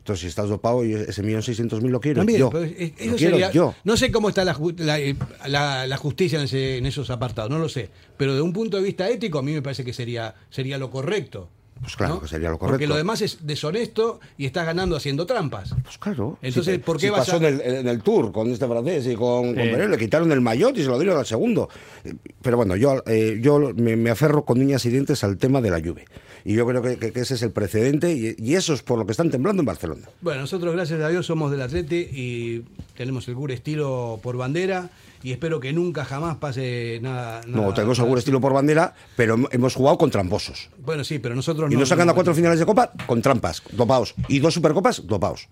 Entonces, 0.00 0.22
si 0.22 0.26
estás 0.28 0.48
dopado, 0.48 0.84
y 0.84 0.94
ese 0.94 1.22
1.600.000 1.22 1.88
lo 1.90 2.00
quiero 2.00 2.20
También, 2.20 2.38
yo. 2.40 2.50
pero 2.50 2.64
es- 2.64 2.72
es- 2.78 2.90
Lo 2.98 3.04
eso 3.06 3.16
quiero 3.16 3.32
sería- 3.36 3.50
yo. 3.52 3.74
No 3.84 3.96
sé 3.96 4.10
cómo 4.10 4.28
está 4.30 4.44
la, 4.44 4.54
ju- 4.54 4.76
la, 4.78 4.98
eh, 4.98 5.14
la- 5.46 5.86
la 5.86 5.96
justicia 5.98 6.38
en, 6.38 6.46
ese- 6.46 6.78
en 6.78 6.86
esos 6.86 7.10
apartados, 7.10 7.50
no 7.50 7.58
lo 7.58 7.68
sé. 7.68 7.90
Pero 8.16 8.34
de 8.34 8.40
un 8.40 8.52
punto 8.52 8.76
de 8.78 8.82
vista 8.82 9.08
ético, 9.08 9.38
a 9.38 9.42
mí 9.42 9.52
me 9.52 9.62
parece 9.62 9.84
que 9.84 9.92
sería, 9.92 10.34
sería 10.50 10.78
lo 10.78 10.90
correcto. 10.90 11.48
Pues 11.82 11.96
claro 11.96 12.16
¿no? 12.16 12.20
que 12.20 12.28
sería 12.28 12.50
lo 12.50 12.58
Porque 12.58 12.72
correcto. 12.72 12.90
lo 12.92 12.96
demás 12.96 13.22
es 13.22 13.38
deshonesto 13.46 14.20
y 14.36 14.44
estás 14.44 14.66
ganando 14.66 14.96
haciendo 14.96 15.24
trampas. 15.24 15.74
Pues 15.82 15.96
claro. 15.96 16.36
Entonces, 16.42 16.74
Si- 16.74 16.80
¿por 16.80 16.96
qué 16.98 17.06
si 17.06 17.10
vas 17.10 17.20
pasó 17.20 17.34
a.? 17.36 17.48
en 17.48 17.54
el, 17.54 17.60
en 17.62 17.88
el 17.88 18.02
Tour 18.02 18.32
con 18.32 18.50
este 18.50 18.66
francés 18.66 19.06
y 19.06 19.14
con. 19.14 19.54
Pérez, 19.54 19.88
le 19.88 19.96
quitaron 19.96 20.30
el 20.32 20.42
maillot 20.42 20.76
y 20.76 20.82
se 20.82 20.88
lo 20.88 20.98
dieron 20.98 21.16
al 21.18 21.24
segundo. 21.26 21.70
Eh, 22.04 22.12
Pero 22.42 22.56
bueno, 22.58 22.76
yo, 22.76 23.02
eh, 23.06 23.38
yo 23.42 23.72
me, 23.76 23.96
me 23.96 24.10
aferro 24.10 24.44
con 24.44 24.60
uñas 24.60 24.84
y 24.84 24.90
dientes 24.90 25.24
al 25.24 25.38
tema 25.38 25.60
de 25.62 25.70
la 25.70 25.78
lluvia. 25.78 26.04
Y 26.44 26.54
yo 26.54 26.66
creo 26.66 26.82
que, 26.82 26.96
que- 26.96 27.12
que 27.12 27.20
ese 27.20 27.34
es 27.34 27.42
el 27.42 27.50
precedente 27.52 28.12
y, 28.12 28.34
y 28.38 28.54
eso 28.54 28.72
es 28.74 28.82
por 28.82 28.98
lo 28.98 29.06
que 29.06 29.12
están 29.12 29.30
temblando 29.30 29.60
en 29.62 29.66
Barcelona. 29.66 30.08
Bueno, 30.20 30.40
nosotros, 30.42 30.74
gracias 30.74 31.00
a 31.00 31.08
Dios, 31.08 31.26
somos 31.26 31.50
del 31.50 31.62
Atleti 31.62 31.96
y 32.12 32.62
tenemos 32.96 33.26
el 33.28 33.34
Gur 33.34 33.52
estilo 33.52 34.18
por 34.22 34.36
bandera 34.36 34.90
y 35.22 35.32
espero 35.32 35.60
que 35.60 35.72
nunca 35.72 36.04
jamás 36.04 36.36
pase 36.38 36.98
nada. 37.02 37.42
No, 37.46 37.62
nada- 37.62 37.74
tenemos 37.74 37.98
algún 38.00 38.16
estilo 38.18 38.40
por 38.40 38.52
bandera, 38.54 38.94
pero 39.16 39.36
hem- 39.36 39.48
hemos 39.52 39.74
jugado 39.74 39.98
con 39.98 40.10
tramposos. 40.10 40.70
Bueno, 40.84 41.04
sí, 41.04 41.18
pero 41.18 41.34
nosotros 41.34 41.70
Y 41.70 41.74
no. 41.74 41.80
nos 41.80 41.90
ganado 41.90 42.06
no- 42.08 42.14
cuatro 42.14 42.34
finales 42.34 42.58
de 42.58 42.66
Copa 42.66 42.92
con 43.06 43.20
trampas, 43.20 43.62
dopaos. 43.72 44.14
Y 44.28 44.38
dos 44.38 44.54
Supercopas, 44.54 45.06
dopaos. 45.06 45.48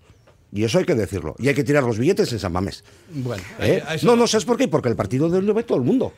Y 0.51 0.63
eso 0.63 0.79
hay 0.79 0.85
que 0.85 0.95
decirlo. 0.95 1.35
Y 1.37 1.47
hay 1.47 1.53
que 1.53 1.63
tirar 1.63 1.83
los 1.83 1.99
billetes 1.99 2.33
en 2.33 2.39
San 2.39 2.51
Mamés. 2.51 2.83
Bueno, 3.13 3.43
¿Eh? 3.59 3.83
a 3.85 3.93
eso- 3.93 4.07
No, 4.07 4.15
no, 4.15 4.25
¿sabes 4.25 4.45
por 4.45 4.57
qué? 4.57 4.67
Porque 4.67 4.89
el 4.89 4.95
partido 4.95 5.29
de 5.29 5.37
hoy 5.37 5.45
lo 5.45 5.53
ve 5.53 5.61
todo 5.61 5.77
el 5.77 5.83
mundo. 5.83 6.11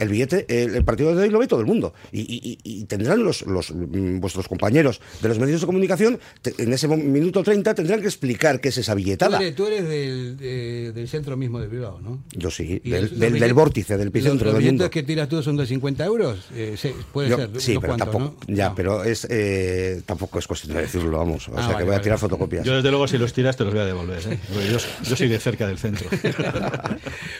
El 0.00 0.08
billete, 0.08 0.46
el, 0.48 0.74
el 0.74 0.84
partido 0.84 1.14
de 1.14 1.22
hoy 1.24 1.30
lo 1.30 1.38
ve 1.38 1.46
todo 1.46 1.60
el 1.60 1.66
mundo. 1.66 1.92
Y, 2.10 2.20
y- 2.22 2.58
y- 2.64 2.84
tendrán 2.84 3.22
los, 3.22 3.42
los, 3.42 3.70
mm, 3.72 4.18
vuestros 4.20 4.48
compañeros 4.48 5.00
de 5.22 5.28
los 5.28 5.38
medios 5.38 5.60
de 5.60 5.66
comunicación, 5.66 6.18
te- 6.42 6.54
en 6.58 6.72
ese 6.72 6.88
minuto 6.88 7.42
30, 7.42 7.74
tendrán 7.74 8.00
que 8.00 8.06
explicar 8.06 8.60
qué 8.60 8.70
es 8.70 8.78
esa 8.78 8.92
Tú 8.92 8.96
billetada. 8.96 9.38
eres, 9.38 9.54
tú 9.54 9.66
eres 9.66 9.86
del, 9.88 10.36
de- 10.38 10.92
del 10.92 11.08
centro 11.08 11.36
mismo 11.36 11.60
de 11.60 11.68
Bilbao, 11.68 12.00
¿no? 12.00 12.22
Yo 12.32 12.50
sí, 12.50 12.80
del, 12.82 13.02
los- 13.02 13.10
del- 13.10 13.10
los 13.10 13.20
del 13.20 13.32
billetes- 13.34 13.54
vórtice, 13.54 13.96
del 13.96 14.08
epicentro 14.08 14.46
los, 14.46 14.54
del 14.54 14.64
los 14.64 14.72
mundo. 14.72 14.84
billetes 14.84 14.90
que 14.90 15.02
tiras 15.06 15.28
tú 15.28 15.42
son 15.42 15.56
de 15.56 15.66
50 15.66 16.04
euros. 16.04 16.40
Eh, 16.54 16.74
sí, 16.78 16.92
puede 17.12 17.28
Yo- 17.30 17.36
ser. 17.36 17.50
sí, 17.60 17.74
pero 17.80 17.80
cuantos, 17.96 18.10
tampoco, 18.10 18.36
¿no? 18.48 18.54
ya, 18.56 18.68
No. 18.70 18.74
pero 18.74 19.04
es 19.04 19.26
eh, 19.30 20.02
tampoco 20.06 20.38
es 20.38 20.46
cuestión 20.46 20.74
de 20.74 20.82
decirlo, 20.82 21.18
vamos. 21.18 21.48
O 21.48 21.52
Ah, 21.52 21.56
sea, 21.58 21.66
vale, 21.68 21.78
que 21.78 21.84
voy 21.84 21.94
a 21.94 22.00
tirar 22.00 22.18
fotocopias. 22.18 22.64
Yo, 22.64 22.74
desde 22.74 22.90
luego, 22.90 23.06
si 23.06 23.18
los 23.18 23.32
tiras, 23.32 23.56
te 23.56 23.64
los 23.64 23.72
voy 23.74 23.82
a 23.82 23.86
devolver. 23.86 24.18
¿eh? 24.28 24.38
Yo, 24.70 24.78
yo 25.08 25.16
soy 25.16 25.28
de 25.28 25.38
cerca 25.38 25.66
del 25.66 25.78
centro. 25.78 26.08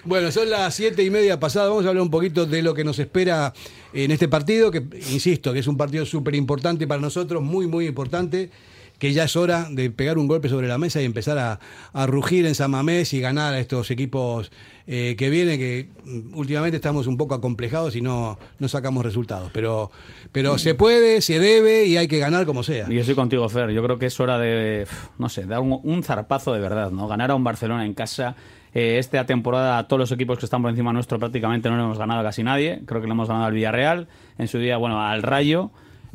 Bueno, 0.05 0.33
son 0.33 0.49
las 0.51 0.75
siete 0.75 1.03
y 1.03 1.11
media 1.11 1.38
pasadas. 1.38 1.68
Vamos 1.68 1.85
a 1.85 1.88
hablar 1.88 2.03
un 2.03 2.11
poquito 2.11 2.46
de 2.50 2.62
lo 2.62 2.74
que 2.74 2.84
nos 2.84 2.98
espera 2.98 3.52
en 3.92 4.10
este 4.10 4.28
partido, 4.28 4.70
que 4.70 4.82
insisto, 5.10 5.52
que 5.52 5.60
es 5.60 5.66
un 5.66 5.76
partido 5.76 6.04
súper 6.04 6.34
importante 6.34 6.86
para 6.86 7.00
nosotros, 7.00 7.42
muy, 7.42 7.66
muy 7.66 7.86
importante, 7.86 8.50
que 8.98 9.14
ya 9.14 9.24
es 9.24 9.34
hora 9.34 9.66
de 9.70 9.90
pegar 9.90 10.18
un 10.18 10.28
golpe 10.28 10.48
sobre 10.48 10.68
la 10.68 10.76
mesa 10.76 11.00
y 11.00 11.06
empezar 11.06 11.38
a, 11.38 11.58
a 11.92 12.06
rugir 12.06 12.44
en 12.44 12.54
San 12.54 12.70
Mamés 12.70 13.14
y 13.14 13.20
ganar 13.20 13.54
a 13.54 13.58
estos 13.58 13.90
equipos 13.90 14.52
eh, 14.92 15.14
que 15.16 15.30
vienen, 15.30 15.56
que 15.58 15.88
mm, 16.04 16.36
últimamente 16.36 16.76
estamos 16.76 17.06
un 17.06 17.16
poco 17.16 17.34
acomplejados 17.34 17.94
y 17.94 18.00
no, 18.00 18.38
no 18.58 18.68
sacamos 18.68 19.04
resultados. 19.04 19.50
Pero, 19.54 19.90
pero 20.32 20.58
se 20.58 20.74
puede, 20.74 21.22
se 21.22 21.38
debe 21.38 21.86
y 21.86 21.96
hay 21.96 22.08
que 22.08 22.18
ganar 22.18 22.44
como 22.44 22.62
sea. 22.64 22.86
Y 22.90 22.94
yo 22.94 23.00
estoy 23.00 23.14
contigo, 23.14 23.48
Fer. 23.48 23.70
Yo 23.70 23.84
creo 23.84 24.00
que 24.00 24.06
es 24.06 24.18
hora 24.20 24.36
de, 24.36 24.86
no 25.16 25.28
sé, 25.28 25.46
dar 25.46 25.60
un, 25.60 25.80
un 25.82 26.02
zarpazo 26.02 26.52
de 26.52 26.60
verdad, 26.60 26.90
¿no? 26.90 27.06
Ganar 27.06 27.30
a 27.30 27.36
un 27.36 27.44
Barcelona 27.44 27.86
en 27.86 27.94
casa. 27.94 28.34
Eh, 28.74 28.98
esta 28.98 29.26
temporada, 29.26 29.87
todos 29.88 29.98
los 29.98 30.12
equipos 30.12 30.38
que 30.38 30.44
están 30.44 30.62
por 30.62 30.70
encima 30.70 30.92
nuestro 30.92 31.18
prácticamente 31.18 31.68
no 31.70 31.76
le 31.76 31.83
hemos 31.83 31.98
ganado 31.98 32.20
a 32.20 32.22
casi 32.22 32.42
nadie. 32.42 32.83
Creo 32.87 33.00
que 33.00 33.06
le 33.06 33.12
hemos 33.12 33.28
ganado 33.28 33.46
al 33.46 33.52
Villarreal, 33.52 34.09
en 34.38 34.48
su 34.48 34.59
día, 34.59 34.76
bueno, 34.76 35.00
al 35.02 35.22
Rayo. 35.22 35.70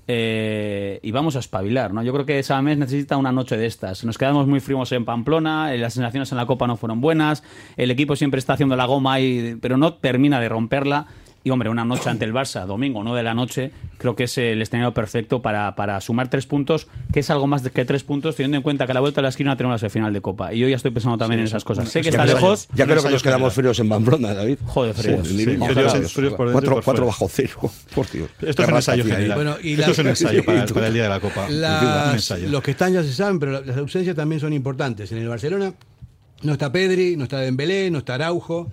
eh, 0.07 0.99
y 1.01 1.11
vamos 1.11 1.35
a 1.35 1.39
espabilar, 1.39 1.93
¿no? 1.93 2.03
Yo 2.03 2.13
creo 2.13 2.25
que 2.25 2.37
esa 2.37 2.61
mes 2.61 2.77
necesita 2.77 3.17
una 3.17 3.31
noche 3.31 3.57
de 3.57 3.65
estas. 3.65 4.03
Nos 4.03 4.17
quedamos 4.17 4.47
muy 4.47 4.59
fríos 4.59 4.91
en 4.91 5.03
Pamplona, 5.03 5.73
eh, 5.73 5.77
las 5.77 5.93
sensaciones 5.93 6.31
en 6.31 6.37
la 6.37 6.45
Copa 6.45 6.67
no 6.67 6.77
fueron 6.77 7.01
buenas, 7.01 7.43
el 7.75 7.89
equipo 7.91 8.15
siempre 8.15 8.39
está 8.39 8.53
haciendo 8.53 8.75
la 8.75 8.85
goma, 8.85 9.19
y, 9.19 9.55
pero 9.61 9.77
no 9.77 9.93
termina 9.95 10.39
de 10.39 10.49
romperla. 10.49 11.07
Y 11.45 11.51
hombre, 11.51 11.69
una 11.69 11.85
noche 11.85 12.09
ante 12.09 12.25
el 12.25 12.33
Barça, 12.33 12.65
domingo, 12.65 13.03
no 13.03 13.13
de 13.13 13.21
la 13.21 13.35
noche, 13.35 13.71
creo 13.99 14.15
que 14.15 14.23
es 14.23 14.35
el 14.39 14.59
escenario 14.63 14.95
perfecto 14.95 15.43
para, 15.43 15.75
para 15.75 16.01
sumar 16.01 16.27
tres 16.27 16.47
puntos, 16.47 16.87
que 17.13 17.19
es 17.19 17.29
algo 17.29 17.45
más 17.45 17.61
que 17.69 17.85
tres 17.85 18.03
puntos, 18.03 18.35
teniendo 18.35 18.57
en 18.57 18.63
cuenta 18.63 18.87
que 18.87 18.93
a 18.93 18.95
la 18.95 18.99
vuelta 18.99 19.21
de 19.21 19.23
la 19.23 19.29
esquina 19.29 19.55
tenemos 19.55 19.79
la 19.79 19.89
final 19.91 20.11
de 20.11 20.21
Copa. 20.21 20.51
Y 20.55 20.57
yo 20.57 20.67
ya 20.67 20.75
estoy 20.75 20.89
pensando 20.89 21.19
también 21.19 21.41
en 21.41 21.45
esas 21.45 21.63
cosas. 21.63 21.87
Sé 21.87 22.01
que 22.01 22.09
está 22.09 22.25
lejos. 22.25 22.67
Ya 22.73 22.85
creo 22.87 23.03
que 23.03 23.11
nos 23.11 23.21
quedamos 23.21 23.53
fríos 23.53 23.77
en 23.79 23.87
Pamplona, 23.89 24.33
David. 24.33 24.57
Joder, 24.65 24.95
fríos, 24.95 25.27
sí. 25.27 25.35
Fríos, 25.45 26.11
fríos, 26.13 26.33
por 26.33 26.51
cuatro, 26.51 26.73
por 26.73 26.83
cuatro 26.83 26.83
fuera. 26.83 27.05
bajo 27.05 27.27
cero, 27.29 27.71
por 27.93 28.09
Dios. 28.09 28.27
Esto 28.41 28.63
es 28.63 28.67
un 28.69 28.75
ensayo 28.75 29.03
general. 29.05 29.35
Bueno, 29.35 29.55
y 29.61 29.73
Esto 29.73 29.85
la- 29.85 29.91
es 29.91 29.99
un 29.99 30.07
ensayo 30.07 30.43
para, 30.45 30.67
Sí, 30.67 30.73
para 30.73 30.87
el 30.87 30.93
día 30.95 31.03
de 31.03 31.09
la 31.09 31.19
Copa. 31.19 31.47
Las- 31.47 32.07
Un 32.07 32.13
ensayo. 32.15 32.49
los 32.49 32.63
que 32.63 32.71
están 32.71 32.91
ya 32.91 33.03
se 33.03 33.13
saben, 33.13 33.37
pero 33.39 33.61
las 33.63 33.77
ausencias 33.77 34.15
también 34.15 34.41
son 34.41 34.51
importantes. 34.51 35.11
En 35.11 35.19
el 35.19 35.27
Barcelona 35.29 35.73
no 36.41 36.53
está 36.53 36.71
Pedri, 36.71 37.15
no 37.17 37.25
está 37.25 37.37
Dembélé, 37.39 37.91
no 37.91 37.99
está 37.99 38.15
Araujo. 38.15 38.71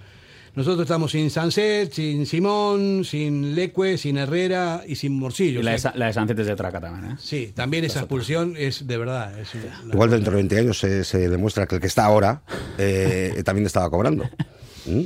Nosotros 0.55 0.83
estamos 0.83 1.13
sin 1.13 1.31
Sanset, 1.31 1.93
sin 1.93 2.27
Simón, 2.27 3.05
sin 3.07 3.55
Leque, 3.55 3.97
sin 3.97 4.19
Herrera 4.19 4.83
y 4.87 4.97
sin 4.97 5.13
Morcillo. 5.19 5.61
Y 5.61 5.63
la 5.63 5.71
O 5.71 5.75
de, 5.75 5.79
sea, 5.79 5.93
la 5.97 6.07
de 6.09 6.13
Sánchez 6.13 6.37
de 6.37 6.57
Traca 6.57 6.79
también, 6.79 7.13
¿eh? 7.13 7.17
sí, 7.19 7.53
también 7.55 7.85
esa 7.85 8.01
expulsión 8.01 8.55
es 8.59 8.87
de 8.87 8.99
verdad. 8.99 9.39
es 9.41 9.49
una- 9.55 9.93
Igual 9.95 10.11
dentro 10.11 10.33
de 10.33 10.37
20 10.37 10.59
años 10.59 10.79
se, 10.79 11.05
se 11.05 11.29
demuestra 11.31 11.67
que 11.67 11.77
el 11.77 11.81
que 11.81 11.87
está 11.87 12.05
ahora 12.05 12.43
eh, 12.77 13.41
también 13.45 13.65
estaba 13.67 13.89
cobrando. 13.89 14.25
¿Mm? 14.87 15.01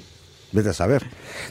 Vete 0.57 0.71
a 0.71 0.73
saber. 0.73 1.03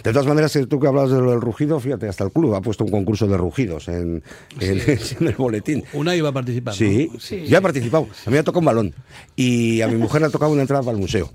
De 0.03 0.11
todas 0.11 0.25
maneras, 0.25 0.55
eh, 0.55 0.65
tú 0.65 0.79
que 0.79 0.87
hablabas 0.87 1.11
de 1.11 1.21
lo 1.21 1.29
del 1.29 1.41
rugido, 1.41 1.79
fíjate, 1.79 2.07
hasta 2.07 2.23
el 2.23 2.31
club 2.31 2.55
ha 2.55 2.61
puesto 2.61 2.83
un 2.83 2.89
concurso 2.89 3.27
de 3.27 3.37
rugidos 3.37 3.87
en, 3.87 4.23
en- 4.59 4.81
en 5.19 5.27
el 5.27 5.35
boletín. 5.35 5.83
Unai 5.93 6.19
va 6.21 6.29
a 6.29 6.33
participar. 6.33 6.73
¿no? 6.73 6.77
Sí, 6.77 7.11
Sí. 7.19 7.45
ya 7.45 7.59
he 7.59 7.61
participado. 7.61 8.05
A 8.25 8.29
mí 8.29 8.33
me 8.33 8.39
ha 8.39 8.43
tocado 8.43 8.59
un 8.61 8.65
balón. 8.65 8.95
Y 9.35 9.81
a 9.81 9.87
mi 9.87 9.95
mujer 9.97 10.21
le 10.21 10.27
ha 10.27 10.29
tocado 10.31 10.51
una 10.51 10.61
entrada 10.61 10.81
para 10.81 10.95
el 10.95 11.01
museo. 11.01 11.29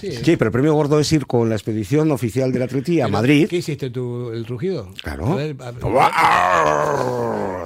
Sí. 0.00 0.12
Sí, 0.12 0.36
pero 0.36 0.48
el 0.48 0.52
premio 0.52 0.72
gordo 0.74 1.00
es 1.00 1.12
ir 1.12 1.26
con 1.26 1.48
la 1.48 1.56
expedición 1.56 2.12
oficial 2.12 2.52
del 2.52 2.62
Atleti 2.62 3.00
a 3.00 3.08
Madrid. 3.08 3.48
¿Qué 3.48 3.56
hiciste 3.56 3.90
tú, 3.90 4.30
el 4.30 4.46
rugido? 4.46 4.88
Claro. 5.02 5.26
A 5.32 5.34
ver, 5.34 5.56
a- 5.60 5.72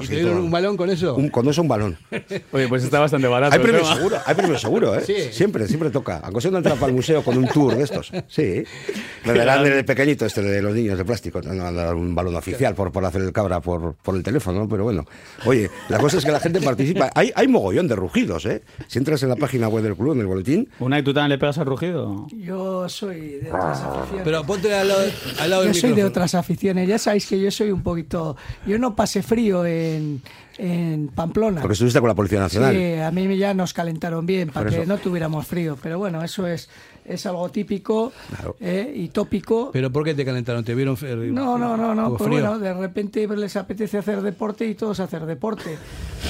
¿Y 0.01 0.05
Sí, 0.05 0.09
te 0.09 0.14
dieron 0.16 0.33
todo. 0.37 0.44
un 0.44 0.51
balón 0.51 0.77
con 0.77 0.88
eso? 0.90 1.14
Un- 1.14 1.29
con 1.29 1.46
eso 1.49 1.61
un 1.62 1.68
balón. 1.68 1.99
Oye, 2.53 2.68
pues 2.68 2.85
está 2.85 2.99
bastante 3.01 3.27
barato. 3.29 3.55
Hay 3.55 3.61
premio 3.61 3.85
seguro, 3.85 4.16
hay 4.25 4.35
premio 4.35 4.59
seguro, 4.59 4.94
¿eh? 4.96 5.03
Sí. 5.07 5.14
Siempre, 5.33 5.66
siempre 5.68 5.90
toca. 5.90 6.18
Aunque 6.25 6.40
sea 6.40 6.49
una 6.51 6.59
entrada 6.59 6.79
para 6.81 6.90
el 6.90 6.96
museo 6.96 7.23
con 7.23 7.37
un 7.37 7.46
tour 7.49 7.77
de 7.77 7.83
estos. 7.85 8.11
Sí. 8.29 8.64
Le 9.25 9.33
darán 9.57 9.73
el 9.79 9.85
pequeñito 9.85 10.27
este 10.27 10.43
de 10.43 10.63
los 10.63 10.75
niños 10.75 10.99
de 10.99 11.05
plástico. 11.05 11.41
No 11.43 11.65
a 11.65 11.73
dar 11.73 11.95
un 11.95 12.15
balón 12.15 12.35
oficial 12.37 12.75
por, 12.75 12.93
por 12.93 13.05
hacer 13.05 13.23
el 13.23 13.33
cabra 13.33 13.61
por, 13.61 13.95
por 13.95 14.15
el 14.17 14.23
teléfono, 14.23 14.61
¿no? 14.61 14.69
Pero 14.69 14.85
bueno. 14.85 15.05
Oye, 15.45 15.71
la 15.89 15.99
cosa 15.99 16.19
es 16.19 16.25
que 16.25 16.33
la 16.33 16.41
gente 16.41 16.61
participa. 16.61 17.11
Hay, 17.15 17.33
hay 17.35 17.49
mogollón 17.49 17.89
de 17.89 17.97
rugidos, 17.97 18.47
¿eh? 18.47 18.63
Si 18.87 18.99
entras 18.99 19.23
en 19.23 19.29
la 19.29 19.37
página 19.37 19.69
web 19.69 19.83
del 19.83 19.97
club, 19.97 20.13
en 20.15 20.21
el 20.21 20.27
boletín, 20.27 20.69
Unai, 20.79 21.03
¿tú 21.03 21.13
también 21.13 21.31
le 21.31 21.39
pegas 21.39 21.59
al 21.59 21.67
rugido? 21.67 22.27
Yo 22.33 22.89
soy 22.89 23.41
de 23.41 23.49
otras 23.49 23.81
aficiones. 23.81 24.25
Pero 24.25 24.45
ponte 24.45 24.75
al 24.75 24.89
lado, 24.89 25.01
al 25.39 25.51
lado 25.51 25.63
yo 25.63 25.69
del 25.69 25.81
soy 25.81 25.93
de 25.93 26.05
otras 26.05 26.35
aficiones. 26.35 26.89
Ya 26.89 26.99
sabéis 26.99 27.27
que 27.27 27.41
yo 27.41 27.51
soy 27.51 27.71
un 27.71 27.83
poquito. 27.83 28.37
Yo 28.67 28.79
no 28.79 28.95
pasé 28.95 29.23
frío 29.23 29.65
en, 29.67 30.23
en 30.59 31.09
Pamplona. 31.09 31.61
porque 31.61 31.73
estuviste 31.73 32.01
con 32.01 32.09
la 32.09 32.15
Policía 32.15 32.41
Nacional. 32.41 32.75
Sí, 32.75 32.95
a 32.95 33.11
mí 33.11 33.37
ya 33.37 33.55
nos 33.55 33.73
calentaron 33.73 34.27
bien 34.27 34.51
para 34.51 34.71
que 34.71 34.87
no 34.87 34.99
tuviéramos 34.99 35.47
frío. 35.47 35.77
Pero 35.83 35.99
bueno, 35.99 36.23
eso 36.23 36.47
es, 36.47 36.69
es 37.12 37.27
algo 37.27 37.49
típico 37.51 38.12
Claro. 38.29 38.57
eh, 38.61 38.92
y 38.94 39.09
tópico. 39.09 39.70
¿Pero 39.73 39.90
por 39.90 40.05
qué 40.05 40.14
te 40.14 40.25
calentaron? 40.25 40.64
¿Te 40.64 40.75
vieron 40.75 40.96
fe- 40.96 41.14
No, 41.16 41.59
no, 41.59 41.77
no, 41.77 41.94
no. 41.94 42.11
Pues 42.16 42.23
frío? 42.23 42.40
bueno, 42.40 42.59
de 42.59 42.73
repente 42.75 43.27
les 43.27 43.57
apetece 43.57 43.99
hacer 43.99 44.22
deporte 44.22 44.66
y 44.66 44.74
todos 44.74 45.01
hacer 45.01 45.26
deporte. 45.26 45.76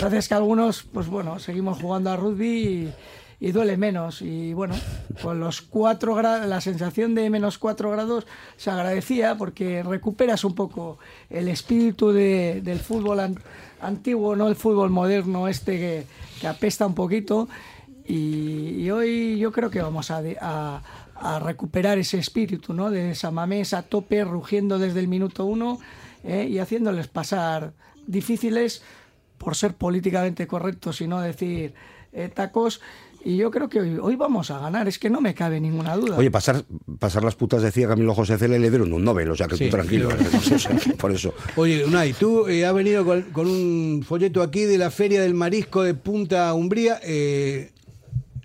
Gracias 0.01 0.29
que 0.29 0.35
algunos, 0.35 0.83
pues 0.83 1.07
bueno, 1.09 1.39
seguimos 1.39 1.81
jugando 1.81 2.11
a 2.11 2.17
rugby 2.17 2.93
y, 3.41 3.47
y 3.49 3.53
duele 3.53 3.77
menos. 3.77 4.23
Y 4.23 4.53
bueno, 4.55 4.75
con 5.23 5.41
los 5.41 5.63
cuatro 5.63 6.15
grados, 6.15 6.47
la 6.47 6.61
sensación 6.61 7.15
de 7.15 7.31
menos 7.31 7.59
cuatro 7.59 7.91
grados 7.91 8.27
se 8.57 8.71
agradecía 8.71 9.37
porque 9.37 9.83
recuperas 9.83 10.45
un 10.45 10.55
poco 10.55 10.99
el 11.31 11.49
espíritu 11.49 12.13
de- 12.13 12.61
del 12.63 12.81
fútbol 12.81 13.21
an- 13.21 13.39
antiguo, 13.81 14.37
no 14.37 14.49
el 14.49 14.57
fútbol 14.57 14.91
moderno 14.91 15.49
este 15.49 15.79
que, 15.79 16.07
que 16.41 16.47
apesta 16.47 16.87
un 16.87 16.95
poquito. 16.95 17.49
Y, 18.11 18.83
y 18.83 18.91
hoy 18.91 19.39
yo 19.39 19.53
creo 19.53 19.71
que 19.71 19.81
vamos 19.81 20.11
a, 20.11 20.21
de- 20.23 20.37
a- 20.41 20.83
a 21.15 21.39
recuperar 21.39 21.99
ese 21.99 22.19
espíritu, 22.19 22.73
¿no? 22.75 22.91
De 22.91 23.15
Samamés 23.15 23.75
a 23.75 23.83
tope, 23.83 24.25
rugiendo 24.25 24.79
desde 24.79 25.01
el 25.01 25.09
minuto 25.09 25.45
uno 25.45 25.79
¿eh? 26.25 26.49
y 26.51 26.59
haciéndoles 26.59 27.09
pasar 27.09 27.73
difíciles 28.07 28.83
por 29.39 29.55
ser 29.55 29.75
políticamente 29.75 30.47
correctos 30.47 31.01
y 31.01 31.07
no 31.07 31.21
decir 31.21 31.75
eh, 32.13 32.29
tacos. 32.35 32.81
Y 33.23 33.37
yo 33.37 33.51
creo 33.51 33.69
que 33.69 33.81
hoy, 33.81 33.99
hoy 34.01 34.17
vamos 34.17 34.51
a 34.51 34.59
ganar, 34.61 34.89
es 34.89 34.99
que 34.99 35.11
no 35.11 35.21
me 35.21 35.35
cabe 35.35 35.61
ninguna 35.61 35.95
duda. 35.95 36.17
Oye, 36.17 36.31
pasar, 36.31 36.65
pasar 36.99 37.23
las 37.23 37.35
putas 37.37 37.61
decía 37.61 37.87
Camilo 37.87 38.15
José 38.15 38.39
Cele 38.39 38.59
le 38.59 38.71
dieron 38.71 38.91
un 38.95 39.05
Nobel, 39.05 39.31
o 39.31 39.37
sea 39.37 39.47
que 39.47 39.57
Sí, 39.59 39.67
tú 39.67 39.71
tranquilo. 39.73 40.09
sí, 40.43 40.55
O 40.55 40.59
sea, 40.59 40.79
por 40.99 41.13
eso. 41.13 41.35
Oye, 41.57 41.85
Unai, 41.85 42.15
tú 42.15 42.47
eh, 42.49 42.65
has 42.65 42.73
venido 42.75 43.05
con, 43.05 43.21
con 43.31 43.47
un 43.47 44.03
folleto 44.07 44.43
aquí 44.43 44.63
de 44.63 44.79
la 44.79 44.91
Feria 44.91 45.21
del 45.21 45.35
Marisco 45.35 45.83
de 45.83 45.93
Punta 45.93 46.53
Umbría, 46.55 46.99
eh, 47.03 47.73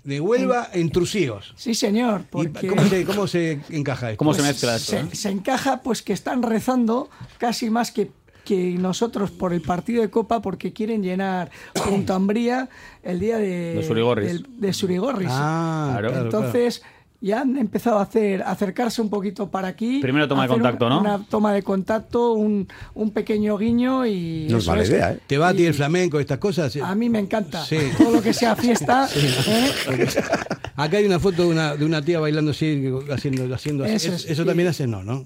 de 0.06 0.20
Huelva, 0.20 0.68
en 0.72 0.90
Trucíos. 0.90 1.52
Sí, 1.56 1.74
señor. 1.74 2.22
¿Y 2.22 2.24
Porque 2.30 2.66
¿Cómo, 2.68 2.84
se, 2.86 3.04
cómo 3.04 3.26
se 3.26 3.60
encaja 3.70 4.10
esto? 4.12 4.18
¿Cómo 4.18 4.32
se 4.32 4.40
Pues 4.40 4.48
mezcla 4.52 4.76
esto? 4.76 4.90
Se, 4.92 4.98
eh? 5.00 5.06
se 5.12 5.28
encaja 5.30 5.82
pues 5.82 6.02
que 6.02 6.12
están 6.12 6.42
rezando 6.42 7.10
casi 7.38 7.68
más 7.70 7.90
que, 7.90 8.10
que 8.44 8.70
nosotros 8.78 9.30
por 9.32 9.52
el 9.52 9.60
partido 9.62 10.00
de 10.02 10.08
Copa 10.10 10.40
porque 10.40 10.72
quieren 10.72 11.02
llenar 11.02 11.50
Punta 11.88 12.16
Umbría 12.16 12.68
el 13.02 13.18
día 13.20 13.38
de, 13.38 13.74
De 13.74 13.82
Surigorris. 13.86 14.26
del- 14.32 14.46
de 14.60 14.72
Surigorris. 14.72 15.28
Ah, 15.30 15.96
Claro. 15.98 16.08
claro, 16.30 16.30
Ya 17.20 17.40
han 17.40 17.56
empezado 17.56 17.98
a 17.98 18.02
hacer 18.02 18.42
a 18.42 18.50
acercarse 18.50 19.00
un 19.00 19.08
poquito 19.10 19.48
para 19.50 19.68
aquí. 19.68 20.00
Primero 20.00 20.28
toma 20.28 20.42
de 20.42 20.48
contacto, 20.48 20.84
un- 20.86 20.90
¿no? 20.92 21.00
Una 21.00 21.18
toma 21.28 21.52
de 21.54 21.62
contacto, 21.62 22.32
un, 22.34 22.68
un 22.94 23.10
pequeño 23.10 23.56
guiño 23.56 24.06
y... 24.06 24.46
No 24.50 24.58
es 24.58 24.66
mala 24.66 24.84
idea, 24.84 25.12
¿eh? 25.12 25.18
¿Te 25.26 25.38
va 25.38 25.48
a 25.48 25.54
ti 25.54 25.64
el 25.64 25.74
flamenco, 25.74 26.20
estas 26.20 26.38
cosas? 26.38 26.76
A 26.76 26.94
mí 26.94 27.08
me 27.08 27.18
encanta. 27.18 27.64
Sí. 27.64 27.78
Todo 27.96 28.10
lo 28.12 28.22
que 28.22 28.32
sea 28.34 28.54
fiesta. 28.54 29.08
¿eh? 29.16 30.06
Acá 30.76 30.98
hay 30.98 31.06
una 31.06 31.18
foto 31.18 31.42
de 31.44 31.48
una, 31.48 31.74
de 31.74 31.84
una 31.84 32.02
tía 32.02 32.20
bailando 32.20 32.50
así, 32.50 32.92
haciendo, 33.10 33.54
haciendo 33.54 33.84
así. 33.84 33.94
Eso 33.94 34.08
Eso, 34.08 34.16
es, 34.16 34.24
eso 34.32 34.42
sí. 34.42 34.46
también 34.48 34.68
hace 34.68 34.86
no, 34.86 35.02
¿no? 35.02 35.24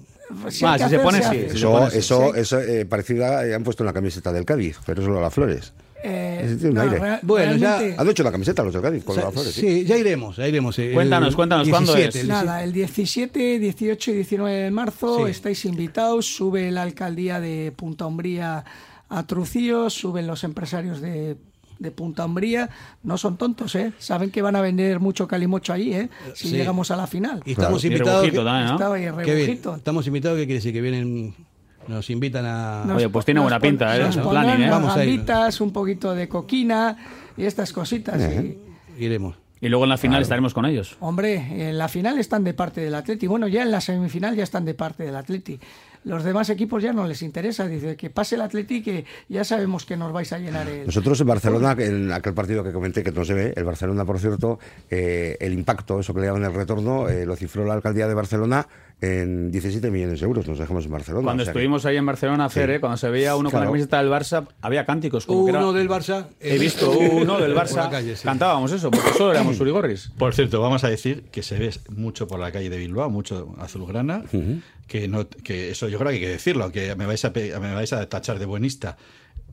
Si 0.49 0.63
Ah, 0.65 0.73
hay 0.73 0.77
que 0.79 0.83
si 0.85 0.89
se 0.91 0.95
hacer, 0.95 1.01
pone, 1.03 1.21
se 1.21 1.29
sí, 1.29 1.35
sí. 1.51 1.57
Eso, 1.57 1.71
pone 1.71 1.85
así, 1.87 1.97
eso, 1.97 2.35
eso 2.35 2.59
eh, 2.61 2.85
parecida 2.85 3.45
eh, 3.45 3.53
han 3.53 3.63
puesto 3.65 3.83
en 3.83 3.87
la 3.87 3.93
camiseta 3.93 4.31
del 4.31 4.45
Cádiz, 4.45 4.77
pero 4.85 5.01
solo 5.03 5.19
las 5.19 5.33
flores. 5.33 5.73
Eh, 6.03 6.41
Ese 6.45 6.55
tiene 6.55 6.69
un 6.69 6.75
no, 6.75 6.81
aire. 6.81 6.99
real- 6.99 7.19
Bueno, 7.23 7.55
ya- 7.57 7.79
Han 7.97 8.09
hecho 8.09 8.23
la 8.23 8.31
camiseta 8.31 8.63
los 8.63 8.73
del 8.73 8.81
Cádiz 8.81 9.03
con 9.03 9.13
O 9.13 9.15
sea, 9.15 9.25
las 9.25 9.33
flores. 9.33 9.53
sí. 9.53 9.61
sí, 9.61 9.85
ya 9.85 9.97
iremos, 9.97 10.37
ya 10.37 10.47
iremos. 10.47 10.77
El 10.79 10.93
Cuéntanos, 10.93 11.35
cuéntanos, 11.35 11.69
¿cuándo 11.69 11.93
17, 11.93 12.17
es? 12.17 12.23
el 12.23 12.29
Nada, 12.29 12.63
el 12.63 12.73
17, 12.73 13.59
18 13.59 14.11
y 14.11 14.13
19 14.15 14.55
de 14.63 14.71
marzo 14.71 15.25
Sí. 15.25 15.31
estáis 15.31 15.65
invitados. 15.65 16.25
Sube 16.25 16.71
la 16.71 16.81
alcaldía 16.83 17.39
de 17.39 17.71
Punta 17.75 18.05
Umbría 18.07 18.63
a 19.09 19.27
Trucíos, 19.27 19.93
suben 19.93 20.25
los 20.25 20.43
empresarios 20.43 21.01
de, 21.01 21.35
de 21.79 21.91
Punta 21.91 22.25
Umbría. 22.25 22.69
No 23.03 23.17
son 23.17 23.37
tontos, 23.37 23.75
¿eh? 23.75 23.91
Saben 23.99 24.31
que 24.31 24.41
van 24.41 24.55
a 24.55 24.61
vender 24.61 24.99
mucho 24.99 25.27
calimocho 25.27 25.73
allí, 25.73 25.93
¿eh? 25.93 26.09
Si 26.33 26.47
Sí. 26.49 26.55
llegamos 26.55 26.91
a 26.91 26.95
la 26.95 27.07
final. 27.07 27.41
Y 27.45 27.51
estamos 27.51 27.83
invitados. 27.83 28.21
rebujito 28.21 28.43
también, 28.45 28.67
¿no? 28.67 28.73
Estaba 28.73 28.95
ahí 28.95 29.03
Qué 29.03 29.11
bien. 29.11 29.25
rebujito. 29.47 29.75
Estamos 29.75 30.07
invitados, 30.07 30.37
¿qué 30.37 30.45
quiere 30.45 30.59
decir? 30.59 30.73
Que 30.73 30.81
vienen, 30.81 31.35
nos 31.87 32.09
invitan 32.09 32.45
a... 32.45 32.83
Nos 32.85 32.97
Oye, 32.97 33.09
pues 33.09 33.25
tiene 33.25 33.39
buena 33.39 33.59
pon- 33.59 33.69
pinta, 33.69 33.97
¿eh? 33.97 34.09
planning, 34.29 34.63
¿eh? 34.65 34.69
Vamos 34.69 34.95
a 34.95 35.03
ir. 35.03 35.11
gambitas, 35.11 35.61
un 35.61 35.71
poquito 35.73 36.13
de 36.15 36.27
coquina 36.29 36.97
y 37.37 37.45
estas 37.45 37.73
cositas. 37.73 38.19
y- 38.21 38.57
Iremos. 38.97 39.35
Y 39.59 39.69
luego 39.69 39.83
en 39.83 39.89
la 39.91 39.97
final 39.97 40.21
estaremos 40.23 40.55
con 40.55 40.65
ellos. 40.65 40.97
Hombre, 41.01 41.69
en 41.69 41.77
la 41.77 41.87
final 41.87 42.17
están 42.17 42.43
de 42.43 42.53
parte 42.55 42.81
del 42.81 42.95
Atleti. 42.95 43.27
Bueno, 43.27 43.47
ya 43.47 43.61
en 43.61 43.69
la 43.69 43.79
semifinal 43.79 44.35
ya 44.35 44.43
están 44.43 44.65
de 44.65 44.73
parte 44.73 45.03
del 45.03 45.15
Atleti. 45.15 45.59
Los 46.03 46.23
demás 46.23 46.49
equipos 46.49 46.81
ya 46.81 46.93
no 46.93 47.05
les 47.05 47.21
interesa. 47.21 47.67
Dice 47.67 47.95
que 47.95 48.09
pase 48.09 48.33
el 48.33 48.41
Atleti 48.41 48.81
que 48.81 49.05
ya 49.29 49.43
sabemos 49.43 49.85
que 49.85 49.95
nos 49.95 50.11
vais 50.11 50.33
a 50.33 50.39
llenar 50.39 50.67
el... 50.67 50.87
Nosotros 50.87 51.21
en 51.21 51.27
Barcelona, 51.27 51.75
en 51.77 52.11
aquel 52.11 52.33
partido 52.33 52.63
que 52.63 52.71
comenté 52.71 53.03
que 53.03 53.11
no 53.11 53.23
se 53.23 53.35
ve, 53.35 53.53
el 53.55 53.63
Barcelona, 53.63 54.03
por 54.03 54.17
cierto, 54.19 54.57
eh, 54.89 55.37
el 55.39 55.53
impacto, 55.53 55.99
eso 55.99 56.11
que 56.15 56.21
le 56.21 56.25
llaman 56.27 56.43
el 56.45 56.53
retorno, 56.55 57.07
eh, 57.07 57.27
lo 57.27 57.35
cifró 57.35 57.63
la 57.63 57.75
alcaldía 57.75 58.07
de 58.07 58.15
Barcelona 58.15 58.67
en 59.01 59.49
17 59.51 59.89
millones 59.89 60.19
de 60.19 60.25
euros. 60.25 60.47
Nos 60.47 60.59
dejamos 60.59 60.85
en 60.85 60.91
Barcelona. 60.91 61.23
Cuando 61.23 61.41
o 61.41 61.45
sea 61.45 61.53
que- 61.53 61.59
estuvimos 61.59 61.85
ahí 61.85 61.97
en 61.97 62.05
Barcelona, 62.05 62.49
Fer, 62.49 62.69
Sí. 62.69 62.75
¿eh? 62.75 62.79
cuando 62.79 62.97
se 62.97 63.09
veía 63.09 63.35
uno 63.35 63.49
con 63.49 63.51
Claro. 63.59 63.65
la 63.65 63.71
camiseta 63.71 63.97
del 64.03 64.11
Barça, 64.11 64.47
había 64.61 64.85
cánticos. 64.85 65.25
Como 65.25 65.43
que 65.45 65.49
era- 65.51 65.59
Uno 65.59 65.73
del 65.73 65.89
Barça. 65.89 66.27
He 66.39 66.59
visto 66.59 66.91
uno 66.99 67.39
del 67.39 67.53
Por 67.53 67.63
Barça. 67.63 67.89
calle, 67.89 68.15
sí. 68.15 68.23
Cantábamos 68.23 68.71
eso, 68.71 68.91
porque 68.91 69.09
solo 69.17 69.31
éramos 69.31 69.59
Urigorris. 69.59 70.11
Por 70.17 70.33
cierto, 70.35 70.61
vamos 70.61 70.83
a 70.83 70.89
decir 70.89 71.23
que 71.31 71.41
se 71.43 71.57
ve 71.57 71.71
mucho 71.89 72.27
por 72.27 72.39
la 72.39 72.51
calle 72.51 72.69
de 72.69 72.77
Bilbao, 72.77 73.09
mucho 73.09 73.55
azulgrana, 73.59 74.23
que 74.87 75.07
no, 75.07 75.27
que 75.29 75.71
eso 75.71 75.87
yo 75.89 75.97
creo 75.97 76.09
que 76.09 76.15
hay 76.15 76.21
que 76.21 76.29
decirlo, 76.29 76.71
que 76.71 76.95
me 76.95 77.05
vais 77.05 77.25
a, 77.25 77.31
me 77.31 77.73
vais 77.73 77.93
a 77.93 78.07
tachar 78.07 78.37
de 78.39 78.45
buenista. 78.45 78.97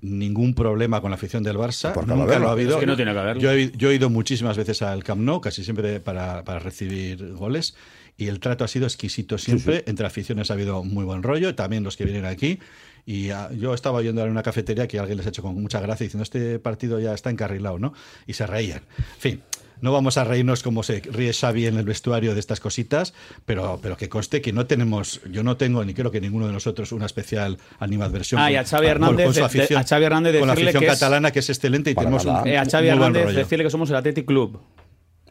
Ningún 0.00 0.54
problema 0.54 1.00
con 1.00 1.10
la 1.10 1.16
afición 1.16 1.42
del 1.42 1.56
Barça, 1.56 1.92
Porque 1.92 2.10
nunca 2.10 2.22
haberlo. 2.22 2.44
lo 2.44 2.48
ha 2.50 2.52
habido. 2.52 2.70
Es 2.74 2.76
que 2.80 2.86
no 2.86 2.94
tiene 2.94 3.12
que. 3.14 3.40
Yo 3.40 3.50
he, 3.50 3.72
yo 3.76 3.90
he 3.90 3.96
ido 3.96 4.08
muchísimas 4.10 4.56
veces 4.56 4.80
al 4.82 5.02
Camp 5.02 5.20
Nou, 5.22 5.40
casi 5.40 5.64
siempre 5.64 5.98
para, 5.98 6.44
para 6.44 6.60
recibir 6.60 7.32
goles, 7.32 7.74
y 8.18 8.26
el 8.26 8.40
trato 8.40 8.64
ha 8.64 8.68
sido 8.68 8.84
exquisito 8.86 9.38
siempre. 9.38 9.84
Entre 9.86 10.06
aficiones 10.06 10.50
ha 10.50 10.54
habido 10.54 10.84
muy 10.84 11.04
buen 11.04 11.22
rollo, 11.22 11.54
también 11.54 11.84
los 11.84 11.96
que 11.96 12.04
vienen 12.04 12.26
aquí. 12.26 12.58
Y 13.06 13.30
ah, 13.30 13.48
yo 13.56 13.72
estaba 13.72 13.98
oyendo 13.98 14.22
en 14.22 14.30
una 14.30 14.42
cafetería 14.42 14.86
que 14.86 14.98
alguien 14.98 15.16
les 15.16 15.24
ha 15.26 15.30
hecho 15.30 15.40
con 15.42 15.54
mucha 15.54 15.80
gracia 15.80 16.04
diciendo 16.04 16.24
este 16.24 16.58
partido 16.58 17.00
ya 17.00 17.14
está 17.14 17.30
encarrilado, 17.30 17.78
¿no? 17.78 17.94
Y 18.26 18.34
se 18.34 18.46
reían. 18.46 18.82
En 18.98 19.20
fin, 19.20 19.42
no 19.80 19.92
vamos 19.92 20.18
a 20.18 20.24
reírnos 20.24 20.62
como 20.62 20.82
se 20.82 21.00
ríe 21.00 21.32
Xavi 21.32 21.66
en 21.66 21.78
el 21.78 21.84
vestuario 21.86 22.34
de 22.34 22.40
estas 22.40 22.60
cositas, 22.60 23.14
pero, 23.46 23.78
pero 23.80 23.96
que 23.96 24.08
conste 24.10 24.42
que 24.42 24.52
no 24.52 24.66
tenemos, 24.66 25.20
yo 25.30 25.42
no 25.42 25.56
tengo, 25.56 25.82
ni 25.86 25.94
creo 25.94 26.10
que 26.10 26.20
ninguno 26.20 26.48
de 26.48 26.52
nosotros, 26.52 26.92
una 26.92 27.06
especial 27.06 27.56
animadversión. 27.78 28.40
Ah, 28.42 28.50
y 28.52 28.56
a 28.56 28.64
Xavi 28.64 28.88
Hernández 28.88 29.34
de- 29.34 29.66
de- 29.68 29.76
a 29.76 29.84
Xavi 29.84 30.04
Hernández 30.04 30.38
con 30.40 30.48
la 30.48 30.54
decirle 30.54 30.70
afición 30.70 30.80
que 30.80 30.86
es- 30.92 30.98
catalana 31.00 31.30
que 31.30 31.38
es 31.38 31.48
excelente 31.48 31.90
y 31.92 31.94
tenemos 31.94 32.24
un, 32.26 32.32
nada. 32.32 32.46
Eh, 32.50 32.58
a 32.58 32.64
Xavi 32.66 32.88
Hernández 32.88 33.24
rollo. 33.24 33.38
decirle 33.38 33.64
que 33.64 33.70
somos 33.70 33.88
el 33.88 33.96
Athletic 33.96 34.26
Club. 34.26 34.60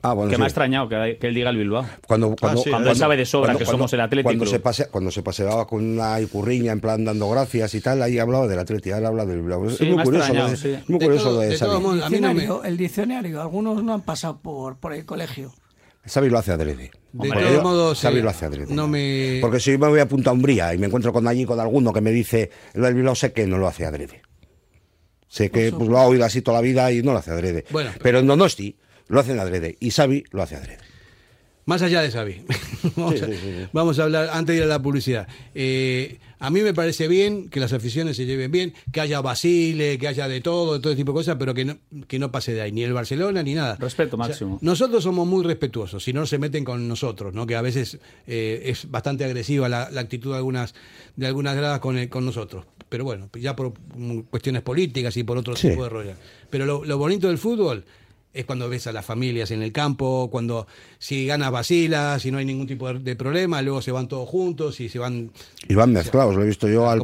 Ah, 0.01 0.13
bueno, 0.13 0.29
que 0.29 0.35
sí. 0.35 0.39
me 0.39 0.45
ha 0.45 0.47
extrañado 0.47 0.87
que, 0.89 1.17
que 1.19 1.27
él 1.27 1.33
diga 1.33 1.49
el 1.49 1.57
Bilbao. 1.57 1.85
Cuando, 2.07 2.35
cuando, 2.39 2.61
sí, 2.61 2.69
cuando 2.69 2.91
él 2.91 2.95
sabe 2.95 3.17
de 3.17 3.25
sobra 3.25 3.55
que 3.55 3.65
somos 3.65 3.91
el 3.93 4.01
Athletic 4.01 4.23
Cuando 4.23 4.45
se, 4.45 4.59
pase, 4.59 4.87
cuando 4.89 5.11
se 5.11 5.23
paseaba 5.23 5.65
con 5.67 5.83
una 5.83 6.19
icurriña 6.21 6.71
en 6.71 6.79
plan 6.79 7.03
dando 7.03 7.29
gracias 7.29 7.73
y 7.75 7.81
tal, 7.81 8.01
ahí 8.01 8.19
hablaba 8.19 8.47
del 8.47 8.59
Atleti, 8.59 8.91
ahora 8.91 9.07
habla 9.09 9.25
del 9.25 9.41
Bilbao. 9.41 9.67
Es 9.67 9.81
muy 9.81 10.03
curioso, 10.03 10.11
lo 10.11 10.17
extrañado, 10.19 10.49
de, 10.49 10.57
sí. 10.57 10.69
es 10.69 10.89
muy 10.89 10.99
De 10.99 11.05
curioso 11.05 11.25
todo- 11.25 11.33
lo 11.35 11.39
de, 11.41 11.55
a 11.55 12.09
mí 12.09 12.19
no 12.19 12.27
me- 12.33 12.33
diccionario, 12.33 12.63
El 12.63 12.77
diccionario, 12.77 13.41
algunos 13.41 13.83
no 13.83 13.93
han 13.93 14.01
pasado 14.01 14.39
por, 14.39 14.77
por 14.77 14.93
el 14.93 15.05
colegio. 15.05 15.53
Xavi 16.05 16.29
lo 16.29 16.37
hace 16.37 16.51
adrede. 16.53 16.91
De 17.11 17.59
modos, 17.61 17.99
Xavi 17.99 18.19
eh, 18.19 18.21
lo 18.21 18.29
hace 18.29 18.45
adrede. 18.45 18.73
no 18.73 18.87
me... 18.87 19.39
Porque 19.41 19.59
si 19.59 19.71
yo 19.73 19.79
me 19.79 19.87
voy 19.89 19.99
a 19.99 20.07
Punta 20.07 20.31
Umbría 20.31 20.73
y 20.73 20.77
me 20.77 20.85
encuentro 20.85 21.11
con 21.11 21.27
allí 21.27 21.43
con 21.43 21.59
alguno 21.59 21.91
que 21.91 21.99
me 22.01 22.11
dice 22.11 22.49
lo 22.75 22.85
del 22.85 22.93
Bilbao, 22.95 23.15
sé 23.15 23.33
que 23.33 23.45
no 23.45 23.57
lo 23.57 23.67
hace 23.67 23.85
adrede. 23.85 24.21
Sé 25.27 25.51
que 25.51 25.71
pues, 25.71 25.89
lo 25.89 25.97
ha 25.97 26.05
oído 26.05 26.23
así 26.23 26.41
toda 26.41 26.57
la 26.57 26.61
vida 26.61 26.89
y 26.91 27.01
no 27.03 27.11
lo 27.11 27.19
hace 27.19 27.31
adrede. 27.31 27.65
Bueno. 27.71 27.91
Pero 28.01 28.19
en 28.19 28.27
Donosti 28.27 28.77
lo 29.07 29.19
hacen 29.19 29.39
adrede 29.39 29.77
y 29.79 29.91
Xavi 29.91 30.23
lo 30.31 30.43
hace 30.43 30.55
adrede. 30.55 30.77
Más 31.65 31.81
allá 31.81 32.01
de 32.01 32.09
Xavi, 32.11 32.45
vamos, 32.95 33.15
Sí, 33.19 33.23
a, 33.25 33.27
sí, 33.27 33.33
sí, 33.33 33.39
sí. 33.41 33.67
vamos 33.73 33.99
a 33.99 34.03
hablar, 34.03 34.29
antes 34.31 34.53
de 34.53 34.57
ir 34.59 34.63
a 34.63 34.67
la 34.67 34.81
publicidad. 34.81 35.27
Eh, 35.53 36.17
a 36.39 36.49
mí 36.49 36.61
me 36.61 36.73
parece 36.73 37.09
bien 37.09 37.49
que 37.49 37.59
las 37.59 37.73
aficiones 37.73 38.15
se 38.15 38.25
lleven 38.25 38.51
bien, 38.51 38.73
que 38.93 39.01
haya 39.01 39.19
Basile, 39.19 39.97
que 39.97 40.07
haya 40.07 40.29
de 40.29 40.39
todo, 40.39 40.75
de 40.75 40.79
todo 40.79 40.95
tipo 40.95 41.11
de 41.11 41.15
cosas, 41.17 41.35
pero 41.37 41.53
que 41.53 41.65
no, 41.65 41.77
que 42.07 42.19
no 42.19 42.31
pase 42.31 42.53
de 42.53 42.61
ahí, 42.61 42.71
ni 42.71 42.83
el 42.83 42.93
Barcelona 42.93 43.43
ni 43.43 43.53
nada. 43.53 43.75
Respeto 43.75 44.15
O 44.15 44.19
sea, 44.19 44.27
máximo. 44.29 44.59
nosotros 44.61 45.03
somos 45.03 45.27
muy 45.27 45.43
respetuosos, 45.43 46.01
si 46.05 46.13
no 46.13 46.25
se 46.25 46.37
meten 46.37 46.63
con 46.63 46.87
nosotros, 46.87 47.33
¿no? 47.33 47.45
que 47.45 47.57
a 47.57 47.61
veces 47.61 47.99
eh, 48.27 48.61
es 48.65 48.89
bastante 48.89 49.25
agresiva 49.25 49.67
la, 49.67 49.89
la 49.91 49.99
actitud 49.99 50.31
de 50.31 50.37
algunas, 50.37 50.73
de 51.17 51.27
algunas 51.27 51.53
gradas 51.57 51.79
con, 51.81 51.97
el- 51.97 52.07
con 52.07 52.23
nosotros. 52.23 52.65
Pero 52.87 53.03
bueno, 53.03 53.29
ya 53.37 53.57
por 53.57 53.73
cuestiones 54.29 54.61
políticas 54.61 55.17
y 55.17 55.23
por 55.23 55.37
otro 55.37 55.53
Sí. 55.57 55.71
tipo 55.71 55.83
de 55.83 55.89
rollo. 55.89 56.13
Pero 56.49 56.65
lo, 56.65 56.85
lo 56.85 56.97
bonito 56.97 57.27
del 57.27 57.37
fútbol 57.39 57.83
es 58.37 58.45
cuando 58.45 58.69
ves 58.69 58.87
a 58.87 58.91
las 58.91 59.05
familias 59.05 59.51
en 59.51 59.61
el 59.61 59.71
campo, 59.71 60.29
cuando 60.31 60.67
si 60.99 61.25
ganas 61.25 61.51
vacilas, 61.51 62.21
si 62.21 62.31
no 62.31 62.37
hay 62.37 62.45
ningún 62.45 62.67
tipo 62.67 62.91
de, 62.93 62.99
de 62.99 63.15
problema, 63.15 63.61
luego 63.61 63.81
se 63.81 63.91
van 63.91 64.07
todos 64.07 64.27
juntos 64.29 64.79
y 64.79 64.89
se 64.89 64.99
van... 64.99 65.31
Y 65.67 65.73
van 65.75 65.91
mezclados, 65.91 66.35
lo 66.35 66.43
he 66.43 66.47
visto 66.47 66.67
yo 66.67 66.89
al, 66.89 67.01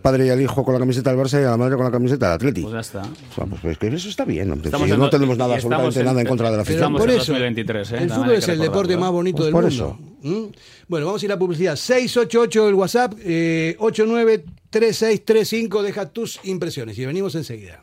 padre 0.00 0.26
y 0.26 0.30
al 0.30 0.40
hijo 0.40 0.64
con 0.64 0.74
la 0.74 0.80
camiseta 0.80 1.10
del 1.10 1.18
Barça 1.20 1.40
y 1.40 1.44
a 1.44 1.50
la 1.50 1.56
madre 1.56 1.76
con 1.76 1.84
la 1.84 1.90
camiseta 1.92 2.26
del 2.26 2.34
Atleti. 2.34 2.62
Pues 2.62 2.74
ya 2.74 2.80
está. 2.80 3.02
O 3.02 3.34
sea, 3.34 3.46
pues 3.46 3.64
es 3.64 3.78
que 3.78 3.86
eso 3.88 4.08
está 4.08 4.24
bien, 4.24 4.50
hombre. 4.50 4.68
Estamos 4.68 4.88
Si 4.88 4.94
en 4.94 5.00
no 5.00 5.10
tenemos 5.10 5.36
nada, 5.38 5.54
absolutamente 5.54 6.00
en- 6.00 6.06
nada 6.06 6.20
en 6.20 6.26
contra 6.26 6.50
de 6.50 6.56
la 6.56 6.62
afición. 6.62 6.94
Por 6.94 7.10
eso, 7.10 7.32
2023, 7.32 7.92
¿eh? 7.92 7.98
el 7.98 8.10
fútbol 8.10 8.32
es 8.32 8.48
el 8.48 8.58
deporte 8.58 8.96
más 8.96 9.10
bonito 9.12 9.36
Pues 9.38 9.46
del 9.46 9.52
por 9.52 9.64
mundo. 9.64 9.98
¿Mm? 10.22 10.44
Bueno, 10.88 11.06
vamos 11.06 11.22
a 11.22 11.26
ir 11.26 11.32
a 11.32 11.38
publicidad. 11.38 11.76
688 11.76 12.68
el 12.68 12.74
WhatsApp, 12.74 13.14
eh, 13.24 13.76
893635, 13.78 15.82
deja 15.82 16.10
tus 16.10 16.40
impresiones 16.44 16.98
y 16.98 17.06
venimos 17.06 17.34
enseguida. 17.34 17.82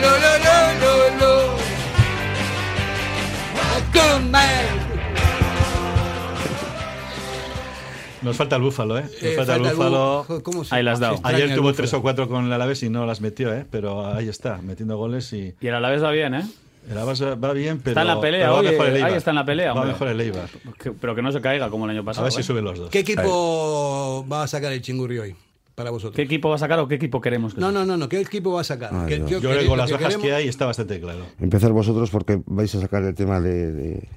Lo, 0.00 0.10
lo, 0.10 0.38
lo, 0.44 0.56
lo, 0.80 1.16
lo. 1.20 1.52
Nos 8.22 8.36
falta 8.36 8.54
el 8.54 8.62
búfalo, 8.62 8.98
¿eh? 8.98 9.02
Nos 9.02 9.22
Eh, 9.22 9.34
falta, 9.34 9.56
el 9.56 9.62
falta 9.64 9.70
el 9.70 9.76
búfalo. 9.76 10.24
bú- 10.28 10.42
¿cómo 10.42 10.64
se- 10.64 10.74
Ahí 10.74 10.82
las 10.84 10.94
has 10.94 11.00
dado. 11.00 11.20
Ayer 11.24 11.48
tuvo 11.50 11.62
búfalo? 11.62 11.74
tres 11.76 11.94
o 11.94 12.02
cuatro 12.02 12.28
con 12.28 12.46
el 12.46 12.52
Alavés 12.52 12.80
y 12.84 12.88
no 12.88 13.04
las 13.04 13.20
metió, 13.20 13.52
¿eh? 13.52 13.66
Pero 13.68 14.06
ahí 14.06 14.28
está, 14.28 14.58
metiendo 14.62 14.96
goles 14.96 15.32
y... 15.32 15.54
Y 15.60 15.66
el 15.66 15.74
Alavés 15.74 16.04
va 16.04 16.12
bien, 16.12 16.34
¿eh? 16.34 16.44
El 16.88 16.98
Alavés 16.98 17.20
va 17.22 17.52
bien, 17.52 17.78
pero... 17.80 17.90
Está 17.92 18.02
en 18.02 18.06
la 18.08 18.20
pelea, 18.20 18.50
va 18.50 18.58
oye, 18.60 18.70
mejor 18.70 18.86
el 18.86 18.96
Eibar. 18.96 19.10
ahí 19.10 19.16
está 19.16 19.30
en 19.30 19.36
la 19.36 19.44
pelea, 19.44 19.72
Va 19.72 19.80
hombre. 19.80 19.92
mejor 19.92 20.08
el 20.08 20.20
Eibar. 20.20 20.48
Pero 21.00 21.14
que 21.16 21.22
no 21.22 21.32
se 21.32 21.40
caiga 21.40 21.68
como 21.68 21.84
el 21.86 21.90
año 21.90 22.02
A 22.02 22.04
pasado. 22.04 22.24
ver 22.24 22.32
si 22.32 22.40
¿eh? 22.40 22.44
suben 22.44 22.64
los 22.64 22.78
dos. 22.78 22.90
¿Qué 22.90 23.00
equipo 23.00 24.24
va 24.30 24.44
a 24.44 24.46
sacar 24.46 24.72
el 24.72 24.82
chingurri 24.82 25.18
hoy? 25.18 25.36
Para 25.74 25.90
vosotros. 25.90 26.14
¿Qué 26.16 26.22
equipo 26.22 26.48
va 26.50 26.56
a 26.56 26.58
sacar 26.58 26.78
o 26.80 26.86
qué 26.88 26.96
equipo 26.96 27.20
queremos? 27.20 27.54
que 27.54 27.60
No, 27.60 27.70
sea? 27.70 27.80
no, 27.80 27.86
no, 27.86 27.96
no. 27.96 28.08
¿Qué 28.08 28.20
equipo 28.20 28.52
va 28.52 28.60
a 28.60 28.64
sacar? 28.64 28.90
Ah, 28.92 29.06
¿Qué- 29.08 29.18
yo. 29.18 29.26
Yo 29.28 29.40
creo 29.40 29.60
que 29.60 29.66
con 29.66 29.78
las 29.78 29.90
bajas 29.90 30.06
queremos- 30.08 30.26
que 30.26 30.32
hay 30.34 30.48
está 30.48 30.66
bastante 30.66 31.00
claro. 31.00 31.24
Empezar 31.40 31.72
vosotros 31.72 32.10
porque 32.10 32.42
vais 32.46 32.74
a 32.74 32.80
sacar 32.80 33.02
el 33.04 33.14
tema 33.14 33.40
de, 33.40 33.72
de-. 33.72 34.08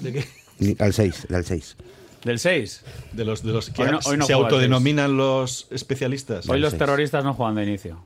¿De 0.00 0.12
qué? 0.12 0.24
y- 0.60 0.80
al 0.82 0.92
6, 0.92 1.26
al 1.32 1.44
6. 1.44 1.76
Del 2.24 2.38
6. 2.38 2.82
De 3.12 3.24
los, 3.24 3.42
de 3.42 3.52
los 3.52 3.70
que 3.70 3.82
Hoy 3.82 3.90
no- 3.90 4.00
hoy 4.04 4.16
no 4.16 4.26
se 4.26 4.32
autodenominan 4.32 5.16
los 5.16 5.68
especialistas. 5.70 6.48
Hoy 6.48 6.58
los 6.60 6.70
seis. 6.70 6.78
terroristas 6.80 7.22
no 7.24 7.34
juegan 7.34 7.54
de 7.56 7.64
inicio. 7.64 8.04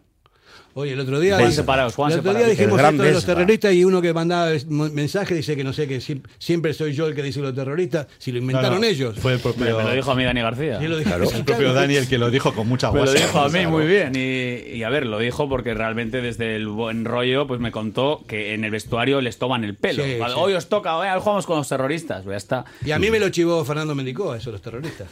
Oye, 0.74 0.92
el 0.92 1.00
otro 1.00 1.18
día, 1.18 1.34
Juan 1.34 1.46
dije- 1.48 1.56
separados, 1.56 1.94
Juan 1.96 2.12
el 2.12 2.20
otro 2.20 2.32
día 2.32 2.46
dijimos 2.46 2.78
El 2.78 2.86
esto 2.86 3.02
de 3.02 3.12
los 3.12 3.24
terroristas 3.26 3.74
y 3.74 3.84
uno 3.84 4.00
que 4.00 4.12
mandaba 4.14 4.50
mensaje 4.68 5.34
dice 5.34 5.56
que 5.56 5.64
no 5.64 5.72
sé, 5.72 5.88
que 5.88 5.98
siem- 5.98 6.22
siempre 6.38 6.72
soy 6.74 6.92
yo 6.92 7.08
el 7.08 7.14
que 7.16 7.22
dice 7.24 7.40
los 7.40 7.54
terroristas, 7.54 8.06
si 8.18 8.30
lo 8.30 8.38
inventaron 8.38 8.74
No, 8.74 8.80
no, 8.80 8.86
ellos. 8.86 9.18
Fue 9.18 9.32
el 9.32 9.38
Me, 9.38 9.42
propio, 9.42 9.76
me 9.78 9.82
lo 9.82 9.92
dijo 9.92 10.10
a 10.12 10.14
mí 10.14 10.22
Dani 10.24 10.40
García. 10.40 10.78
Sí, 10.78 10.86
lo. 10.86 11.00
Claro. 11.02 11.28
el 11.34 11.44
propio 11.44 11.72
Dani 11.72 11.96
el 11.96 12.08
que 12.08 12.18
lo 12.18 12.30
dijo 12.30 12.54
con 12.54 12.68
mucha 12.68 12.92
Me 12.92 13.04
lo 13.04 13.12
dijo 13.12 13.40
a 13.40 13.48
mí 13.48 13.66
muy 13.66 13.86
bien. 13.86 14.12
Y, 14.14 14.76
y 14.76 14.82
a 14.84 14.88
ver, 14.90 15.06
lo 15.06 15.18
dijo 15.18 15.48
porque 15.48 15.74
realmente 15.74 16.20
desde 16.20 16.54
el 16.54 16.68
buen 16.68 17.04
rollo 17.04 17.46
pues 17.48 17.58
me 17.58 17.72
contó 17.72 18.22
que 18.28 18.54
en 18.54 18.64
el 18.64 18.70
vestuario 18.70 19.20
les 19.20 19.38
toman 19.38 19.64
el 19.64 19.74
pelo. 19.74 20.04
Sí, 20.04 20.18
Vale, 20.18 20.34
sí. 20.34 20.40
Hoy 20.40 20.52
os 20.54 20.68
toca, 20.68 20.96
hoy 20.96 21.08
jugamos 21.20 21.46
con 21.46 21.56
los 21.58 21.68
terroristas. 21.68 22.22
Pues 22.22 22.34
ya 22.34 22.36
está. 22.38 22.64
Y 22.84 22.92
a 22.92 22.98
mí 22.98 23.10
me 23.10 23.18
lo 23.18 23.28
chivó 23.30 23.64
Fernando 23.64 23.94
Mendicoa, 23.96 24.36
eso, 24.36 24.52
los 24.52 24.62
terroristas. 24.62 25.08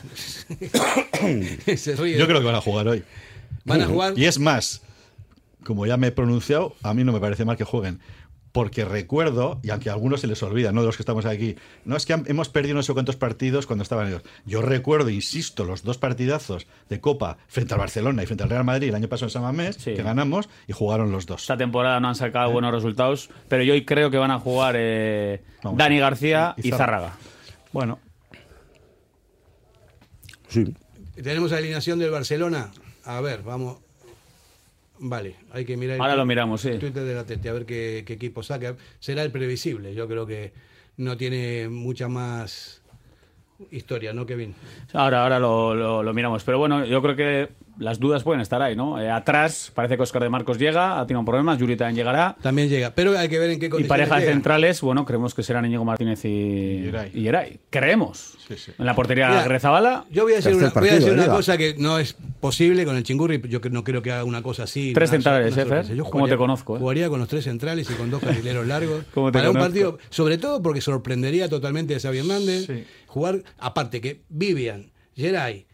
Se 1.77 1.97
ríe. 1.97 2.17
Yo 2.19 2.27
creo 2.27 2.41
que 2.41 2.47
van 2.47 2.55
a 2.55 2.61
jugar 2.61 2.87
hoy. 2.89 3.03
Van 3.65 3.83
a 3.83 3.87
jugar. 3.87 4.13
Y 4.17 4.25
es 4.25 4.39
más, 4.39 4.83
como 5.69 5.87
ya 5.87 5.97
me 5.97 6.09
he 6.09 6.13
pronunciado, 6.13 6.75
a 6.83 6.93
mí 6.95 7.05
no 7.05 7.13
me 7.13 7.21
parece 7.21 7.45
mal 7.45 7.57
que 7.57 7.63
jueguen. 7.65 8.01
Porque 8.51 8.87
recuerdo, 8.87 9.61
y 9.63 9.69
aunque 9.71 9.91
a 9.91 9.93
algunos 9.93 10.23
se 10.23 10.27
les 10.27 10.43
olvida, 10.43 10.73
no 10.73 10.81
de 10.81 10.87
los 10.87 10.97
que 10.97 11.03
estamos 11.03 11.27
aquí, 11.27 11.55
no 11.85 11.97
es 11.97 12.07
que 12.07 12.15
han- 12.15 12.25
hemos 12.27 12.49
perdido 12.49 12.75
no 12.75 12.83
sé 12.83 12.95
cuántos 12.95 13.15
partidos 13.17 13.67
cuando 13.67 13.83
estaban 13.83 14.09
ellos. 14.09 14.23
Yo 14.47 14.63
recuerdo, 14.63 15.11
insisto, 15.11 15.65
los 15.65 15.83
dos 15.83 15.99
partidazos 15.99 16.67
de 16.89 16.99
Copa 16.99 17.37
frente 17.47 17.75
al 17.75 17.81
Barcelona 17.81 18.23
y 18.23 18.27
frente 18.27 18.45
al 18.45 18.51
Real 18.51 18.65
Madrid 18.65 18.89
el 18.89 18.95
año 18.95 19.07
pasado 19.09 19.27
en 19.27 19.31
San 19.33 19.43
Mamés, 19.43 19.77
Sí. 19.77 19.93
que 19.93 20.03
ganamos 20.03 20.49
y 20.67 20.73
jugaron 20.73 21.13
los 21.13 21.27
dos. 21.27 21.43
Esta 21.43 21.59
temporada 21.59 22.01
no 22.01 22.09
han 22.09 22.15
sacado 22.15 22.51
buenos 22.51 22.73
resultados, 22.73 23.29
pero 23.49 23.63
yo 23.63 23.75
hoy 23.75 23.85
creo 23.85 24.11
que 24.11 24.17
van 24.17 24.31
a 24.31 24.41
jugar 24.41 24.75
eh, 24.79 25.43
Vamos. 25.63 25.79
Dani 25.79 25.99
García 25.99 26.55
Y 26.57 26.69
y 26.69 26.71
Zárraga. 26.71 27.11
Zárraga. 27.11 27.17
Bueno, 27.73 27.99
Sí. 30.49 30.75
Tenemos 31.23 31.51
la 31.51 31.59
alineación 31.59 31.99
del 31.99 32.11
Barcelona. 32.11 32.71
A 33.05 33.21
ver, 33.21 33.43
vamos. 33.43 33.79
Vale, 35.01 35.37
hay 35.53 35.65
que 35.65 35.77
mirar 35.77 35.97
el 35.97 36.01
ahora 36.01 36.15
tu- 36.15 36.19
lo 36.19 36.27
miramos, 36.27 36.61
sí. 36.61 36.71
Twitter 36.79 37.05
de 37.05 37.15
la 37.15 37.25
Tete, 37.25 37.49
a 37.49 37.53
ver 37.53 37.67
qué, 37.67 38.03
qué 38.07 38.15
equipo 38.15 38.43
saca. 38.43 38.77
Será 38.99 39.23
el 39.23 39.31
previsible. 39.31 39.95
Yo 39.95 40.09
creo 40.09 40.27
que 40.27 40.53
no 40.97 41.17
tiene 41.17 41.69
mucha 41.69 42.09
más 42.09 42.83
historia, 43.71 44.13
¿no, 44.13 44.27
Kevin? 44.27 44.55
Ahora, 44.93 45.23
ahora 45.23 45.39
lo, 45.39 45.75
lo- 45.75 46.03
lo 46.03 46.15
miramos. 46.15 46.43
Pero 46.45 46.59
bueno, 46.59 46.85
yo 46.85 47.01
creo 47.03 47.17
que 47.17 47.49
las 47.79 47.99
dudas 48.01 48.23
pueden 48.23 48.41
estar 48.41 48.61
ahí, 48.63 48.75
¿no? 48.77 49.01
Eh, 49.01 49.11
atrás 49.11 49.71
parece 49.75 49.97
que 49.97 50.03
Oscar 50.03 50.23
de 50.23 50.29
Marcos 50.29 50.59
llega, 50.59 50.99
ha 51.01 51.07
tenido 51.07 51.25
problemas, 51.25 51.59
Yuri 51.59 51.77
también 51.77 51.97
llegará. 51.97 52.37
También 52.43 52.69
llega, 52.69 52.91
pero 52.95 53.17
hay 53.19 53.29
que 53.29 53.39
ver 53.39 53.51
en 53.51 53.61
qué 53.61 53.67
Y 53.67 53.71
condiciones 53.71 54.09
pareja 54.09 54.21
de 54.27 54.33
centrales, 54.33 54.81
bueno, 54.81 55.05
creemos 55.05 55.35
que 55.35 55.43
serán 55.43 55.65
Íñigo 55.67 55.85
Martínez 55.85 56.25
y, 56.25 56.83
Geray. 56.85 57.11
y 57.15 57.23
Geray. 57.23 57.61
Creemos. 57.71 58.37
Sí, 58.49 58.57
sí. 58.57 58.73
En 58.79 58.87
la 58.87 58.95
portería 58.95 59.29
Mira, 59.29 59.45
Grezabala, 59.45 60.05
Yo 60.11 60.25
voy 60.25 60.33
a 60.33 60.37
decir 60.37 60.55
una, 60.55 60.71
voy 60.71 60.89
a 60.89 60.95
decir 60.95 61.09
de 61.09 61.15
una 61.15 61.27
cosa 61.27 61.57
que 61.57 61.75
no 61.79 61.99
es 61.99 62.15
posible 62.41 62.85
con 62.85 62.97
el 62.97 63.03
Chingurri. 63.03 63.41
Yo 63.49 63.61
no 63.71 63.85
creo 63.85 64.03
que 64.03 64.11
haga 64.13 64.25
una 64.25 64.43
cosa 64.43 64.65
así. 64.65 64.93
Tres 64.93 65.11
una- 65.11 65.17
centrales, 65.19 65.53
una 65.67 65.81
¿eh. 65.81 65.97
Yo 65.97 66.05
¿Cómo 66.05 66.27
te 66.29 66.37
conozco, 66.37 66.77
eh? 66.77 66.81
Jugaría 66.81 67.09
con 67.09 67.21
los 67.21 67.29
tres 67.29 67.45
centrales 67.45 67.89
y 67.91 67.95
con 67.95 68.11
dos 68.11 68.23
carrileros 68.23 68.67
largos. 68.67 69.05
¿Cómo 69.15 69.31
te 69.31 69.39
para 69.39 69.51
un 69.51 69.57
partido, 69.57 69.99
sobre 70.11 70.39
todo 70.39 70.63
porque 70.63 70.81
sorprendería 70.81 71.49
totalmente 71.49 71.95
a 71.95 72.01
Xavi 72.01 72.19
Hernández. 72.19 72.67
Sí. 72.67 72.85
Jugar, 73.07 73.43
aparte 73.59 74.01
que 74.01 74.23
Vivian, 74.29 74.91
Geray. 75.15 75.68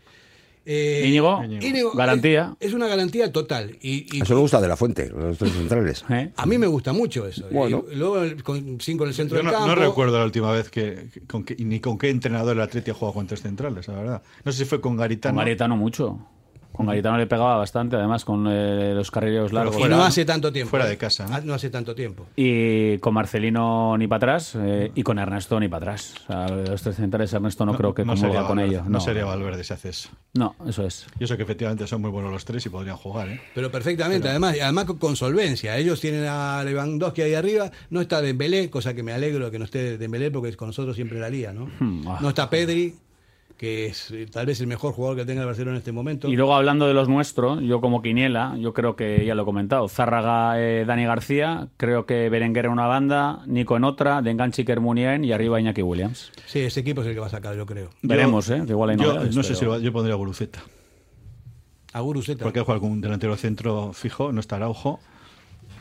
Eh, 0.66 1.04
Íñigo, 1.06 1.42
Íñigo, 1.44 1.92
garantía. 1.92 2.56
Es, 2.60 2.68
es 2.68 2.74
una 2.74 2.86
garantía 2.88 3.30
total. 3.32 3.76
Y, 3.82 4.06
y- 4.16 4.22
Eso 4.22 4.34
me 4.34 4.40
gusta 4.40 4.60
de 4.60 4.68
la 4.68 4.76
fuente, 4.76 5.10
los 5.10 5.36
tres 5.38 5.52
centrales. 5.52 6.04
¿eh? 6.10 6.32
a 6.36 6.46
mí 6.46 6.56
me 6.58 6.66
gusta 6.66 6.92
mucho 6.92 7.26
eso. 7.26 7.46
Bueno. 7.50 7.84
Y 7.90 7.96
luego 7.96 8.22
con 8.42 8.78
cinco 8.80 9.04
en 9.04 9.08
el 9.08 9.14
centro 9.14 9.36
Yo 9.36 9.42
del 9.42 9.46
no, 9.46 9.52
campo. 9.52 9.66
no 9.68 9.74
recuerdo 9.74 10.18
la 10.18 10.24
última 10.24 10.50
vez 10.52 10.70
que, 10.70 11.08
con 11.26 11.44
ni 11.58 11.80
con 11.80 11.98
qué 11.98 12.08
entrenador 12.10 12.56
el 12.56 12.62
Atleti 12.62 12.90
ha 12.90 12.94
jugado 12.94 13.14
con 13.14 13.26
tres 13.26 13.42
centrales, 13.42 13.86
la 13.88 13.94
verdad. 13.94 14.22
No 14.44 14.52
sé 14.52 14.58
si 14.58 14.64
fue 14.64 14.80
con 14.80 14.96
Garitano. 14.96 15.34
Con 15.34 15.44
Garitano 15.44 15.76
mucho. 15.76 16.18
Con 16.74 16.86
Garitano 16.86 17.16
le 17.18 17.28
pegaba 17.28 17.56
bastante, 17.56 17.94
además 17.94 18.24
con 18.24 18.48
eh, 18.48 18.94
los 18.94 19.12
carrileros 19.12 19.52
largos. 19.52 19.76
Y 19.76 19.78
fuera, 19.78 19.94
no 19.94 20.02
¿no? 20.02 20.06
hace 20.08 20.24
tanto 20.24 20.52
tiempo. 20.52 20.70
Fuera 20.70 20.86
eh. 20.86 20.90
de 20.90 20.96
casa, 20.98 21.24
¿no? 21.28 21.36
Ah, 21.36 21.40
No 21.44 21.54
hace 21.54 21.70
tanto 21.70 21.94
tiempo. 21.94 22.26
Y 22.34 22.98
con 22.98 23.14
Marcelino 23.14 23.96
ni 23.96 24.08
para 24.08 24.16
atrás 24.16 24.56
eh, 24.56 24.90
y 24.92 25.04
con 25.04 25.20
Ernesto 25.20 25.60
ni 25.60 25.68
para 25.68 25.92
atrás. 25.92 26.14
O 26.24 26.26
sea, 26.26 26.48
los 26.48 26.82
tres 26.82 26.96
centrales 26.96 27.32
Ernesto 27.32 27.64
no, 27.64 27.76
creo 27.76 27.94
que 27.94 28.04
no 28.04 28.16
sería 28.16 28.42
con 28.42 28.58
ellos. 28.58 28.88
No, 28.88 28.98
sería 28.98 29.24
Valverde 29.24 29.62
si 29.62 29.72
hace 29.72 29.90
eso. 29.90 30.08
No, 30.32 30.56
eso 30.66 30.84
es. 30.84 31.06
Yo 31.20 31.28
sé 31.28 31.36
que 31.36 31.44
efectivamente 31.44 31.86
son 31.86 32.00
muy 32.00 32.10
buenos 32.10 32.32
los 32.32 32.44
tres 32.44 32.66
y 32.66 32.68
podrían 32.70 32.96
jugar, 32.96 33.28
¿eh? 33.28 33.40
Pero 33.54 33.70
perfectamente, 33.70 34.28
además, 34.28 34.56
además 34.60 34.86
con, 34.86 34.98
con 34.98 35.14
solvencia. 35.14 35.78
Ellos 35.78 36.00
tienen 36.00 36.26
a 36.26 36.64
Lewandowski 36.64 37.22
ahí 37.22 37.34
arriba, 37.34 37.70
no 37.90 38.00
está 38.00 38.20
Dembélé, 38.20 38.68
cosa 38.68 38.94
que 38.94 39.04
me 39.04 39.12
alegro 39.12 39.52
que 39.52 39.60
no 39.60 39.64
esté 39.64 39.96
Dembélé 39.96 40.32
porque 40.32 40.56
con 40.56 40.70
nosotros 40.70 40.96
siempre 40.96 41.20
la 41.20 41.30
lía, 41.30 41.52
¿no? 41.52 41.68
Hmm, 41.78 42.08
ah. 42.08 42.18
No 42.20 42.30
está 42.30 42.50
Pedri, 42.50 42.94
que 43.64 43.86
es 43.86 44.10
eh, 44.10 44.26
tal 44.30 44.44
vez 44.46 44.60
el 44.60 44.66
mejor 44.66 44.92
jugador 44.92 45.16
que 45.16 45.24
tenga 45.24 45.40
el 45.40 45.46
Barcelona 45.46 45.76
en 45.76 45.78
este 45.78 45.92
momento. 45.92 46.28
Y 46.28 46.36
luego 46.36 46.54
hablando 46.54 46.86
de 46.86 46.94
los 46.94 47.08
nuestros, 47.08 47.60
yo 47.62 47.80
como 47.80 48.02
Quiniela, 48.02 48.56
yo 48.58 48.72
creo 48.74 48.94
que 48.96 49.24
ya 49.24 49.34
lo 49.34 49.42
he 49.42 49.44
comentado, 49.44 49.88
Zárraga, 49.88 50.60
eh, 50.60 50.84
Dani 50.86 51.04
García, 51.06 51.68
creo 51.76 52.04
que 52.06 52.28
Berenguer 52.28 52.66
en 52.66 52.72
una 52.72 52.86
banda, 52.86 53.40
Nico 53.46 53.76
en 53.76 53.84
otra, 53.84 54.20
de 54.22 54.30
enganche 54.30 54.62
Iker 54.62 54.80
Muniain 54.80 55.24
y 55.24 55.32
arriba 55.32 55.58
Iñaki 55.58 55.82
Williams. 55.82 56.30
Sí, 56.46 56.60
ese 56.60 56.80
equipo 56.80 57.00
es 57.00 57.06
el 57.08 57.14
que 57.14 57.20
va 57.20 57.26
a 57.26 57.30
sacar, 57.30 57.56
yo 57.56 57.64
creo. 57.66 57.90
Veremos, 58.02 58.48
¿eh? 58.50 58.62
Que 58.66 58.72
igual 58.72 58.90
hay 58.90 58.96
Yo 58.98 59.14
no 59.14 59.42
sé 59.42 59.54
pero- 59.54 59.54
si 59.54 59.64
lo- 59.64 59.78
yo 59.80 59.92
pondría 59.92 60.14
a 60.14 60.18
Guruceta. 60.18 60.62
A 61.92 62.00
Guruceta. 62.00 62.42
Porque 62.44 62.60
juega 62.60 62.74
algún 62.74 63.00
delantero 63.00 63.36
centro 63.36 63.92
fijo, 63.92 64.32
no 64.32 64.40
está 64.40 64.56
Araujo. 64.56 65.00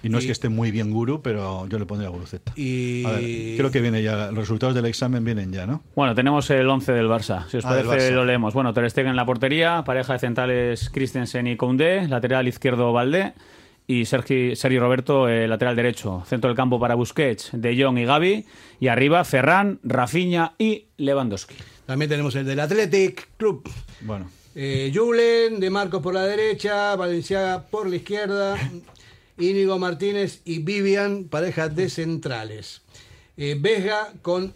Y 0.03 0.09
no 0.09 0.17
es 0.19 0.25
que 0.25 0.31
esté 0.33 0.49
muy 0.49 0.69
bien 0.71 0.91
Guru, 0.91 1.21
pero 1.21 1.65
yo 1.69 1.79
le 1.79 1.85
pondría 1.85 2.09
a 2.09 2.11
Guruceta. 2.11 2.51
Y 2.57 3.05
A 3.05 3.11
ver, 3.11 3.21
creo 3.57 3.71
que 3.71 3.79
viene 3.81 4.03
ya, 4.03 4.27
los 4.27 4.39
resultados 4.39 4.75
del 4.75 4.85
examen 4.85 5.23
vienen 5.23 5.51
ya, 5.53 5.65
¿no? 5.65 5.81
Bueno, 5.95 6.13
tenemos 6.13 6.49
el 6.49 6.67
11 6.69 6.91
del 6.91 7.07
Barça. 7.07 7.47
Si 7.49 7.57
os 7.57 7.65
Ah, 7.65 7.81
parece, 7.85 8.11
lo 8.11 8.25
leemos. 8.25 8.53
Bueno, 8.53 8.73
Ter 8.73 8.89
Stegen 8.91 9.11
en 9.11 9.15
la 9.15 9.25
portería, 9.25 9.83
pareja 9.85 10.13
de 10.13 10.19
centrales 10.19 10.89
Christensen 10.89 11.47
y 11.47 11.55
Koundé, 11.55 12.07
lateral 12.09 12.47
izquierdo 12.47 12.91
Valdé 12.91 13.33
y 13.87 14.05
Sergi, 14.05 14.55
Sergi 14.55 14.77
Roberto, 14.79 15.27
eh, 15.29 15.47
lateral 15.47 15.75
derecho. 15.75 16.23
Centro 16.27 16.49
del 16.49 16.57
campo 16.57 16.79
para 16.79 16.95
Busquets, 16.95 17.49
De 17.53 17.81
Jong 17.81 17.97
y 17.99 18.05
Gaby. 18.05 18.45
Y 18.81 18.87
arriba 18.89 19.23
Ferran, 19.23 19.79
Rafinha 19.83 20.53
y 20.57 20.87
Lewandowski. 20.97 21.55
También 21.85 22.09
tenemos 22.09 22.35
el 22.35 22.45
del 22.45 22.59
Athletic 22.59 23.29
Club. 23.37 23.69
Bueno, 24.01 24.29
Eh, 24.55 24.91
Julen, 24.93 25.59
De 25.59 25.69
Marcos 25.69 26.01
por 26.01 26.13
la 26.13 26.23
derecha, 26.25 26.95
Valenciaga 26.95 27.63
por 27.63 27.89
la 27.89 27.95
izquierda, 27.95 28.55
Íñigo 29.37 29.79
Martínez 29.79 30.41
y 30.45 30.59
Vivian, 30.59 31.25
pareja 31.25 31.69
de 31.69 31.89
centrales. 31.89 32.81
Eh, 33.37 33.57
Vega 33.59 34.13
con 34.21 34.53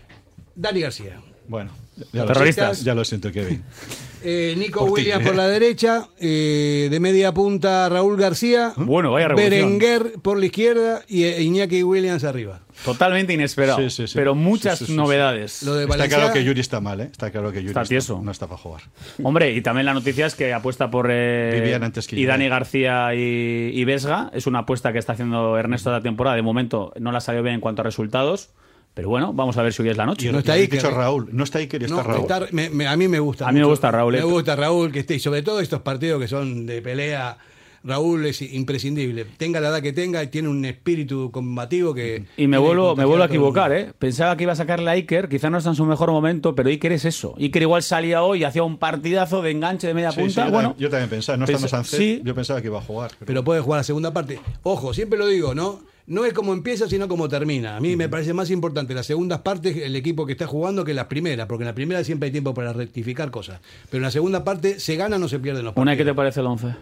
Dani 0.55 0.81
García. 0.81 1.21
bueno. 1.47 1.71
Ya 2.13 2.21
lo, 2.21 2.27
Terroristas. 2.27 2.77
siento, 2.77 2.85
ya 2.85 2.93
lo 2.95 3.03
siento, 3.05 3.31
Kevin. 3.31 3.63
Eh, 4.29 4.55
Nico 4.57 4.81
Por 4.81 4.89
Williams 4.91 5.23
¿eh? 5.23 5.25
por 5.25 5.35
la 5.35 5.47
derecha, 5.47 6.09
eh, 6.19 6.89
de 6.91 6.99
media 6.99 7.31
punta 7.33 7.87
Raúl 7.87 8.17
García, 8.17 8.73
Bueno, 8.75 9.13
vaya 9.13 9.29
revolución. 9.29 9.51
Berenguer 9.79 10.13
por 10.21 10.37
la 10.37 10.45
izquierda 10.47 11.01
y 11.07 11.23
eh, 11.23 11.41
Iñaki 11.43 11.81
Williams 11.83 12.25
arriba. 12.25 12.59
Totalmente 12.83 13.31
inesperado, 13.33 13.77
Sí, 13.79 13.89
sí, 13.89 14.05
sí. 14.07 14.13
pero 14.15 14.35
muchas 14.35 14.79
Sí, 14.79 14.85
sí, 14.85 14.87
sí, 14.87 14.91
sí. 14.91 14.97
novedades. 14.97 15.63
Lo 15.63 15.75
de 15.75 15.83
Está 15.85 15.93
Valenciaga, 15.95 16.23
claro 16.25 16.33
que 16.33 16.43
Yuri 16.43 16.59
está 16.59 16.81
mal, 16.81 16.99
¿eh? 17.01 17.09
Está 17.09 17.31
claro 17.31 17.51
que 17.53 17.59
Yuri 17.61 17.69
Está 17.69 17.83
tieso. 17.85 18.19
no 18.21 18.29
está 18.31 18.47
para 18.47 18.57
jugar. 18.59 18.81
Hombre, 19.23 19.53
y 19.53 19.61
también 19.61 19.85
la 19.85 19.93
noticia 19.93 20.25
es 20.25 20.35
que 20.35 20.53
apuesta 20.53 20.91
por 20.91 21.07
eh, 21.09 21.51
Vivian 21.61 21.83
antes 21.83 22.05
que 22.05 22.19
y. 22.19 22.25
Dani 22.25 22.49
García 22.49 23.15
y, 23.15 23.71
y 23.73 23.85
Vesga. 23.85 24.29
Es 24.33 24.45
una 24.45 24.59
apuesta 24.59 24.91
que 24.93 24.99
está 24.99 25.13
haciendo 25.13 25.57
Ernesto 25.57 25.89
la 25.89 26.01
temporada. 26.01 26.35
De 26.35 26.41
momento 26.43 26.91
no 26.99 27.11
la 27.13 27.21
salió 27.21 27.41
bien 27.43 27.55
en 27.55 27.61
cuanto 27.61 27.81
a 27.81 27.85
resultados. 27.85 28.49
Pero 28.97 29.09
bueno, 29.09 29.31
vamos 29.31 29.55
a 29.57 29.61
ver 29.61 29.71
si 29.71 29.83
hoy 29.83 29.89
es 29.89 29.95
la 29.97 30.07
noche. 30.07 30.27
Y 30.27 30.31
no 30.31 30.39
está 30.39 30.53
ahí, 30.53 30.67
que- 30.67 30.79
Raúl. 30.79 31.29
No 31.31 31.43
está 31.43 31.59
Iker 31.59 31.79
y 31.83 31.85
está 31.85 31.97
No, 31.97 32.01
Raúl. 32.03 32.21
está- 32.21 32.47
me- 32.51 32.71
me- 32.71 32.87
a 32.87 32.97
mí 32.97 33.07
me 33.07 33.19
gusta. 33.19 33.45
A 33.47 33.51
mí 33.51 33.59
me 33.59 33.59
mucho. 33.59 33.69
gusta 33.69 33.91
Raúl, 33.91 34.13
Me 34.13 34.19
eh. 34.19 34.23
gusta 34.23 34.55
Raúl 34.55 34.91
que 34.91 34.99
esté. 35.01 35.13
Y 35.13 35.19
sobre 35.19 35.43
todo 35.43 35.59
estos 35.59 35.81
partidos 35.81 36.19
que 36.19 36.27
son 36.27 36.65
de 36.65 36.81
pelea. 36.81 37.37
Raúl 37.83 38.25
es 38.25 38.41
imprescindible. 38.41 39.23
Tenga 39.37 39.61
la 39.61 39.69
edad 39.69 39.81
que 39.83 39.93
tenga, 39.93 40.21
y 40.23 40.27
tiene 40.27 40.49
un 40.49 40.65
espíritu 40.65 41.29
combativo 41.31 41.93
que. 41.93 42.25
Y 42.35 42.47
me 42.47 42.57
vuelvo, 42.57 42.95
que 42.95 43.01
me 43.01 43.05
vuelvo 43.05 43.23
a 43.23 43.27
equivocar. 43.27 43.71
¿eh? 43.71 43.93
Pensaba 43.99 44.35
que 44.35 44.43
iba 44.43 44.53
a 44.53 44.55
sacarle 44.55 44.89
a 44.89 44.93
Iker, 44.93 45.29
quizá 45.29 45.51
no 45.51 45.59
está 45.59 45.69
en 45.69 45.75
su 45.75 45.85
mejor 45.85 46.11
momento, 46.11 46.55
pero 46.55 46.69
Iker 46.69 46.91
es 46.91 47.05
eso. 47.05 47.35
Iker 47.37 47.61
igual 47.61 47.83
salía 47.83 48.23
hoy 48.23 48.41
y 48.41 48.43
hacía 48.45 48.63
un 48.63 48.77
partidazo 48.77 49.43
de 49.43 49.51
enganche 49.51 49.85
de 49.85 49.93
media 49.93 50.09
Sí, 50.11 50.15
sí, 50.15 50.21
punta. 50.25 50.45
yo, 50.47 50.51
bueno, 50.51 50.69
también, 50.69 50.83
yo 50.83 50.89
también 50.89 51.09
pensaba, 51.11 51.37
no 51.37 51.45
Pensa- 51.45 51.65
estando 51.67 51.83
Sánchez, 51.85 51.99
sí. 51.99 52.21
yo 52.25 52.33
pensaba 52.35 52.61
que 52.61 52.67
iba 52.67 52.79
a 52.79 52.81
jugar. 52.81 53.11
pero- 53.19 53.25
Pero 53.27 53.43
puede 53.43 53.61
jugar 53.61 53.79
la 53.81 53.83
segunda 53.83 54.11
parte. 54.11 54.39
Ojo, 54.63 54.93
siempre 54.95 55.19
lo 55.19 55.27
digo, 55.27 55.53
¿no? 55.53 55.79
No 56.07 56.23
es 56.23 56.33
como 56.33 56.53
empieza, 56.53 56.87
sino 56.87 57.09
como 57.09 57.27
termina. 57.27 57.75
A 57.75 57.81
mí 57.81 57.97
me 57.97 58.07
parece 58.07 58.33
más 58.33 58.49
importante 58.49 58.93
las 58.93 59.05
segundas 59.05 59.41
partes, 59.41 59.75
el 59.75 59.93
equipo 59.93 60.25
que 60.25 60.31
está 60.31 60.47
jugando, 60.47 60.85
que 60.85 60.93
las 60.93 61.07
primeras, 61.07 61.47
porque 61.47 61.63
en 61.63 61.67
la 61.67 61.75
primera 61.75 62.01
siempre 62.05 62.27
hay 62.27 62.31
tiempo 62.31 62.53
para 62.53 62.71
rectificar 62.71 63.29
cosas. 63.29 63.59
Pero 63.89 63.97
en 63.97 64.03
la 64.03 64.11
segunda 64.11 64.45
parte 64.45 64.79
se 64.79 64.95
gana, 64.95 65.19
no 65.19 65.27
se 65.27 65.37
pierden 65.39 65.65
los 65.65 65.75
una, 65.75 65.97
¿qué 65.97 66.05
partidos. 66.05 66.13
te 66.13 66.15
parece 66.15 66.39
el 66.39 66.45
11? 66.45 66.75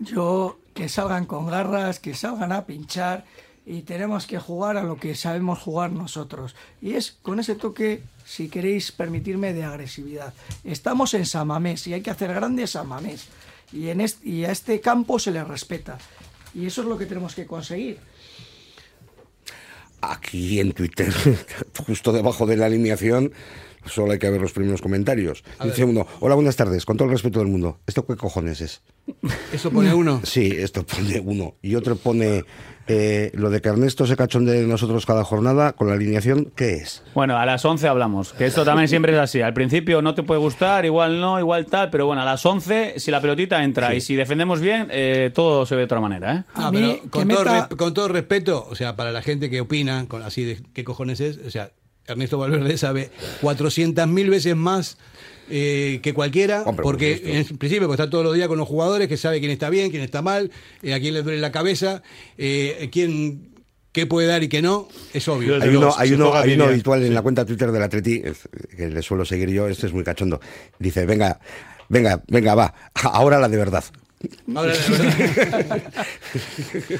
Yo 0.00 0.58
que 0.74 0.90
salgan 0.90 1.24
con 1.24 1.46
garras, 1.46 1.98
que 1.98 2.12
salgan 2.12 2.52
a 2.52 2.66
pinchar 2.66 3.24
y 3.64 3.82
tenemos 3.82 4.26
que 4.26 4.38
jugar 4.38 4.76
a 4.76 4.82
lo 4.82 4.96
que 4.96 5.14
sabemos 5.14 5.60
jugar 5.60 5.90
nosotros. 5.92 6.54
Y 6.82 6.92
es 6.92 7.12
con 7.22 7.40
ese 7.40 7.54
toque, 7.54 8.02
si 8.26 8.50
queréis 8.50 8.92
permitirme, 8.92 9.54
de 9.54 9.64
agresividad. 9.64 10.34
Estamos 10.62 11.14
en 11.14 11.24
Samamés 11.24 11.86
y 11.86 11.94
hay 11.94 12.02
que 12.02 12.10
hacer 12.10 12.34
grandes 12.34 12.72
Samamés. 12.72 13.28
Y, 13.72 13.88
en 13.88 14.02
este, 14.02 14.28
y 14.28 14.44
a 14.44 14.52
este 14.52 14.78
campo 14.80 15.18
se 15.18 15.30
le 15.30 15.42
respeta. 15.42 15.96
Y 16.54 16.66
eso 16.66 16.82
es 16.82 16.88
lo 16.88 16.98
que 16.98 17.06
tenemos 17.06 17.34
que 17.34 17.46
conseguir. 17.46 17.98
Aquí 20.00 20.60
en 20.60 20.72
Twitter, 20.72 21.12
justo 21.86 22.12
debajo 22.12 22.46
de 22.46 22.56
la 22.56 22.66
alineación, 22.66 23.32
solo 23.84 24.12
hay 24.12 24.18
que 24.18 24.30
ver 24.30 24.40
los 24.40 24.52
primeros 24.52 24.80
comentarios. 24.80 25.42
Dice 25.62 25.84
uno, 25.84 26.06
hola, 26.20 26.34
buenas 26.34 26.56
tardes, 26.56 26.84
con 26.84 26.96
todo 26.96 27.06
el 27.06 27.12
respeto 27.12 27.40
del 27.40 27.48
mundo. 27.48 27.80
¿Esto 27.86 28.06
qué 28.06 28.16
cojones 28.16 28.60
es? 28.60 28.82
Eso 29.52 29.70
pone 29.70 29.92
uno. 29.94 30.20
Sí, 30.24 30.52
esto 30.56 30.84
pone 30.86 31.20
uno. 31.20 31.54
Y 31.62 31.74
otro 31.74 31.96
pone 31.96 32.44
eh, 32.88 33.30
lo 33.34 33.50
de 33.50 33.60
que 33.60 33.68
Ernesto 33.68 34.06
se 34.06 34.16
cachonde 34.16 34.52
de 34.52 34.66
nosotros 34.66 35.04
cada 35.06 35.22
jornada 35.24 35.72
con 35.74 35.88
la 35.88 35.94
alineación, 35.94 36.50
¿qué 36.56 36.74
es? 36.74 37.02
Bueno, 37.14 37.36
a 37.36 37.44
las 37.46 37.64
11 37.64 37.86
hablamos, 37.88 38.32
que 38.32 38.46
esto 38.46 38.64
también 38.64 38.88
siempre 38.88 39.12
es 39.12 39.18
así. 39.18 39.40
Al 39.42 39.52
principio 39.54 40.00
no 40.02 40.14
te 40.14 40.22
puede 40.22 40.40
gustar, 40.40 40.84
igual 40.84 41.20
no, 41.20 41.38
igual 41.38 41.66
tal, 41.66 41.90
pero 41.90 42.06
bueno, 42.06 42.22
a 42.22 42.24
las 42.24 42.44
11, 42.44 42.94
si 42.98 43.10
la 43.10 43.20
pelotita 43.20 43.62
entra 43.62 43.94
y 43.94 44.00
si 44.00 44.14
defendemos 44.16 44.60
bien, 44.60 44.88
eh, 44.90 45.30
todo 45.34 45.66
se 45.66 45.74
ve 45.74 45.80
de 45.80 45.84
otra 45.84 46.00
manera, 46.00 46.34
¿eh? 46.34 46.44
A 46.54 46.68
Ah, 46.68 46.70
pero 46.72 46.98
con, 47.10 47.28
todo 47.28 47.44
meta- 47.44 47.68
con 47.76 47.94
todo 47.94 48.08
respeto, 48.08 48.66
o 48.70 48.74
sea, 48.74 48.96
para 48.96 49.12
la 49.12 49.22
gente 49.22 49.50
que 49.50 49.60
opina, 49.60 50.06
con 50.08 50.22
así 50.22 50.44
de 50.44 50.60
qué 50.72 50.84
cojones 50.84 51.20
es, 51.20 51.38
o 51.46 51.50
sea, 51.50 51.70
Ernesto 52.06 52.38
Valverde 52.38 52.78
sabe 52.78 53.10
400.000 53.42 54.30
veces 54.30 54.56
más 54.56 54.96
eh, 55.50 56.00
que 56.02 56.14
cualquiera, 56.14 56.62
Hombre, 56.62 56.82
porque 56.82 57.20
en 57.24 57.58
principio 57.58 57.86
pues, 57.86 57.98
está 57.98 58.10
todos 58.10 58.24
los 58.24 58.34
días 58.34 58.48
con 58.48 58.58
los 58.58 58.68
jugadores, 58.68 59.08
que 59.08 59.16
sabe 59.16 59.40
quién 59.40 59.50
está 59.50 59.70
bien, 59.70 59.90
quién 59.90 60.02
está 60.02 60.22
mal, 60.22 60.50
eh, 60.82 60.94
a 60.94 61.00
quién 61.00 61.14
le 61.14 61.22
duele 61.22 61.40
la 61.40 61.52
cabeza, 61.52 62.02
eh, 62.36 62.88
quién 62.92 63.48
qué 63.92 64.06
puede 64.06 64.26
dar 64.26 64.42
y 64.42 64.48
qué 64.48 64.62
no, 64.62 64.88
es 65.12 65.26
obvio. 65.28 65.60
Hay 65.60 65.70
uno, 65.70 65.92
hay 65.96 66.12
uno, 66.12 66.34
hay 66.34 66.54
uno 66.54 66.64
habitual 66.64 67.02
en 67.02 67.08
sí. 67.08 67.14
la 67.14 67.22
cuenta 67.22 67.44
Twitter 67.44 67.72
del 67.72 67.82
Atleti, 67.82 68.22
que 68.76 68.88
le 68.88 69.02
suelo 69.02 69.24
seguir 69.24 69.50
yo, 69.50 69.68
este 69.68 69.86
es 69.86 69.92
muy 69.92 70.04
cachondo. 70.04 70.40
Dice, 70.78 71.06
venga, 71.06 71.40
venga, 71.88 72.22
venga, 72.28 72.54
va, 72.54 72.74
ahora 72.94 73.38
la 73.38 73.48
de 73.48 73.56
verdad. 73.56 73.84
Ahora, 74.54 74.72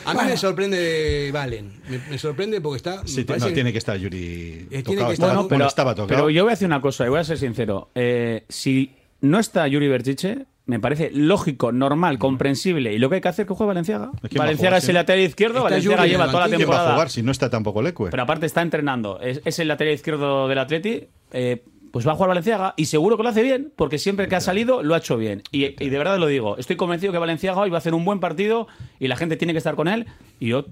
a 0.04 0.14
mí 0.14 0.20
me 0.26 0.36
sorprende 0.36 1.30
Valen, 1.32 1.72
me, 1.88 1.98
me 2.10 2.18
sorprende 2.18 2.60
porque 2.60 2.76
está... 2.76 3.06
Sí, 3.06 3.24
no, 3.28 3.46
que- 3.46 3.52
tiene 3.52 3.72
que 3.72 3.78
estar 3.78 3.96
Yuri 3.96 4.66
Eh, 4.70 4.78
tiene 4.82 4.82
tocado. 4.82 5.06
que 5.08 5.14
estaba- 5.14 5.32
estar- 5.32 5.36
bueno, 5.36 5.48
pero, 5.48 5.66
estaba 5.66 5.94
tocado. 5.94 6.08
pero 6.08 6.30
yo 6.30 6.44
voy 6.44 6.50
a 6.50 6.54
decir 6.54 6.66
una 6.66 6.80
cosa 6.80 7.06
y 7.06 7.08
voy 7.08 7.20
a 7.20 7.24
ser 7.24 7.38
sincero. 7.38 7.90
Eh, 7.94 8.44
si 8.48 8.92
no 9.20 9.38
está 9.38 9.66
Yuri 9.66 9.88
Berchiche, 9.88 10.46
me 10.66 10.78
parece 10.80 11.10
lógico, 11.12 11.72
normal, 11.72 12.18
comprensible. 12.18 12.92
Y 12.92 12.98
lo 12.98 13.08
que 13.08 13.16
hay 13.16 13.20
que 13.22 13.28
hacer 13.28 13.44
es 13.44 13.48
que 13.48 13.54
juegue 13.54 13.68
Valenciaga. 13.68 14.10
¿Quién 14.20 14.38
va 14.38 14.44
a 14.44 14.46
Valenciaga 14.46 14.70
jugar, 14.76 14.82
es 14.82 14.88
el 14.88 14.94
lateral 14.94 15.22
izquierdo, 15.22 15.54
Está 15.58 15.64
Valenciaga 15.64 15.96
Yuri 16.02 16.10
lleva 16.10 16.30
toda 16.30 16.46
la. 16.46 16.48
¿Quién 16.48 16.60
va 16.60 16.62
a 16.62 16.66
temporada. 16.76 16.92
jugar 16.92 17.10
si 17.10 17.22
no 17.22 17.32
está 17.32 17.50
tampoco 17.50 17.82
Lecue? 17.82 18.10
Pero 18.10 18.22
aparte 18.22 18.46
está 18.46 18.62
entrenando. 18.62 19.18
Es, 19.20 19.40
es 19.44 19.58
el 19.58 19.68
lateral 19.68 19.94
izquierdo 19.94 20.46
del 20.46 20.58
Atleti. 20.58 21.08
Eh, 21.32 21.64
pues 21.90 22.06
va 22.06 22.12
a 22.12 22.14
jugar 22.14 22.28
Valenciaga 22.28 22.74
y 22.76 22.86
seguro 22.86 23.16
que 23.16 23.22
lo 23.22 23.28
hace 23.28 23.42
bien, 23.42 23.72
porque 23.76 23.98
siempre 23.98 24.28
que 24.28 24.36
ha 24.36 24.40
salido 24.40 24.82
lo 24.82 24.94
ha 24.94 24.98
hecho 24.98 25.16
bien. 25.16 25.42
Y, 25.52 25.64
y 25.82 25.88
de 25.88 25.98
verdad 25.98 26.18
lo 26.18 26.26
digo, 26.26 26.56
estoy 26.58 26.76
convencido 26.76 27.12
que 27.12 27.18
Valenciaga 27.18 27.60
hoy 27.60 27.70
va 27.70 27.76
a 27.76 27.78
hacer 27.78 27.94
un 27.94 28.04
buen 28.04 28.20
partido 28.20 28.68
y 28.98 29.08
la 29.08 29.16
gente 29.16 29.36
tiene 29.36 29.52
que 29.52 29.58
estar 29.58 29.74
con 29.74 29.88
él 29.88 30.06
y 30.40 30.48
yo 30.48 30.66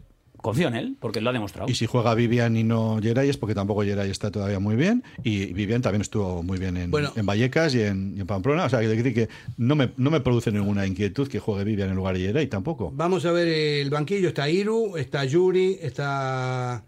confío 0.46 0.68
en 0.68 0.76
él, 0.76 0.96
porque 1.00 1.20
lo 1.20 1.30
ha 1.30 1.32
demostrado. 1.32 1.68
Y 1.68 1.74
si 1.74 1.86
juega 1.86 2.14
Vivian 2.14 2.56
y 2.56 2.62
no 2.62 3.00
Geray 3.02 3.28
es 3.28 3.36
porque 3.36 3.54
tampoco 3.54 3.82
Geray 3.82 4.10
está 4.10 4.30
todavía 4.30 4.60
muy 4.60 4.76
bien 4.76 5.02
y 5.24 5.46
Vivian 5.46 5.82
también 5.82 6.02
estuvo 6.02 6.42
muy 6.42 6.58
bien 6.58 6.76
en, 6.76 6.90
Bueno. 6.90 7.12
en 7.16 7.26
Vallecas 7.26 7.74
y 7.74 7.82
en, 7.82 8.14
y 8.16 8.20
en 8.20 8.26
Pamplona. 8.26 8.66
O 8.66 8.68
sea, 8.68 8.80
que, 8.80 8.86
decir 8.86 9.12
que 9.12 9.28
no 9.56 9.74
me, 9.74 9.90
no 9.96 10.10
me 10.10 10.20
produce 10.20 10.52
ninguna 10.52 10.86
inquietud 10.86 11.26
que 11.26 11.40
juegue 11.40 11.64
Vivian 11.64 11.88
en 11.88 11.96
lugar 11.96 12.16
de 12.16 12.26
Geray 12.26 12.46
tampoco. 12.46 12.92
Vamos 12.94 13.24
a 13.24 13.32
ver 13.32 13.48
el 13.48 13.90
banquillo. 13.90 14.28
Está 14.28 14.48
Iru, 14.48 14.96
está 14.96 15.24
Yuri, 15.24 15.78
está. 15.80 16.84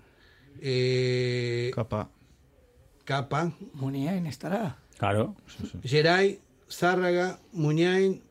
Eh, 0.60 1.70
Capa. 1.74 2.10
Capa, 3.08 3.52
Muniain 3.72 4.26
estará. 4.26 4.76
Claro. 4.98 5.34
Geray, 5.82 6.42
Zárraga, 6.70 7.38
Muñain, 7.52 8.22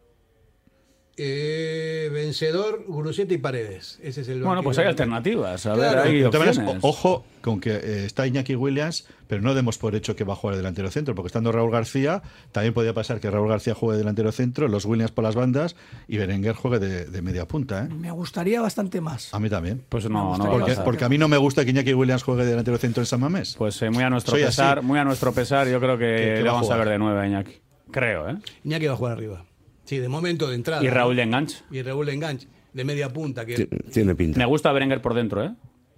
eh, 1.20 2.10
Vencedor, 2.14 2.84
Guruceta 2.88 3.34
y 3.34 3.38
Paredes. 3.38 4.00
Ese 4.04 4.22
es 4.22 4.30
el 4.30 4.44
Bueno, 4.44 4.62
pues 4.64 4.78
hay 4.78 4.86
alternativas. 4.86 5.66
A 5.66 5.74
Claro. 5.74 5.98
ver, 6.04 6.08
hay 6.08 6.24
opciones. 6.24 6.60
ojo 6.82 7.26
con 7.42 7.60
que 7.60 7.72
eh, 7.72 8.06
está 8.06 8.28
Iñaki 8.28 8.56
Williams, 8.56 9.08
pero 9.28 9.42
no 9.42 9.54
demos 9.56 9.78
por 9.78 9.96
hecho 9.96 10.16
que 10.16 10.24
va 10.24 10.34
a 10.34 10.36
jugar 10.36 10.56
de 10.56 10.62
delantero 10.62 10.92
centro, 10.92 11.16
porque 11.16 11.28
estando 11.28 11.52
Raúl 11.52 11.72
García, 11.72 12.22
también 12.52 12.74
podría 12.74 12.94
pasar 12.94 13.20
que 13.20 13.32
Raúl 13.32 13.48
García 13.50 13.74
juegue 13.74 13.94
de 13.94 14.00
delantero 14.00 14.32
centro, 14.32 14.68
los 14.68 14.86
Williams 14.86 15.12
por 15.12 15.24
las 15.24 15.34
bandas 15.36 15.76
y 16.08 16.18
Berenguer 16.18 16.54
juegue 16.56 16.80
de, 16.80 17.06
de 17.06 17.22
media 17.22 17.48
punta. 17.48 17.86
¿eh? 17.86 17.94
Me 17.94 18.12
gustaría 18.12 18.62
bastante 18.62 19.02
más. 19.02 19.34
A 19.34 19.40
mí 19.40 19.50
también. 19.50 19.84
Pues 19.90 20.10
no, 20.10 20.38
no 20.38 20.44
va 20.44 20.56
a 20.56 20.58
Porque, 20.60 20.76
porque 20.84 21.06
a 21.06 21.10
mí 21.10 21.18
no 21.18 21.28
me 21.28 21.38
gusta 21.38 21.64
que 21.66 21.72
Iñaki 21.72 21.94
Williams 21.94 22.24
juegue 22.24 22.44
de 22.44 22.50
delantero 22.52 22.78
centro 22.78 23.02
en 23.02 23.08
San 23.08 23.22
Mamés. 23.22 23.56
Pues 23.58 23.82
eh, 23.82 23.90
muy 23.90 24.04
a 24.04 24.10
nuestro 24.10 24.32
Soy 24.32 24.44
así. 24.44 24.58
pesar, 24.58 24.82
muy 24.84 25.00
a 25.00 25.04
nuestro 25.06 25.32
pesar, 25.34 25.68
yo 25.68 25.80
creo 25.80 25.98
que, 25.98 26.40
a 26.42 26.44
vamos 26.52 26.70
a 26.70 26.78
ver 26.78 26.90
de 26.90 26.98
nueve 27.00 27.22
a 27.22 27.28
Iñaki. 27.28 27.54
Creo, 27.92 28.30
¿eh? 28.30 28.36
Iñaki 28.66 28.86
va 28.88 28.94
a 28.94 28.98
jugar 28.98 29.14
arriba. 29.14 29.46
Sí, 29.88 29.98
de 29.98 30.08
momento 30.10 30.48
de 30.48 30.56
entrada. 30.56 30.84
Y 30.84 30.90
Raúl 30.90 31.16
de 31.16 31.24
enganche. 31.24 31.58
Y 31.72 31.82
Raúl 31.82 32.06
de 32.06 32.14
enganche, 32.14 32.48
de 32.74 32.84
media 32.84 33.12
punta. 33.12 33.46
Que 33.46 33.66
Tiene 33.92 34.14
pinta. 34.14 34.38
Me 34.38 34.46
gusta 34.46 34.72
Berenguer 34.72 35.02
por 35.02 35.16
dentro, 35.16 35.44
¿eh? 35.44 35.52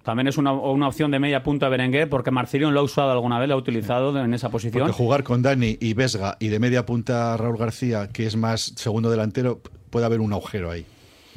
También 0.04 0.28
es 0.28 0.38
una, 0.38 0.54
una 0.54 0.88
opción 0.88 1.12
de 1.12 1.20
media 1.20 1.44
punta 1.44 1.68
Berenguer 1.68 2.08
porque 2.10 2.32
Marcirion 2.32 2.74
lo 2.74 2.80
ha 2.80 2.84
usado 2.84 3.12
alguna 3.12 3.38
vez, 3.38 3.50
lo 3.50 3.56
ha 3.56 3.58
utilizado 3.58 4.18
en 4.24 4.34
esa 4.34 4.50
posición. 4.50 4.84
Porque 4.88 4.94
jugar 4.94 5.24
con 5.24 5.42
Dani 5.42 5.78
y 5.82 5.94
Vesga 5.94 6.38
y 6.40 6.48
de 6.48 6.60
media 6.60 6.86
punta 6.86 7.36
Raúl 7.36 7.58
García, 7.58 8.08
que 8.08 8.26
es 8.26 8.36
más 8.38 8.74
segundo 8.78 9.12
delantero, 9.12 9.60
puede 9.90 10.06
haber 10.06 10.22
un 10.22 10.32
agujero 10.32 10.72
ahí. 10.72 10.86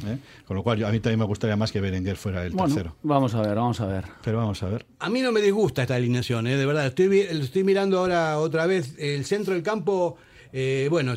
¿eh? 0.06 0.18
Con 0.46 0.56
lo 0.56 0.62
cual, 0.62 0.78
yo- 0.78 0.86
a 0.86 0.92
mí 0.92 1.00
también 1.00 1.18
me 1.18 1.26
gustaría 1.26 1.56
más 1.56 1.72
que 1.72 1.80
Berenguer 1.80 2.16
fuera 2.16 2.44
el 2.46 2.52
Bueno, 2.52 2.74
tercero. 2.74 2.96
vamos 3.02 3.34
a 3.34 3.42
ver, 3.42 3.54
vamos 3.56 3.80
a 3.80 3.86
ver. 3.86 4.04
Pero 4.24 4.38
vamos 4.38 4.62
a 4.62 4.68
ver. 4.68 4.86
A 5.00 5.08
mí 5.10 5.20
no 5.22 5.32
me 5.32 5.40
disgusta 5.40 5.82
esta 5.82 5.96
alineación, 5.96 6.46
¿eh? 6.46 6.56
de 6.56 6.64
verdad. 6.66 6.86
Estoy, 6.86 7.18
estoy 7.20 7.64
mirando 7.64 7.98
ahora 7.98 8.38
otra 8.38 8.66
vez 8.66 8.94
el 8.98 9.24
centro 9.24 9.54
del 9.54 9.62
campo. 9.62 10.16
eh, 10.52 10.86
bueno, 10.90 11.14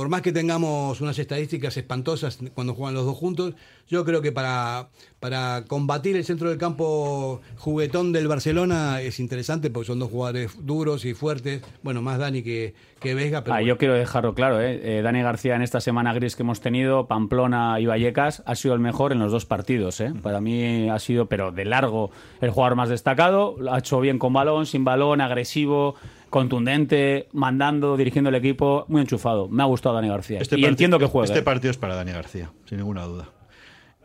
por 0.00 0.08
más 0.08 0.22
que 0.22 0.32
tengamos 0.32 1.02
unas 1.02 1.18
estadísticas 1.18 1.76
espantosas 1.76 2.38
cuando 2.54 2.72
juegan 2.72 2.94
los 2.94 3.04
dos 3.04 3.18
juntos, 3.18 3.52
yo 3.86 4.02
creo 4.06 4.22
que 4.22 4.32
para, 4.32 4.88
para 5.20 5.64
combatir 5.68 6.16
el 6.16 6.24
centro 6.24 6.48
del 6.48 6.56
campo 6.56 7.42
juguetón 7.58 8.10
del 8.10 8.26
Barcelona 8.26 9.02
es 9.02 9.20
interesante 9.20 9.68
porque 9.68 9.88
son 9.88 9.98
dos 9.98 10.08
jugadores 10.10 10.52
duros 10.64 11.04
y 11.04 11.12
fuertes. 11.12 11.60
Bueno, 11.82 12.00
más 12.00 12.18
Dani 12.18 12.42
que, 12.42 12.72
que 12.98 13.14
Vesga, 13.14 13.44
pero 13.44 13.52
Ah, 13.52 13.58
bueno. 13.58 13.68
yo 13.68 13.76
quiero 13.76 13.92
dejarlo 13.92 14.32
claro, 14.34 14.58
¿eh? 14.62 14.80
Eh, 14.82 15.02
Dani 15.02 15.20
García 15.20 15.54
en 15.54 15.60
esta 15.60 15.82
semana 15.82 16.14
gris 16.14 16.34
que 16.34 16.44
hemos 16.44 16.62
tenido, 16.62 17.06
Pamplona 17.06 17.78
y 17.78 17.84
Vallecas, 17.84 18.42
ha 18.46 18.54
sido 18.54 18.72
el 18.72 18.80
mejor 18.80 19.12
en 19.12 19.18
los 19.18 19.32
dos 19.32 19.44
partidos. 19.44 20.00
¿eh? 20.00 20.14
Para 20.22 20.40
mí 20.40 20.88
ha 20.88 20.98
sido, 20.98 21.26
pero 21.26 21.52
de 21.52 21.66
largo, 21.66 22.10
el 22.40 22.48
jugador 22.48 22.74
más 22.76 22.88
destacado. 22.88 23.56
Ha 23.70 23.80
hecho 23.80 24.00
bien 24.00 24.18
con 24.18 24.32
balón, 24.32 24.64
sin 24.64 24.82
balón, 24.82 25.20
agresivo, 25.20 25.94
contundente, 26.30 27.28
mandando, 27.32 27.96
dirigiendo 27.96 28.30
el 28.30 28.36
equipo, 28.36 28.84
muy 28.88 29.00
enchufado. 29.02 29.48
Me 29.48 29.62
ha 29.62 29.66
gustado 29.66 29.94
Dani 29.96 30.08
García. 30.08 30.38
y 30.40 30.44
parti- 30.44 30.64
entiendo 30.64 30.98
que 30.98 31.06
juegue. 31.06 31.26
Este 31.26 31.40
¿eh? 31.40 31.42
partido 31.42 31.70
es 31.70 31.76
para 31.76 31.94
Dani 31.96 32.12
García, 32.12 32.50
sin 32.66 32.78
ninguna 32.78 33.04
duda. 33.04 33.28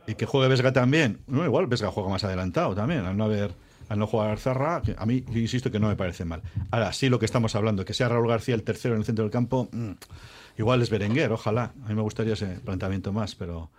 Y 0.07 0.15
que 0.15 0.25
juegue 0.25 0.47
Vesga 0.49 0.73
también. 0.73 1.19
No, 1.27 1.45
igual 1.45 1.67
Vesga 1.67 1.89
juega 1.91 2.09
más 2.09 2.23
adelantado 2.23 2.75
también, 2.75 3.05
al 3.05 3.15
no 3.15 3.23
haber 3.25 3.51
al 3.87 3.99
no 3.99 4.07
jugar 4.07 4.39
Zarra, 4.39 4.81
que 4.81 4.95
a 4.97 5.05
mí 5.05 5.23
yo 5.29 5.39
insisto 5.39 5.69
que 5.69 5.79
no 5.79 5.87
me 5.87 5.95
parece 5.95 6.25
mal. 6.25 6.41
Ahora, 6.71 6.91
sí 6.91 7.07
lo 7.07 7.19
que 7.19 7.25
estamos 7.25 7.53
hablando, 7.55 7.85
que 7.85 7.93
sea 7.93 8.09
Raúl 8.09 8.27
García 8.27 8.55
el 8.55 8.63
tercero 8.63 8.95
en 8.95 9.01
el 9.01 9.05
centro 9.05 9.23
del 9.23 9.31
campo, 9.31 9.69
mm, 9.71 9.91
igual 10.57 10.81
es 10.81 10.89
Berenguer, 10.89 11.31
ojalá. 11.31 11.71
A 11.85 11.89
mí 11.89 11.93
me 11.93 12.01
gustaría 12.01 12.33
ese 12.33 12.47
planteamiento 12.65 13.13
más, 13.13 13.35
pero 13.35 13.69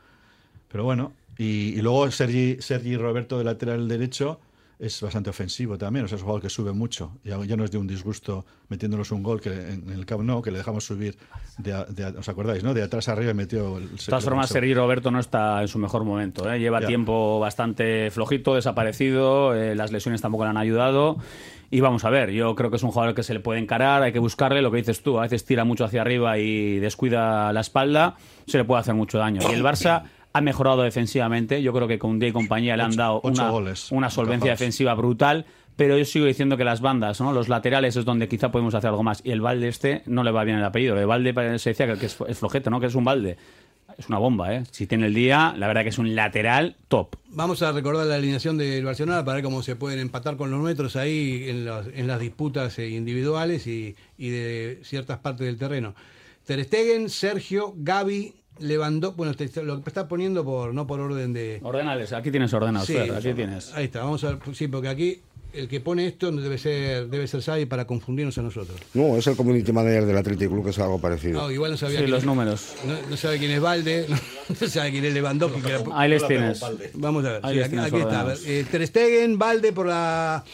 pero 0.68 0.84
bueno. 0.84 1.12
Y, 1.38 1.70
y 1.76 1.82
luego 1.82 2.08
Sergi, 2.12 2.56
Sergi 2.60 2.96
Roberto 2.96 3.36
de 3.38 3.44
lateral 3.44 3.88
derecho 3.88 4.40
es 4.78 5.00
bastante 5.00 5.30
ofensivo 5.30 5.78
también, 5.78 6.04
o 6.04 6.08
sea, 6.08 6.16
es 6.16 6.22
un 6.22 6.26
jugador 6.26 6.42
que 6.42 6.50
sube 6.50 6.72
mucho. 6.72 7.12
Ya, 7.24 7.42
ya 7.44 7.56
no 7.56 7.64
es 7.64 7.70
de 7.70 7.78
un 7.78 7.86
disgusto 7.86 8.44
metiéndonos 8.68 9.10
un 9.10 9.22
gol 9.22 9.40
que 9.40 9.50
en 9.50 9.88
el 9.90 10.04
Camp 10.04 10.22
Nou, 10.22 10.42
que 10.42 10.50
le 10.50 10.58
dejamos 10.58 10.84
subir, 10.84 11.16
de, 11.58 11.72
a- 11.72 11.84
de 11.86 12.04
a- 12.04 12.14
¿os 12.18 12.28
acordáis? 12.28 12.62
no 12.62 12.74
De 12.74 12.82
atrás 12.82 13.08
arriba 13.08 13.30
y 13.30 13.34
metió 13.34 13.78
el 13.78 13.88
De 13.90 13.96
todas 14.06 14.24
formas, 14.24 14.50
Sergi 14.50 14.74
Roberto 14.74 15.10
no 15.10 15.18
está 15.18 15.62
en 15.62 15.68
su 15.68 15.78
mejor 15.78 16.04
momento. 16.04 16.52
¿eh? 16.52 16.58
Lleva 16.58 16.80
Ya. 16.82 16.88
tiempo 16.88 17.40
bastante 17.40 18.10
flojito, 18.10 18.54
desaparecido, 18.54 19.54
eh, 19.54 19.74
las 19.74 19.92
lesiones 19.92 20.20
tampoco 20.20 20.44
le 20.44 20.50
han 20.50 20.56
ayudado. 20.58 21.16
Y 21.70 21.80
vamos 21.80 22.04
a 22.04 22.10
ver, 22.10 22.30
yo 22.30 22.54
creo 22.54 22.70
que 22.70 22.76
es 22.76 22.82
un 22.84 22.90
jugador 22.92 23.14
que 23.14 23.22
se 23.24 23.34
le 23.34 23.40
puede 23.40 23.58
encarar, 23.58 24.02
hay 24.02 24.12
que 24.12 24.20
buscarle, 24.20 24.62
lo 24.62 24.70
que 24.70 24.76
dices 24.76 25.02
tú, 25.02 25.18
a 25.18 25.22
veces 25.22 25.44
tira 25.44 25.64
mucho 25.64 25.84
hacia 25.84 26.00
arriba 26.02 26.38
y 26.38 26.78
descuida 26.78 27.52
la 27.52 27.60
espalda, 27.60 28.16
se 28.46 28.58
le 28.58 28.64
puede 28.64 28.80
hacer 28.82 28.94
mucho 28.94 29.18
daño. 29.18 29.40
Y 29.50 29.52
el 29.52 29.64
Barça 29.64 30.04
ha 30.36 30.40
mejorado 30.40 30.82
defensivamente, 30.82 31.62
yo 31.62 31.72
creo 31.72 31.88
que 31.88 31.98
con 31.98 32.18
Día 32.18 32.28
y 32.28 32.32
compañía 32.32 32.76
le 32.76 32.82
han 32.82 32.90
Ocho- 32.90 32.98
dado 32.98 33.20
ocho 33.22 33.42
una, 33.42 33.50
goles 33.50 33.92
una 33.92 34.10
solvencia 34.10 34.50
defensiva 34.50 34.94
brutal. 34.94 35.46
Pero 35.76 35.98
yo 35.98 36.06
sigo 36.06 36.24
diciendo 36.24 36.56
que 36.56 36.64
las 36.64 36.80
bandas, 36.80 37.20
¿no? 37.20 37.32
los 37.34 37.50
laterales 37.50 37.96
es 37.96 38.06
donde 38.06 38.28
quizá 38.28 38.50
podemos 38.50 38.74
hacer 38.74 38.88
algo 38.88 39.02
más. 39.02 39.20
Y 39.24 39.30
el 39.30 39.42
balde 39.42 39.68
este 39.68 40.02
no 40.06 40.24
le 40.24 40.30
va 40.30 40.42
bien 40.42 40.56
el 40.56 40.64
apellido. 40.64 40.98
El 40.98 41.06
balde 41.06 41.58
se 41.58 41.68
decía 41.70 41.86
que 41.98 42.06
es, 42.06 42.16
flojete, 42.16 42.70
¿no? 42.70 42.80
Que 42.80 42.86
es 42.86 42.94
un 42.94 43.04
balde. 43.04 43.36
Es 43.98 44.08
una 44.08 44.16
bomba, 44.18 44.54
¿eh? 44.54 44.64
Si 44.70 44.86
tiene 44.86 45.04
el 45.06 45.12
día, 45.14 45.54
la 45.56 45.66
verdad 45.66 45.82
que 45.82 45.90
es 45.90 45.98
un 45.98 46.14
lateral 46.14 46.76
top. 46.88 47.16
Vamos 47.28 47.60
a 47.62 47.72
recordar 47.72 48.06
la 48.06 48.14
alineación 48.14 48.56
del 48.56 48.86
Barcelona 48.86 49.22
para 49.22 49.34
ver 49.36 49.44
cómo 49.44 49.62
se 49.62 49.76
pueden 49.76 49.98
empatar 49.98 50.38
con 50.38 50.50
los 50.50 50.58
nuestros 50.60 50.96
ahí 50.96 51.44
en, 51.48 51.66
las- 51.66 51.88
en 51.94 52.06
las 52.06 52.20
disputas 52.20 52.78
eh, 52.78 52.88
individuales 52.88 53.66
y, 53.66 53.96
y 54.16 54.30
de 54.30 54.80
ciertas 54.82 55.18
partes 55.18 55.46
del 55.46 55.58
terreno. 55.58 55.94
Ter 56.46 56.64
Stegen, 56.64 57.10
Sergio, 57.10 57.74
Gaby, 57.76 58.32
Lewandowski, 58.58 59.16
bueno, 59.16 59.34
te- 59.34 59.62
lo 59.62 59.82
que 59.82 59.90
está 59.90 60.08
poniendo 60.08 60.44
por 60.44 60.72
no 60.74 60.86
por 60.86 61.00
orden 61.00 61.32
de... 61.32 61.60
Ordenales, 61.62 62.12
aquí 62.12 62.30
tienes 62.30 62.52
ordenados, 62.52 62.86
Sí, 62.86 62.94
Fer, 62.94 63.12
aquí 63.14 63.32
tienes. 63.34 63.72
Ahí 63.74 63.84
está, 63.86 64.00
vamos 64.00 64.22
a 64.24 64.30
ver, 64.32 64.38
sí, 64.54 64.68
porque 64.68 64.88
aquí 64.88 65.20
el 65.52 65.68
que 65.68 65.80
pone 65.80 66.06
esto 66.06 66.30
debe 66.32 66.58
ser 66.58 67.08
debe 67.08 67.26
ser 67.26 67.40
Xavi 67.40 67.64
para 67.64 67.86
confundirnos 67.86 68.36
a 68.36 68.42
nosotros. 68.42 68.78
No, 68.92 69.16
es 69.16 69.26
el 69.26 69.36
community 69.36 69.72
manager 69.72 70.04
del 70.04 70.16
Athletic 70.18 70.48
Club, 70.50 70.64
que 70.64 70.70
es 70.70 70.78
algo 70.78 71.00
parecido. 71.00 71.40
No, 71.42 71.50
igual 71.50 71.70
no 71.70 71.76
sabía 71.78 71.96
Sí, 71.98 72.02
quién- 72.04 72.10
los 72.10 72.24
números. 72.24 72.74
No, 72.86 72.94
no 73.08 73.16
sabe 73.16 73.38
quién 73.38 73.50
es 73.52 73.60
Valde, 73.60 74.06
no 74.60 74.68
sabe 74.68 74.90
quién 74.90 75.04
es 75.06 75.14
Lewandowski. 75.14 75.60
que 75.62 75.68
era- 75.70 75.82
Ahí 75.94 76.10
les 76.10 76.26
tienes. 76.26 76.60
Vamos 76.94 77.24
a 77.24 77.32
ver, 77.32 77.40
Ahí 77.42 77.56
sí, 77.56 77.62
aquí, 77.62 77.76
aquí 77.78 77.96
está. 77.96 78.34
eh, 78.46 78.66
Ter 78.70 78.86
Stegen, 78.86 79.38
Valde 79.38 79.72
por 79.72 79.86
la 79.86 80.44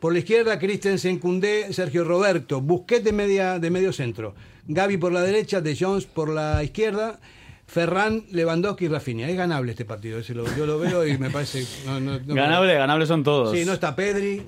por 0.00 0.12
la 0.12 0.18
izquierda, 0.20 0.58
Christensen, 0.58 1.18
Cundé, 1.18 1.72
Sergio 1.72 2.04
Roberto, 2.04 2.60
Busquets 2.60 3.02
de 3.02 3.12
media 3.12 3.58
de 3.58 3.70
medio 3.70 3.92
centro, 3.94 4.34
Gaby 4.68 4.98
por 4.98 5.10
la 5.12 5.22
derecha, 5.22 5.60
De 5.62 5.74
Jones 5.78 6.04
por 6.06 6.28
la 6.28 6.62
izquierda, 6.62 7.18
Ferran, 7.66 8.24
Lewandowski 8.30 8.84
y 8.86 8.88
Rafinha. 8.88 9.28
Es 9.28 9.36
ganable 9.36 9.72
este 9.72 9.84
partido, 9.84 10.18
ese 10.18 10.34
lo- 10.34 10.44
yo 10.56 10.66
lo 10.66 10.78
veo 10.78 11.06
y 11.06 11.18
me 11.18 11.30
parece 11.30 11.66
no, 11.84 11.98
no- 12.00 12.18
no- 12.24 12.34
Ganable, 12.34 12.74
ganable 12.74 13.06
son 13.06 13.22
todos. 13.24 13.52
Sí, 13.56 13.64
no 13.64 13.72
está 13.72 13.94
Pedri, 13.96 14.42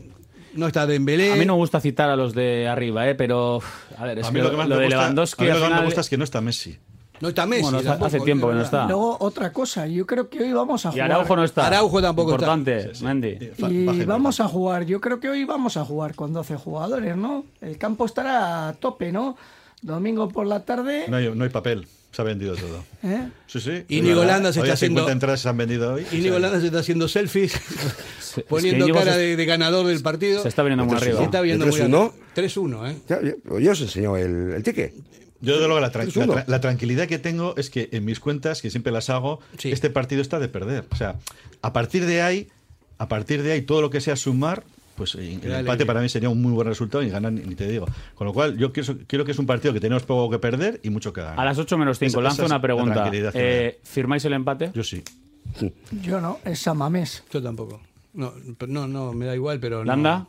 no 0.55 0.67
está 0.69 0.87
Dembélé. 0.87 1.33
A 1.33 1.37
mí 1.37 1.45
no 1.45 1.55
me 1.55 1.59
gusta 1.59 1.81
citar 1.81 2.09
a 2.11 2.17
los 2.17 2.33
de 2.35 2.69
arriba, 2.69 3.09
¿eh? 3.09 3.15
pero 3.15 3.61
a 3.97 4.05
ver, 4.05 4.21
es 4.21 4.27
A 4.27 4.29
que 4.31 4.35
mí 4.39 4.41
lo 4.43 4.51
que 4.51 4.57
más 4.57 4.69
me 4.69 4.77
de 4.77 4.85
gusta, 4.85 4.97
Lewandowski 5.01 5.43
a 5.43 5.45
mí 5.45 5.49
lo 5.51 5.55
que 5.57 5.61
más 5.61 5.69
me 5.71 5.75
final- 5.75 5.85
gusta 5.87 6.01
es 6.03 6.09
que 6.09 6.17
no 6.17 6.25
está 6.25 6.41
Messi. 6.41 6.79
No 7.21 7.29
está 7.31 7.47
Messi. 7.47 7.63
Bueno, 7.63 7.79
hace- 7.79 7.87
tampoco, 7.89 8.07
hace 8.07 8.21
tiempo 8.21 8.49
que 8.49 8.55
no 8.55 8.63
está. 8.63 8.87
Luego, 8.87 9.17
otra 9.19 9.53
cosa, 9.53 9.89
yo 9.89 10.07
creo 10.07 10.29
que 10.31 10.39
hoy 10.41 10.53
vamos 10.53 10.87
a 10.87 10.91
Y 10.91 10.93
jugar. 10.93 11.11
Araujo 11.11 11.35
no 11.37 11.43
está. 11.45 11.67
Araujo 11.67 12.01
tampoco 12.01 12.37
está. 12.37 12.55
Importante, 12.55 12.93
Mendy. 13.03 13.39
Y 13.69 14.05
vamos 14.05 14.39
a 14.39 14.47
jugar, 14.47 14.87
yo 14.87 15.01
creo 15.01 15.19
que 15.19 15.29
hoy 15.29 15.43
vamos 15.43 15.77
a 15.77 15.85
jugar 15.85 16.15
con 16.15 16.33
12 16.33 16.55
jugadores, 16.55 17.17
¿no? 17.17 17.45
El 17.61 17.77
campo 17.77 18.05
estará 18.07 18.69
a 18.69 18.73
tope, 18.75 19.11
¿no? 19.11 19.37
Domingo 19.83 20.29
por 20.29 20.47
la 20.47 20.65
tarde. 20.65 21.07
No 21.09 21.17
hay, 21.17 21.29
no 21.35 21.43
hay 21.43 21.51
papel, 21.51 21.89
se 22.19 22.23
ha 22.23 22.25
vendido 22.25 22.57
todo. 22.57 22.85
¿eh? 23.05 23.29
Sí, 23.47 23.61
sí. 23.61 23.85
Íñigo 23.89 24.25
Landa 24.25 24.53
se 24.53 24.59
está 24.59 24.73
haciendo- 24.73 25.03
50 25.03 25.13
entradas 25.13 25.41
se 25.41 25.49
han 25.49 25.57
vendido 25.57 25.95
hoy. 25.95 26.05
Íñigo 26.11 26.35
O 26.35 26.41
sea, 26.41 26.41
Landa 26.41 26.61
se 26.61 26.67
está 26.67 26.81
haciendo 26.81 27.07
selfies, 27.07 27.53
poniendo 28.49 28.93
cara 28.93 29.13
se- 29.13 29.19
de, 29.19 29.37
de 29.37 29.45
ganador 29.47 29.87
del 29.87 30.03
partido. 30.03 30.43
Se 30.43 30.49
está 30.49 30.65
viniendo 30.65 30.85
muy 30.85 30.97
arriba. 30.97 31.19
Se 31.19 31.25
está 31.25 31.41
viendo 31.41 31.65
¿De 31.65 31.71
muy 31.71 31.81
3-1? 31.81 31.85
arriba. 31.85 32.13
3-1, 32.35 32.91
¿eh? 32.91 32.97
Ya, 33.09 33.21
yo, 33.23 33.59
yo 33.61 33.71
os 33.71 33.81
enseño 33.81 34.17
el, 34.17 34.53
el 34.57 34.63
ticket. 34.65 34.93
Yo, 35.41 35.53
desde 35.53 35.67
luego, 35.69 35.79
la, 35.79 35.93
tra- 35.93 36.61
tranquilidad 36.61 37.07
que 37.07 37.21
tengo 37.21 37.55
es 37.57 37.71
que 37.71 37.89
en 37.93 38.05
mis 38.05 38.19
cuentas, 38.19 38.61
que 38.61 38.71
siempre 38.71 38.91
las 38.93 39.09
hago, 39.11 39.39
Sí. 39.59 39.71
este 39.71 39.91
partido 39.91 40.21
está 40.21 40.41
de 40.41 40.49
perder. 40.49 40.87
O 40.91 40.97
sea, 40.97 41.15
a 41.63 41.73
partir 41.73 42.05
de 42.07 42.23
ahí, 42.23 42.49
a 42.99 43.07
partir 43.07 43.45
de 43.45 43.53
ahí, 43.53 43.63
todo 43.63 43.81
lo 43.81 43.91
que 43.91 44.01
sea 44.01 44.17
sumar, 44.17 44.65
pues 44.99 45.15
eh, 45.15 45.33
el 45.33 45.41
Dale, 45.41 45.61
empate 45.61 45.87
para 45.87 46.01
mí 46.03 46.09
sería 46.11 46.29
un 46.29 46.43
muy 46.43 46.53
buen 46.53 46.67
resultado 46.69 47.03
y 47.03 47.09
ganar 47.09 47.33
ni 47.33 47.55
te 47.55 47.67
digo. 47.67 47.87
Con 48.15 48.27
lo 48.27 48.35
cual, 48.35 48.59
yo 48.59 48.73
quiero, 48.73 48.99
quiero 49.07 49.25
que 49.25 49.33
es 49.33 49.39
un 49.39 49.47
partido 49.47 49.73
que 49.73 49.81
tenemos 49.81 50.03
poco 50.03 50.29
que 50.31 50.39
perder 50.39 50.81
y 50.83 50.91
mucho 50.91 51.13
que 51.15 51.23
ganar. 51.23 51.41
A 51.41 51.45
las 51.47 51.57
8 51.59 51.79
menos 51.79 51.99
5, 51.99 52.11
Esa- 52.11 52.21
lanzo 52.21 52.45
una 52.45 52.61
pregunta. 52.61 53.11
Eh, 53.33 53.81
¿Firmáis 53.85 54.25
el 54.27 54.35
empate? 54.35 54.71
Yo 54.75 54.83
sí. 54.83 55.03
Yo 56.03 56.21
no, 56.21 56.39
es 56.45 56.59
Samamés. 56.59 57.25
Yo 57.33 57.43
tampoco. 57.43 57.81
No, 58.13 58.35
no, 58.67 58.87
no, 58.87 59.13
me 59.15 59.25
da 59.27 59.35
igual, 59.35 59.61
pero. 59.61 59.85
¿Landa? 59.85 60.27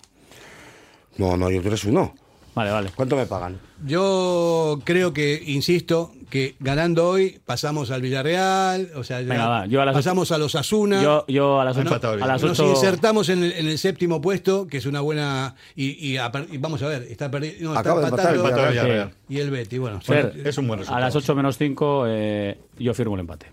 No, 1.17 1.36
no, 1.36 1.49
yo 1.49 1.61
3-1. 1.61 2.13
Vale, 2.60 2.72
vale. 2.72 2.89
¿Cuánto 2.95 3.16
me 3.16 3.26
pagan? 3.26 3.57
Yo 3.86 4.80
creo 4.84 5.14
que, 5.14 5.41
insisto, 5.47 6.12
que 6.30 6.55
ganando 6.60 7.07
hoy 7.07 7.39
pasamos 7.45 7.89
al 7.91 8.01
Villarreal, 8.01 8.89
o 8.95 9.03
sea, 9.05 9.22
ya 9.22 9.30
Venga, 9.30 9.47
va, 9.47 9.66
yo 9.66 9.82
a 9.82 9.86
las 9.86 9.95
pasamos 9.95 10.32
a 10.34 10.38
los 10.38 10.55
Asuna. 10.55 11.01
Yo, 11.01 11.24
yo 11.30 11.62
a 11.62 11.64
las 11.66 11.78
Ha 11.78 11.80
8. 11.80 11.88
empatado 11.88 12.14
el 12.16 12.24
A 12.24 12.28
las 12.28 12.43
Nos 12.43 12.60
ocho- 12.60 12.70
insertamos 12.72 13.30
en 13.30 13.43
el, 13.45 13.53
en 13.53 13.68
el 13.68 13.78
séptimo 13.78 14.20
puesto, 14.20 14.68
que 14.68 14.78
es 14.78 14.86
una 14.86 14.99
buena. 14.99 15.55
Y, 15.76 15.91
y 16.05 16.18
a 16.18 16.32
per- 16.32 16.47
y 16.51 16.57
vamos 16.57 16.82
a 16.84 16.88
ver, 16.89 17.03
está 17.03 17.32
perdiendo. 17.32 17.64
No, 17.64 17.70
está 17.70 17.80
Acaba 17.80 18.01
de 18.01 18.07
empatar 18.07 18.34
el 18.34 18.36
empatando. 18.41 18.62
Empatado 18.66 18.68
el 18.68 18.89
Villarreal. 18.89 19.14
Y 19.30 19.39
el 19.39 19.49
Betty, 19.51 19.78
bueno. 19.78 20.01
Fer, 20.01 20.34
es 20.43 20.57
un 20.57 20.68
buen 20.68 20.80
a 20.80 20.82
resultado. 20.82 20.99
las 21.05 21.16
8 21.16 21.36
menos 21.36 21.57
5 21.57 22.03
eh, 22.07 22.57
yo 22.78 22.93
firmo 22.93 23.16
el 23.16 23.22
empate. 23.22 23.45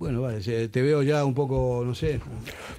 Bueno, 0.00 0.22
vale, 0.22 0.40
te 0.68 0.80
veo 0.82 1.02
ya 1.02 1.26
un 1.26 1.34
poco, 1.34 1.82
no 1.84 1.94
sé. 1.94 2.20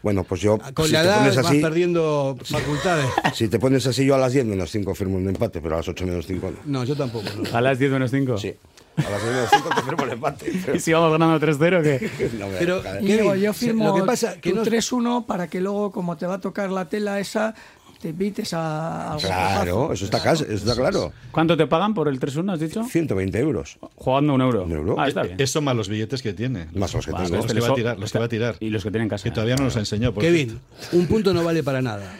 Bueno, 0.01 0.23
pues 0.23 0.41
yo, 0.41 0.57
Con 0.73 0.87
si 0.87 0.91
la 0.91 1.01
te 1.03 1.07
edad 1.07 1.17
pones 1.19 1.35
vas 1.35 1.45
así, 1.45 1.61
perdiendo 1.61 2.35
facultades. 2.43 3.05
si 3.35 3.47
te 3.47 3.59
pones 3.59 3.85
así, 3.85 4.03
yo 4.07 4.15
a 4.15 4.17
las 4.17 4.33
10 4.33 4.43
menos 4.47 4.71
5 4.71 4.95
firmo 4.95 5.17
un 5.17 5.29
empate, 5.29 5.61
pero 5.61 5.75
a 5.75 5.77
las 5.77 5.87
8 5.87 6.03
menos 6.07 6.25
5 6.25 6.51
no. 6.51 6.79
No, 6.79 6.83
yo 6.83 6.95
tampoco. 6.95 7.25
no. 7.37 7.55
A 7.55 7.61
las 7.61 7.77
10 7.77 7.91
menos 7.91 8.09
5. 8.09 8.37
Sí. 8.39 8.55
A 8.97 9.01
las 9.03 9.21
10 9.21 9.35
menos 9.35 9.49
5 9.53 9.69
te 9.75 9.81
firmo 9.83 10.03
el 10.03 10.09
empate. 10.13 10.51
¿Y 10.75 10.79
si 10.79 10.93
vamos 10.93 11.11
ganando 11.11 11.39
3-0 11.47 11.83
qué? 11.83 12.29
No 12.39 12.47
me- 12.47 12.57
Pero- 12.57 12.81
Kevin, 12.81 13.35
yo 13.35 13.53
firmo 13.53 13.85
lo 13.89 13.93
que 13.93 14.01
pasa 14.01 14.41
que 14.41 14.51
no- 14.53 14.63
3-1 14.65 15.27
para 15.27 15.47
que 15.47 15.61
luego, 15.61 15.91
como 15.91 16.17
te 16.17 16.25
va 16.25 16.33
a 16.35 16.41
tocar 16.41 16.71
la 16.71 16.89
tela 16.89 17.19
esa, 17.19 17.53
te 18.01 18.09
invites 18.09 18.53
a 18.53 19.11
algún 19.13 19.25
Claro, 19.25 19.93
eso 19.93 20.05
está, 20.05 20.21
cas- 20.21 20.41
eso 20.41 20.53
está 20.53 20.75
claro. 20.75 21.13
¿Cuánto 21.31 21.55
te 21.55 21.67
pagan 21.67 21.93
por 21.93 22.07
el 22.07 22.19
3-1, 22.19 22.51
has 22.53 22.59
dicho? 22.59 22.83
120 22.83 23.39
euros. 23.39 23.77
Jugando 23.95 24.33
un 24.33 24.41
euro. 24.41 24.63
Un 24.63 24.71
euro. 24.71 24.95
Ah, 24.99 25.07
está 25.07 25.23
bien. 25.23 25.35
Eso 25.39 25.61
más 25.61 25.75
los 25.75 25.87
billetes 25.87 26.21
que 26.21 26.33
tiene. 26.33 26.67
Más 26.73 26.93
los 26.93 27.05
que 27.05 27.11
tengo. 27.13 27.29
Los 27.37 27.45
que 27.45 27.59
va 27.59 27.67
a 27.69 27.73
tirar, 27.75 27.99
los 27.99 28.11
que 28.11 28.19
va 28.19 28.25
a 28.25 28.29
tirar. 28.29 28.55
Y 28.59 28.69
los 28.69 28.83
que 28.83 28.91
tienen 28.91 29.07
casa. 29.07 29.23
Que 29.23 29.31
todavía 29.31 29.55
no 29.55 29.63
nos 29.65 29.75
enseñó. 29.75 30.13
Kevin, 30.15 30.59
un 30.91 31.05
punto 31.07 31.33
no 31.33 31.43
vale 31.43 31.63
para 31.63 31.81
nada. 31.81 32.11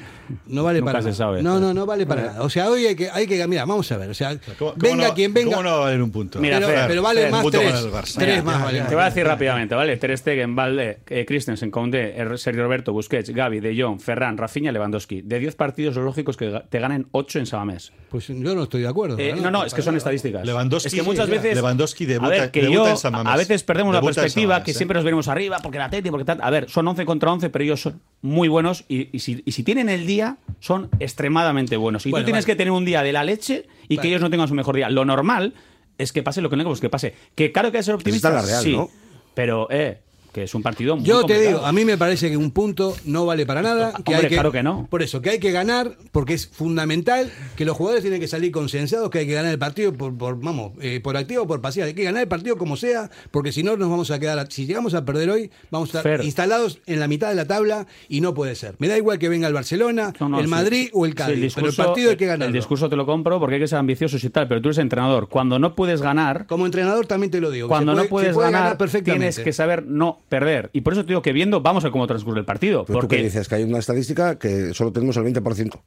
No 0.48 0.64
vale 0.64 0.80
Nunca 0.80 0.92
para 0.94 1.02
se 1.04 1.10
nada. 1.10 1.16
sabe. 1.18 1.44
No, 1.44 1.60
no, 1.60 1.74
no 1.74 1.86
vale 1.86 2.06
para 2.06 2.22
nada. 2.24 2.42
O 2.44 2.50
sea, 2.50 2.70
hoy 2.70 2.86
hay 2.86 2.96
que, 2.96 3.10
hay 3.10 3.28
que, 3.28 3.46
mira, 3.48 3.66
vamos 3.66 3.92
a 3.92 3.98
ver. 3.98 4.10
O 4.10 4.14
sea, 4.14 4.38
¿Cómo- 4.58 4.72
cómo 4.72 4.76
venga 4.78 5.08
no- 5.10 5.14
quien 5.14 5.34
venga. 5.34 5.52
¿Cómo 5.52 5.64
no 5.64 5.70
va 5.72 5.76
a 5.78 5.80
valer 5.82 6.02
un 6.02 6.12
punto? 6.12 6.40
Mira, 6.40 6.58
pero, 6.60 6.68
Fer, 6.70 6.88
pero 6.88 7.02
vale 7.02 7.22
Fer, 7.22 7.32
más 7.32 7.46
tres. 7.50 8.16
Tres 8.18 8.44
más 8.44 8.64
vale. 8.64 8.82
Te 8.82 8.96
voy 8.96 9.02
a 9.04 9.06
decir 9.06 9.26
rápidamente, 9.26 9.76
¿vale? 9.76 9.98
Ter 9.98 10.18
Stegen, 10.18 10.56
Valde, 10.56 11.00
eh, 11.08 11.26
Christensen, 11.26 11.72
Koundé, 11.72 12.16
Er- 12.18 12.38
Sergio 12.38 12.64
Roberto, 12.64 12.94
Busquets, 12.94 13.30
Gavi, 13.30 13.60
De 13.60 13.80
Jong, 13.82 14.00
Ferran, 14.00 14.38
Rafinha, 14.38 14.72
Lewandowski. 14.72 15.22
De 15.22 15.40
10 15.40 15.56
partidos 15.56 15.96
lo 15.96 16.04
lógico 16.04 16.32
es 16.32 16.38
que 16.38 16.62
te 16.70 16.80
ganen 16.80 17.08
8 17.12 17.40
en 17.40 17.46
Samamés. 17.46 17.92
Pues 18.10 18.28
yo 18.28 18.56
no 18.56 18.64
estoy 18.64 18.82
de 18.82 18.88
acuerdo. 18.88 19.18
Eh, 19.20 19.34
no, 19.42 19.52
no, 19.52 19.64
es 19.64 19.74
que 19.74 19.82
son 19.82 19.96
estadísticas. 19.96 20.46
Lewandowski, 20.46 20.88
es 20.88 20.94
que 20.94 21.04
muchas 21.04 21.26
sí, 21.28 21.32
veces. 21.32 21.56
Lewandowski 21.56 22.06
debuta- 22.06 22.28
a 22.28 22.30
ver, 22.30 22.52
que 22.52 22.72
yo 22.72 22.88
en 22.88 22.98
San 22.98 23.14
Mamés. 23.14 23.34
a 23.34 23.38
veces 23.38 23.64
perdemos 23.64 23.94
la 23.94 24.00
Debuta 24.02 24.22
perspectiva 24.22 24.64
que 24.64 24.72
¿eh? 24.72 24.74
siempre 24.74 24.96
nos 24.96 25.04
venimos 25.06 25.28
arriba 25.28 25.58
porque 25.64 25.78
la 25.78 25.90
Teti, 25.90 26.10
porque 26.12 26.26
tal. 26.26 26.40
A 26.42 26.50
ver, 26.50 26.70
son 26.70 26.88
11 26.88 27.06
contra 27.06 27.32
11, 27.32 27.50
pero 27.50 27.64
ellos 27.64 27.82
son 27.82 28.02
muy 28.22 28.48
buenos 28.50 28.84
y, 28.88 29.10
y 29.16 29.20
si, 29.20 29.42
y 29.46 29.52
si 29.54 29.64
tienen 29.64 29.90
el 29.90 30.06
día, 30.06 30.21
son 30.60 30.90
extremadamente 31.00 31.78
buenos. 31.78 32.06
Y 32.06 32.12
Bueno, 32.12 32.24
tú 32.24 32.28
tienes 32.28 32.46
vale. 32.46 32.54
que 32.54 32.58
tener 32.58 32.72
un 32.72 32.86
día 32.86 33.04
de 33.04 33.12
la 33.12 33.24
leche 33.24 33.66
y 33.88 33.96
Vale. 33.96 34.02
que 34.02 34.08
ellos 34.10 34.22
no 34.22 34.30
tengan 34.30 34.48
su 34.48 34.54
mejor 34.56 34.76
día. 34.76 34.90
Lo 34.90 35.06
normal 35.06 35.54
es 35.98 36.12
que 36.12 36.24
pase 36.24 36.42
lo 36.42 36.50
que 36.50 36.56
no 36.56 36.62
queremos 36.64 36.82
que 36.82 36.90
pase. 36.90 37.14
Que 37.36 37.52
claro 37.52 37.72
que 37.72 37.78
hay 37.78 37.82
que 37.82 37.86
ser 37.86 37.96
optimista. 37.96 38.30
está 38.30 38.40
en 38.40 38.46
la 38.46 38.52
Real, 38.52 38.64
sí, 38.64 38.76
¿no? 38.76 38.90
Pero, 39.34 39.68
eh, 39.72 40.00
que 40.32 40.44
es 40.44 40.56
un 40.56 40.62
partido 40.64 40.96
muy 40.96 41.06
Yo 41.06 41.18
te 41.18 41.34
complicado. 41.34 41.48
digo, 41.58 41.66
a 41.66 41.72
mí 41.72 41.84
me 41.86 41.98
parece 41.98 42.30
que 42.30 42.38
un 42.38 42.52
punto 42.52 42.96
no 43.06 43.26
vale 43.26 43.46
para 43.46 43.62
nada. 43.62 43.92
Que 43.92 43.98
Hombre, 44.14 44.16
hay 44.16 44.22
que, 44.30 44.36
claro 44.36 44.52
que 44.52 44.64
no. 44.64 44.88
Por 44.90 45.04
eso, 45.04 45.22
que 45.22 45.30
hay 45.32 45.40
que 45.40 45.52
ganar, 45.52 45.98
porque 46.12 46.34
es 46.34 46.48
fundamental 46.48 47.30
que 47.58 47.66
los 47.66 47.76
jugadores 47.76 48.02
tienen 48.04 48.20
que 48.22 48.28
salir 48.28 48.52
consensados 48.52 49.10
que 49.10 49.20
hay 49.20 49.28
que 49.28 49.34
ganar 49.34 49.52
el 49.52 49.60
partido 49.60 49.92
por, 49.94 50.18
por 50.18 50.40
vamos, 50.40 50.72
eh, 50.82 51.00
por 51.04 51.18
activo 51.18 51.44
o 51.44 51.48
por 51.48 51.60
pasiva. 51.62 51.86
Hay 51.86 51.94
que 51.94 52.04
ganar 52.04 52.22
el 52.24 52.28
partido 52.30 52.58
como 52.58 52.78
sea, 52.78 53.10
porque 53.32 53.52
si 53.52 53.62
no 53.64 53.76
nos 53.78 53.90
vamos 53.90 54.10
a 54.12 54.20
quedar, 54.20 54.40
a- 54.40 54.46
si 54.50 54.66
llegamos 54.66 54.94
a 54.94 55.04
perder 55.06 55.30
hoy, 55.30 55.52
vamos 55.70 55.94
a 55.96 55.98
estar 56.00 56.24
instalados 56.24 56.80
en 56.86 57.00
la 57.00 57.08
mitad 57.08 57.30
de 57.30 57.36
la 57.36 57.46
tabla 57.46 57.88
y 58.08 58.22
no 58.22 58.34
puede 58.34 58.56
ser. 58.56 58.76
Me 58.80 58.88
da 58.88 58.98
igual 58.98 59.20
que 59.20 59.28
venga 59.30 59.48
el 59.48 59.54
Barcelona, 59.54 60.14
No, 60.20 60.30
no, 60.30 60.40
el 60.40 60.46
sí. 60.46 60.50
Madrid 60.50 60.90
o 60.94 61.06
el 61.06 61.12
Sí, 61.12 61.18
Cádiz, 61.18 61.54
pero 61.56 61.68
el 61.68 61.76
partido 61.76 62.10
hay 62.12 62.18
que 62.18 62.26
ganarlo. 62.26 62.46
El 62.46 62.54
discurso 62.54 62.88
te 62.90 62.96
lo 62.96 63.06
compro 63.06 63.40
porque 63.40 63.56
hay 63.56 63.62
que 63.62 63.68
ser 63.68 63.80
ambiciosos 63.80 64.24
y 64.24 64.30
tal, 64.30 64.48
pero 64.48 64.62
tú 64.62 64.70
eres 64.70 64.78
entrenador. 64.78 65.28
Cuando 65.28 65.60
no 65.60 65.76
puedes 65.76 66.02
ganar, 66.02 66.46
Como 66.48 66.66
entrenador 66.66 67.06
también 67.06 67.32
te 67.32 67.42
lo 67.42 67.52
digo. 67.52 67.68
cuando 67.68 67.92
puede- 67.94 68.04
no 68.06 68.10
puedes 68.10 68.34
puede 68.34 68.52
ganar, 68.52 68.78
perfectamente. 68.78 69.20
tienes 69.34 69.40
que 69.40 69.54
saber 69.54 69.86
no 69.86 70.20
perder. 70.32 70.72
Y 70.74 70.82
por 70.82 70.94
eso 70.94 71.04
te 71.04 71.10
digo 71.10 71.22
que 71.22 71.32
viendo, 71.34 71.62
vamos 71.62 71.84
a 71.84 71.88
ver 71.88 71.92
cómo 71.92 72.08
transcurre 72.08 72.40
el 72.40 72.46
partido. 72.46 72.86
Pero 72.86 72.98
tú 72.98 73.02
porque 73.02 73.18
qué 73.18 73.24
dices, 73.24 73.48
que 73.48 73.54
hay 73.56 73.64
una 73.64 73.78
estadística 73.78 74.40
que 74.40 74.74
solo 74.74 74.92
tenemos 74.92 75.16
el 75.18 75.24
20%. 75.26 75.80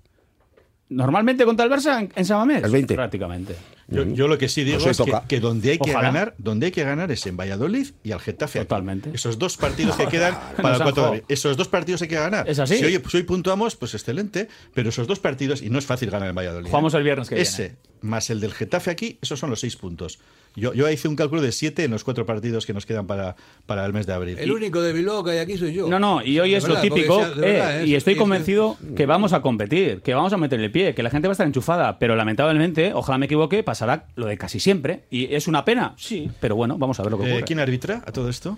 normalmente 0.91 1.45
contra 1.45 1.65
el 1.67 1.73
Barça 1.73 1.99
en, 2.01 2.13
en 2.15 2.25
Samamés, 2.25 2.63
El 2.63 2.71
20. 2.71 2.95
prácticamente. 2.95 3.57
Yo, 3.89 4.05
yo 4.05 4.29
lo 4.29 4.39
que 4.39 4.49
sí 4.49 4.65
digo 4.65 4.79
Pues 4.83 4.99
hoy 5.01 5.11
es 5.11 5.21
que, 5.29 5.41
donde 5.41 5.73
hay 5.73 5.79
que 5.79 5.91
Ojalá. 5.91 6.09
ganar, 6.09 6.35
donde 6.39 6.67
hay 6.67 6.73
que 6.73 6.85
ganar 6.85 7.11
es 7.11 7.27
en 7.27 7.37
Valladolid 7.37 7.89
y 8.03 8.13
al 8.13 8.21
Getafe. 8.21 8.61
aquí. 8.61 8.69
Totalmente. 8.69 9.11
Esos 9.13 9.39
dos 9.39 9.57
partidos 9.57 9.97
que 9.97 10.07
quedan 10.09 10.35
para 10.57 10.71
Nos 10.71 10.81
el 10.81 10.83
han 10.83 10.83
4 10.83 10.85
de 10.87 10.93
jugado. 10.93 11.07
abril. 11.09 11.25
Esos 11.29 11.57
dos 11.57 11.69
partidos 11.69 12.01
hay 12.03 12.09
que 12.09 12.15
ganar. 12.15 12.49
Es 12.49 12.59
así. 12.59 12.77
Si 12.77 12.85
hoy, 12.85 13.03
si 13.11 13.17
hoy 13.19 13.23
puntuamos, 13.25 13.77
pues 13.77 13.93
excelente. 13.95 14.49
Pero 14.73 14.89
esos 14.91 15.07
dos 15.07 15.21
partidos, 15.21 15.61
y 15.63 15.69
no 15.71 15.79
es 15.79 15.85
fácil 15.87 16.11
ganar 16.11 16.29
en 16.31 16.35
Valladolid. 16.35 16.69
Jugamos 16.69 16.95
¿eh? 16.95 16.99
el 16.99 17.03
viernes 17.05 17.29
que 17.29 17.41
Ese, 17.41 17.63
viene. 17.63 17.77
más 18.03 18.31
el 18.31 18.41
del 18.41 18.53
Getafe 18.55 18.91
aquí, 18.91 19.19
esos 19.21 19.39
son 19.39 19.51
los 19.51 19.61
seis 19.61 19.77
puntos. 19.77 20.19
Yo, 20.57 20.73
yo 20.73 20.89
hice 20.89 21.09
un 21.09 21.17
cálculo 21.17 21.43
de 21.43 21.51
siete 21.51 21.83
en 21.85 21.91
los 21.91 22.05
cuatro 22.05 22.27
partidos 22.27 22.65
que 22.65 22.73
nos 22.73 22.87
quedan 22.87 23.07
para, 23.09 23.35
para 23.67 23.85
el 23.85 23.93
mes 23.93 24.07
de 24.07 24.13
abril. 24.13 24.39
El 24.39 24.53
único 24.53 24.81
de 24.81 24.93
Bilbao 24.93 25.25
que 25.25 25.33
hay 25.33 25.39
aquí 25.39 25.59
soy 25.59 25.73
yo. 25.75 25.89
No, 25.89 25.99
no, 25.99 26.23
y 26.25 26.39
hoy 26.39 26.53
De 26.53 26.57
es 26.59 26.63
verdad, 26.65 26.77
lo 26.77 26.95
típico, 26.95 27.19
sea- 27.19 27.31
de 27.31 27.41
verdad, 27.41 27.79
eh, 27.81 27.83
es- 27.83 27.89
y 27.89 27.95
estoy 27.97 28.13
es- 28.13 28.19
convencido 28.21 28.77
que 28.97 29.05
vamos 29.07 29.33
a 29.33 29.43
competir, 29.43 30.01
que 30.03 30.15
vamos 30.15 30.33
a 30.33 30.37
meterle 30.37 30.71
pie, 30.71 30.95
que 30.95 31.03
la 31.03 31.11
gente 31.11 31.27
va 31.27 31.33
a 31.33 31.35
estar 31.35 31.47
enchufada, 31.47 31.99
pero 31.99 32.15
lamentablemente, 32.15 32.93
ojalá 32.95 33.19
me 33.19 33.27
equivoque, 33.27 33.65
pasará 33.65 34.07
lo 34.15 34.27
de 34.27 34.39
casi 34.39 34.61
siempre. 34.61 35.03
¿Y 35.11 35.35
es 35.35 35.49
una 35.49 35.65
pena? 35.65 35.95
Sí, 35.99 36.31
pero 36.41 36.55
bueno, 36.55 36.79
vamos 36.79 37.01
a 37.01 37.03
ver 37.03 37.11
lo 37.13 37.19
que 37.19 37.25
Eh, 37.25 37.31
ocurre. 37.33 37.45
¿Quién 37.47 37.59
arbitra 37.59 38.03
a 38.07 38.13
todo 38.13 38.29
esto? 38.29 38.57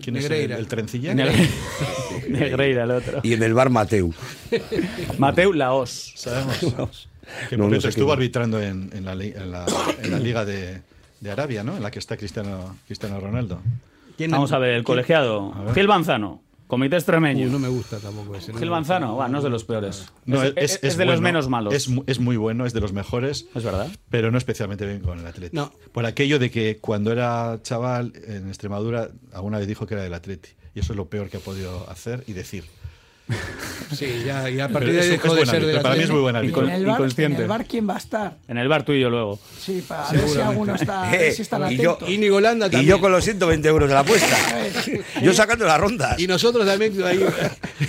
¿Quién 0.00 0.16
es 0.18 0.30
el, 0.30 0.66
trencilla? 0.68 1.12
Negre- 1.14 1.48
Negreira, 2.28 2.84
el 2.84 2.90
otro. 2.92 3.20
Y 3.24 3.32
en 3.32 3.42
el 3.42 3.52
bar 3.52 3.70
Mateu. 3.70 4.12
Mateu 5.18 5.52
Laos. 5.52 6.12
Sabemos. 6.14 7.08
Que 7.50 7.56
No, 7.56 7.64
por 7.64 7.72
no 7.72 7.80
sé 7.80 7.88
estuvo 7.88 8.12
arbitrando 8.12 8.60
en, 8.62 8.90
en 8.94 9.04
la, 9.04 9.14
li- 9.14 9.32
en 9.34 9.50
la- 9.50 9.66
en 10.02 10.10
la 10.12 10.18
Liga 10.20 10.44
de, 10.44 10.82
de 11.20 11.30
Arabia, 11.30 11.62
¿no? 11.64 11.76
En 11.76 11.82
la 11.82 11.90
que 11.90 11.98
está 11.98 12.16
Cristiano, 12.16 12.76
Cristiano 12.86 13.18
Ronaldo. 13.20 13.60
¿Quién- 14.16 14.30
Vamos 14.30 14.52
a 14.52 14.58
ver, 14.58 14.70
el 14.74 14.84
colegiado. 14.84 15.52
Gil 15.74 15.88
Manzano, 15.88 16.42
comité 16.66 16.96
extremeño. 16.96 17.44
Uy, 17.46 17.50
no 17.52 17.58
me 17.58 17.68
gusta 17.68 17.98
tampoco 17.98 18.34
ese. 18.34 18.52
no 18.52 18.58
Gil 18.58 18.68
gusta. 18.68 18.70
Manzano, 18.80 19.16
va, 19.16 19.28
no 19.28 19.38
es 19.38 19.44
de 19.44 19.50
los 19.50 19.64
peores. 19.64 20.06
No, 20.24 20.42
es, 20.42 20.52
es- 20.56 20.78
es 20.82 20.96
de 20.96 21.04
los 21.04 21.20
menos 21.20 21.48
malos. 21.48 21.74
Es 21.74 22.18
muy 22.20 22.36
bueno, 22.36 22.64
es 22.66 22.72
de 22.72 22.80
los 22.80 22.92
mejores. 22.92 23.46
Es 23.54 23.62
verdad. 23.64 23.88
Pero 24.10 24.30
no 24.30 24.38
especialmente 24.38 24.86
bien 24.86 25.00
con 25.00 25.18
el 25.18 25.26
Atleti. 25.26 25.54
No. 25.56 25.72
Por 25.92 26.06
aquello 26.06 26.38
de 26.38 26.50
que 26.50 26.78
cuando 26.78 27.12
era 27.12 27.58
chaval 27.62 28.12
en 28.26 28.48
Extremadura, 28.48 29.10
alguna 29.32 29.58
vez 29.58 29.66
dijo 29.68 29.86
que 29.86 29.94
era 29.94 30.02
del 30.02 30.14
Atleti. 30.14 30.50
Y 30.74 30.80
eso 30.80 30.92
es 30.92 30.96
lo 30.98 31.06
peor 31.06 31.30
que 31.30 31.38
ha 31.38 31.40
podido 31.40 31.88
hacer 31.90 32.22
y 32.26 32.32
decir. 32.34 32.64
Sí, 33.94 34.24
ya, 34.26 34.50
y 34.50 34.58
a 34.58 34.68
partir 34.68 34.92
de 34.94 34.98
ahí 35.00 35.04
es- 35.06 35.10
dejó 35.22 35.32
de 35.36 35.46
ser 35.46 35.64
de 35.64 35.72
la 35.74 35.80
para 35.80 35.94
mí 35.94 36.02
es 36.02 36.10
muy 36.10 36.18
buen 36.20 36.34
Y 36.34 36.38
árbitro. 36.38 36.62
en 36.64 36.70
el, 36.70 36.84
bar, 36.84 36.88
en 36.88 36.90
inconsciente. 37.04 37.42
el 37.42 37.48
bar, 37.48 37.64
¿quién 37.66 37.88
va 37.88 37.94
a 37.94 37.98
estar? 37.98 38.36
En 38.48 38.58
el 38.58 38.66
bar 38.66 38.84
tú 38.84 38.92
y 38.92 39.00
yo 39.00 39.08
luego. 39.10 39.38
Sí, 39.60 39.82
para 39.86 40.10
ver 40.10 40.28
si 40.28 40.40
alguno 40.40 40.74
está, 40.74 41.08
ver 41.10 41.32
si 41.32 41.42
están 41.42 41.62
Y 41.72 41.76
yo- 41.76 41.96
Y 42.06 42.18
también. 42.18 42.84
yo 42.84 43.00
con 43.00 43.12
los 43.12 43.22
120 43.24 43.68
euros 43.68 43.88
de 43.88 43.94
la 43.94 44.00
apuesta. 44.00 44.36
yo 45.22 45.32
sacando 45.32 45.66
las 45.66 45.78
rondas. 45.80 46.18
Y 46.18 46.26
nosotros 46.26 46.66
también 46.66 47.00
ahí. 47.04 47.24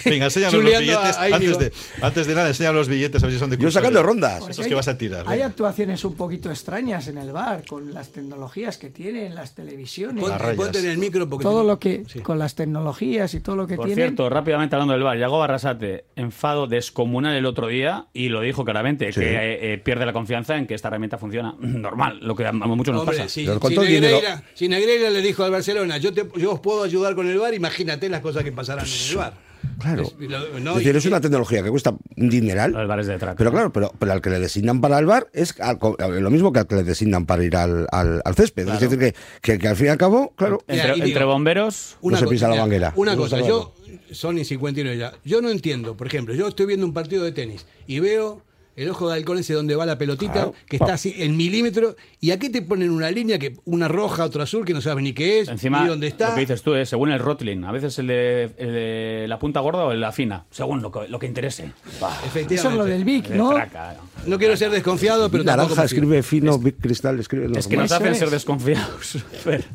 Venga, 0.06 0.26
enséñanos 0.26 0.54
los 0.54 0.64
billetes. 0.66 0.96
a- 0.96 1.22
a 1.22 1.30
Íñigo. 1.32 1.54
antes, 1.56 1.60
de, 1.60 1.74
antes 2.06 2.28
de 2.28 2.36
nada, 2.36 2.48
enseña 2.50 2.72
los 2.72 2.88
billetes 2.88 3.24
a 3.24 3.26
ver 3.26 3.34
si 3.34 3.40
son 3.40 3.50
de 3.50 3.58
Yo 3.58 3.72
sacando 3.72 4.04
rondas. 4.04 4.38
Porque 4.40 4.52
Esos 4.52 4.66
hay- 4.66 4.70
que 4.70 4.76
vas 4.76 4.88
a 4.88 4.98
tirar. 5.00 5.26
Hay 5.28 5.40
¿eh? 5.40 5.44
actuaciones 5.44 6.06
un 6.06 6.14
poquito 6.16 6.52
extrañas 6.52 7.08
en 7.08 7.18
el 7.18 7.32
bar, 7.32 7.66
con 7.68 7.92
las 7.94 8.10
tecnologías 8.10 8.78
que 8.78 8.92
tienen, 8.92 9.34
las 9.34 9.56
televisiones, 9.56 10.24
Ponte, 10.56 10.78
en 10.80 10.86
el 10.86 10.98
micro 11.00 11.28
porque 11.28 11.44
todo 11.44 11.64
lo 11.64 11.80
que, 11.80 12.04
Sí. 12.08 12.20
con 12.20 12.38
las 12.38 12.54
tecnologías 12.54 13.34
y 13.34 13.40
todo 13.40 13.56
lo 13.56 13.66
que 13.66 13.76
Por 13.76 13.88
tienen. 13.88 14.06
cierto, 14.10 14.30
rápidamente 14.30 14.76
hablando 14.76 14.94
del 14.94 15.02
bar, 15.04 15.18
Yago 15.28 15.40
Barrasate, 15.40 16.06
enfado 16.16 16.68
descomunal 16.68 17.36
el 17.36 17.46
otro 17.46 17.68
día 17.68 18.08
y 18.14 18.30
lo 18.30 18.40
dijo 18.40 18.64
claramente, 18.64 19.10
que 19.12 19.36
eh, 19.36 19.74
eh, 19.74 19.78
pierde 19.78 20.06
la 20.06 20.14
confianza 20.14 20.56
en 20.58 20.66
que 20.68 20.74
esta 20.74 20.88
herramienta 20.88 21.18
funciona 21.18 21.54
normal, 21.60 22.20
lo 22.22 22.34
que 22.36 22.46
a 22.48 22.52
muchos 22.54 22.94
nos 22.94 23.02
Hombre, 23.02 23.18
pasa. 23.18 23.30
si, 23.30 23.46
si 23.46 23.78
Negreira, 23.78 24.44
si 24.54 24.70
Negreira 24.70 25.10
le 25.10 25.22
dijo 25.22 25.44
al 25.44 25.52
Barcelona, 25.52 25.98
yo, 25.98 26.14
te, 26.14 26.26
yo 26.38 26.54
os 26.54 26.60
puedo 26.62 26.84
ayudar 26.84 27.14
con 27.16 27.28
el 27.28 27.38
bar, 27.38 27.54
imagínate 27.54 28.08
las 28.08 28.22
cosas 28.22 28.44
que 28.46 28.52
pasarán 28.54 28.86
en 28.86 29.10
el 29.12 29.18
bar. 29.18 29.34
Claro. 29.80 30.04
Es, 30.04 30.14
lo- 30.30 30.60
no, 30.60 30.72
es 30.72 30.78
decir, 30.78 30.96
es 30.96 31.06
una 31.06 31.20
tecnología 31.20 31.62
que 31.62 31.70
cuesta 31.70 31.92
un 32.16 32.30
dineral. 32.30 32.72
Los 32.72 32.88
bares 32.88 33.08
de 33.08 33.18
traca. 33.18 33.36
Pero 33.36 33.52
claro, 33.52 33.74
pero, 33.74 33.92
pero 34.00 34.12
al 34.14 34.22
que 34.22 34.30
le 34.30 34.40
designan 34.40 34.82
para 34.82 34.98
el 34.98 35.06
bar 35.06 35.28
es 35.34 35.60
al 35.60 35.78
lo 36.22 36.30
mismo 36.32 36.52
que 36.54 36.60
al 36.60 36.68
que 36.68 36.76
le 36.76 36.84
designan 36.84 37.26
para 37.26 37.44
ir 37.44 37.56
al, 37.56 37.86
al, 37.92 38.22
al 38.24 38.36
césped. 38.36 38.68
Es 38.68 38.80
decir, 38.80 38.98
que, 38.98 39.14
que, 39.42 39.60
que 39.60 39.68
al 39.68 39.76
fin 39.76 39.88
y 39.88 39.90
al 39.90 39.98
cabo, 39.98 40.32
claro, 40.36 40.60
Entre, 40.68 40.94
entre 41.06 41.24
bomberos, 41.26 41.98
No 42.02 42.18
se 42.18 42.28
pisa 42.28 42.48
la 42.48 42.56
manguera. 42.56 42.94
Una 42.96 43.16
cosa, 43.16 43.40
yo, 43.40 43.74
son 44.12 44.38
y 44.38 44.46
59 44.46 44.98
ya, 44.98 45.14
yo 45.26 45.42
no 45.42 45.50
entiendo, 45.50 45.96
por 45.98 46.08
ejemplo, 46.08 46.34
yo 46.34 46.48
estoy 46.48 46.66
viendo 46.66 46.86
un 46.86 46.94
partido 46.94 47.24
de 47.24 47.32
tenis 47.32 47.66
y 47.88 48.00
veo 48.00 48.42
el 48.76 48.90
ojo 48.92 49.10
de 49.10 49.16
halcón 49.16 49.40
ese 49.40 49.56
donde 49.56 49.76
va 49.76 49.88
la 49.88 49.98
pelotita, 49.98 50.34
Claro. 50.34 50.54
que 50.68 50.76
está 50.76 50.94
así 50.94 51.12
en 51.18 51.36
milímetros, 51.36 51.96
y 52.22 52.30
aquí 52.30 52.50
te 52.50 52.62
ponen 52.62 52.92
una 52.92 53.10
línea, 53.10 53.40
que 53.40 53.58
una 53.66 53.88
roja, 53.88 54.24
otra 54.24 54.44
azul, 54.44 54.66
que 54.66 54.74
no 54.76 54.82
sabes 54.82 55.04
ni 55.04 55.14
qué 55.14 55.40
es, 55.40 55.48
encima, 55.50 55.82
ni 55.82 55.88
dónde 55.88 56.06
está. 56.06 56.30
lo 56.30 56.36
que 56.36 56.42
dices 56.42 56.62
tú 56.62 56.76
es 56.76 56.88
según 56.88 57.10
el 57.10 57.18
Rotling, 57.18 57.64
a 57.64 57.72
veces 57.72 57.98
el 57.98 58.06
de, 58.06 58.44
el 58.56 58.72
de 58.74 59.26
la 59.28 59.40
punta 59.40 59.62
gorda 59.62 59.84
o 59.86 59.92
el 59.94 59.98
de 59.98 60.02
la 60.02 60.12
fina, 60.12 60.46
según 60.52 60.84
lo 60.84 60.92
que, 60.92 61.08
lo 61.08 61.18
que 61.18 61.26
interese. 61.26 61.72
Bah, 62.00 62.16
Efectivamente. 62.24 62.54
Eso 62.54 62.70
es 62.70 62.76
lo 62.76 62.86
del 62.86 63.04
Vic, 63.04 63.30
¿no? 63.32 63.50
traca. 63.50 63.96
No 64.28 64.38
quiero 64.38 64.56
ser 64.56 64.70
desconfiado, 64.70 65.32
pero 65.32 65.44
naranja 65.44 65.84
escribe 65.84 66.22
fino, 66.22 66.60
Big 66.60 66.76
cristal 66.78 67.20
escribe 67.20 67.58
Es 67.58 67.66
que 67.68 67.78
nos 67.78 67.92
hacen 67.92 68.14
ser 68.14 68.26
es. 68.26 68.32
desconfiados. 68.32 69.18
Fer. 69.44 69.66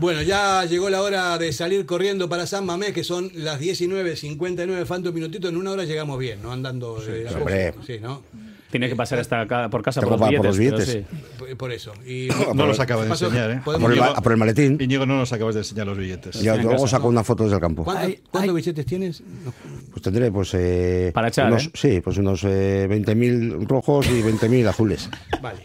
Bueno, 0.00 0.22
ya 0.22 0.64
llegó 0.64 0.88
la 0.90 1.02
hora 1.02 1.36
de 1.38 1.52
salir 1.52 1.84
corriendo 1.86 2.28
para 2.28 2.46
San 2.46 2.64
Mamés, 2.64 2.92
que 2.92 3.04
son 3.04 3.30
las 3.34 3.60
19.59, 3.60 4.86
falta 4.86 5.10
un 5.10 5.14
minutito, 5.14 5.48
en 5.48 5.56
una 5.56 5.72
hora 5.72 5.84
llegamos 5.84 6.18
bien, 6.18 6.42
¿no? 6.42 6.52
Andando 6.52 6.98
de 7.00 7.28
a 7.28 7.32
hombre. 7.32 7.74
sí, 7.86 7.98
¿no? 8.00 8.22
Tiene 8.70 8.88
que 8.88 8.94
pasar 8.94 9.18
hasta 9.18 9.40
acá 9.40 9.68
por 9.68 9.82
casa 9.82 10.00
por 10.00 10.12
los 10.12 10.20
pa- 10.20 10.26
por 10.26 10.32
billetes. 10.32 10.46
los 10.46 10.58
billetes. 10.86 11.06
sí. 11.48 11.54
Por- 11.56 11.72
eso. 11.72 11.92
Y, 12.06 12.28
No 12.54 12.66
los 12.66 12.78
acabas 12.78 13.06
de 13.06 13.10
enseñar, 13.12 13.50
¿eh? 13.50 13.60
Por 13.64 13.74
el, 13.92 13.98
ma- 13.98 14.14
por 14.14 14.30
el 14.32 14.38
maletín. 14.38 14.78
Íñigo, 14.80 15.04
no 15.06 15.16
nos 15.18 15.32
acabas 15.32 15.56
de 15.56 15.62
enseñar 15.62 15.88
los 15.88 15.98
billetes. 15.98 16.36
En 16.36 16.46
luego 16.62 16.70
casa, 16.84 16.86
saco 16.96 17.08
una 17.08 17.24
foto 17.24 17.42
desde 17.42 17.56
el 17.56 17.60
campo. 17.60 17.82
¿Cuántos, 17.84 18.20
cuántos 18.30 18.54
billetes 18.54 18.86
tienes? 18.86 19.20
No. 19.44 19.52
Pues 19.90 20.02
tendré, 20.02 20.30
pues. 20.30 20.50
eh, 20.54 21.10
Para 21.12 21.28
echar, 21.28 21.48
unos, 21.50 21.66
¿eh? 21.66 21.70
Sí, 21.74 22.00
pues 22.00 22.16
unos 22.18 22.44
eh, 22.44 22.86
20.000 22.88 23.66
rojos 23.66 24.06
y 24.06 24.22
20.000 24.22 24.68
azules. 24.68 25.10
Vale. 25.42 25.64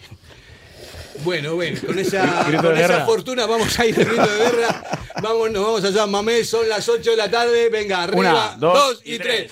Bueno, 1.23 1.55
bueno, 1.55 1.79
con 1.85 1.97
esa, 1.97 2.43
con 2.61 2.77
esa 2.77 3.05
fortuna 3.05 3.45
vamos 3.45 3.77
a 3.79 3.85
ir 3.85 3.97
al 3.99 4.05
grito 4.05 4.27
de 4.27 4.37
guerra. 4.37 4.83
Vamos, 5.21 5.49
nos 5.51 5.63
vamos 5.63 5.83
allá, 5.83 6.05
mamé, 6.05 6.43
son 6.43 6.67
las 6.67 6.87
8 6.87 7.11
de 7.11 7.17
la 7.17 7.31
tarde. 7.31 7.69
Venga, 7.69 8.03
arriba, 8.03 8.19
Una, 8.19 8.55
dos 8.57 8.73
dos 8.73 9.01
y 9.05 9.17
tres. 9.17 9.51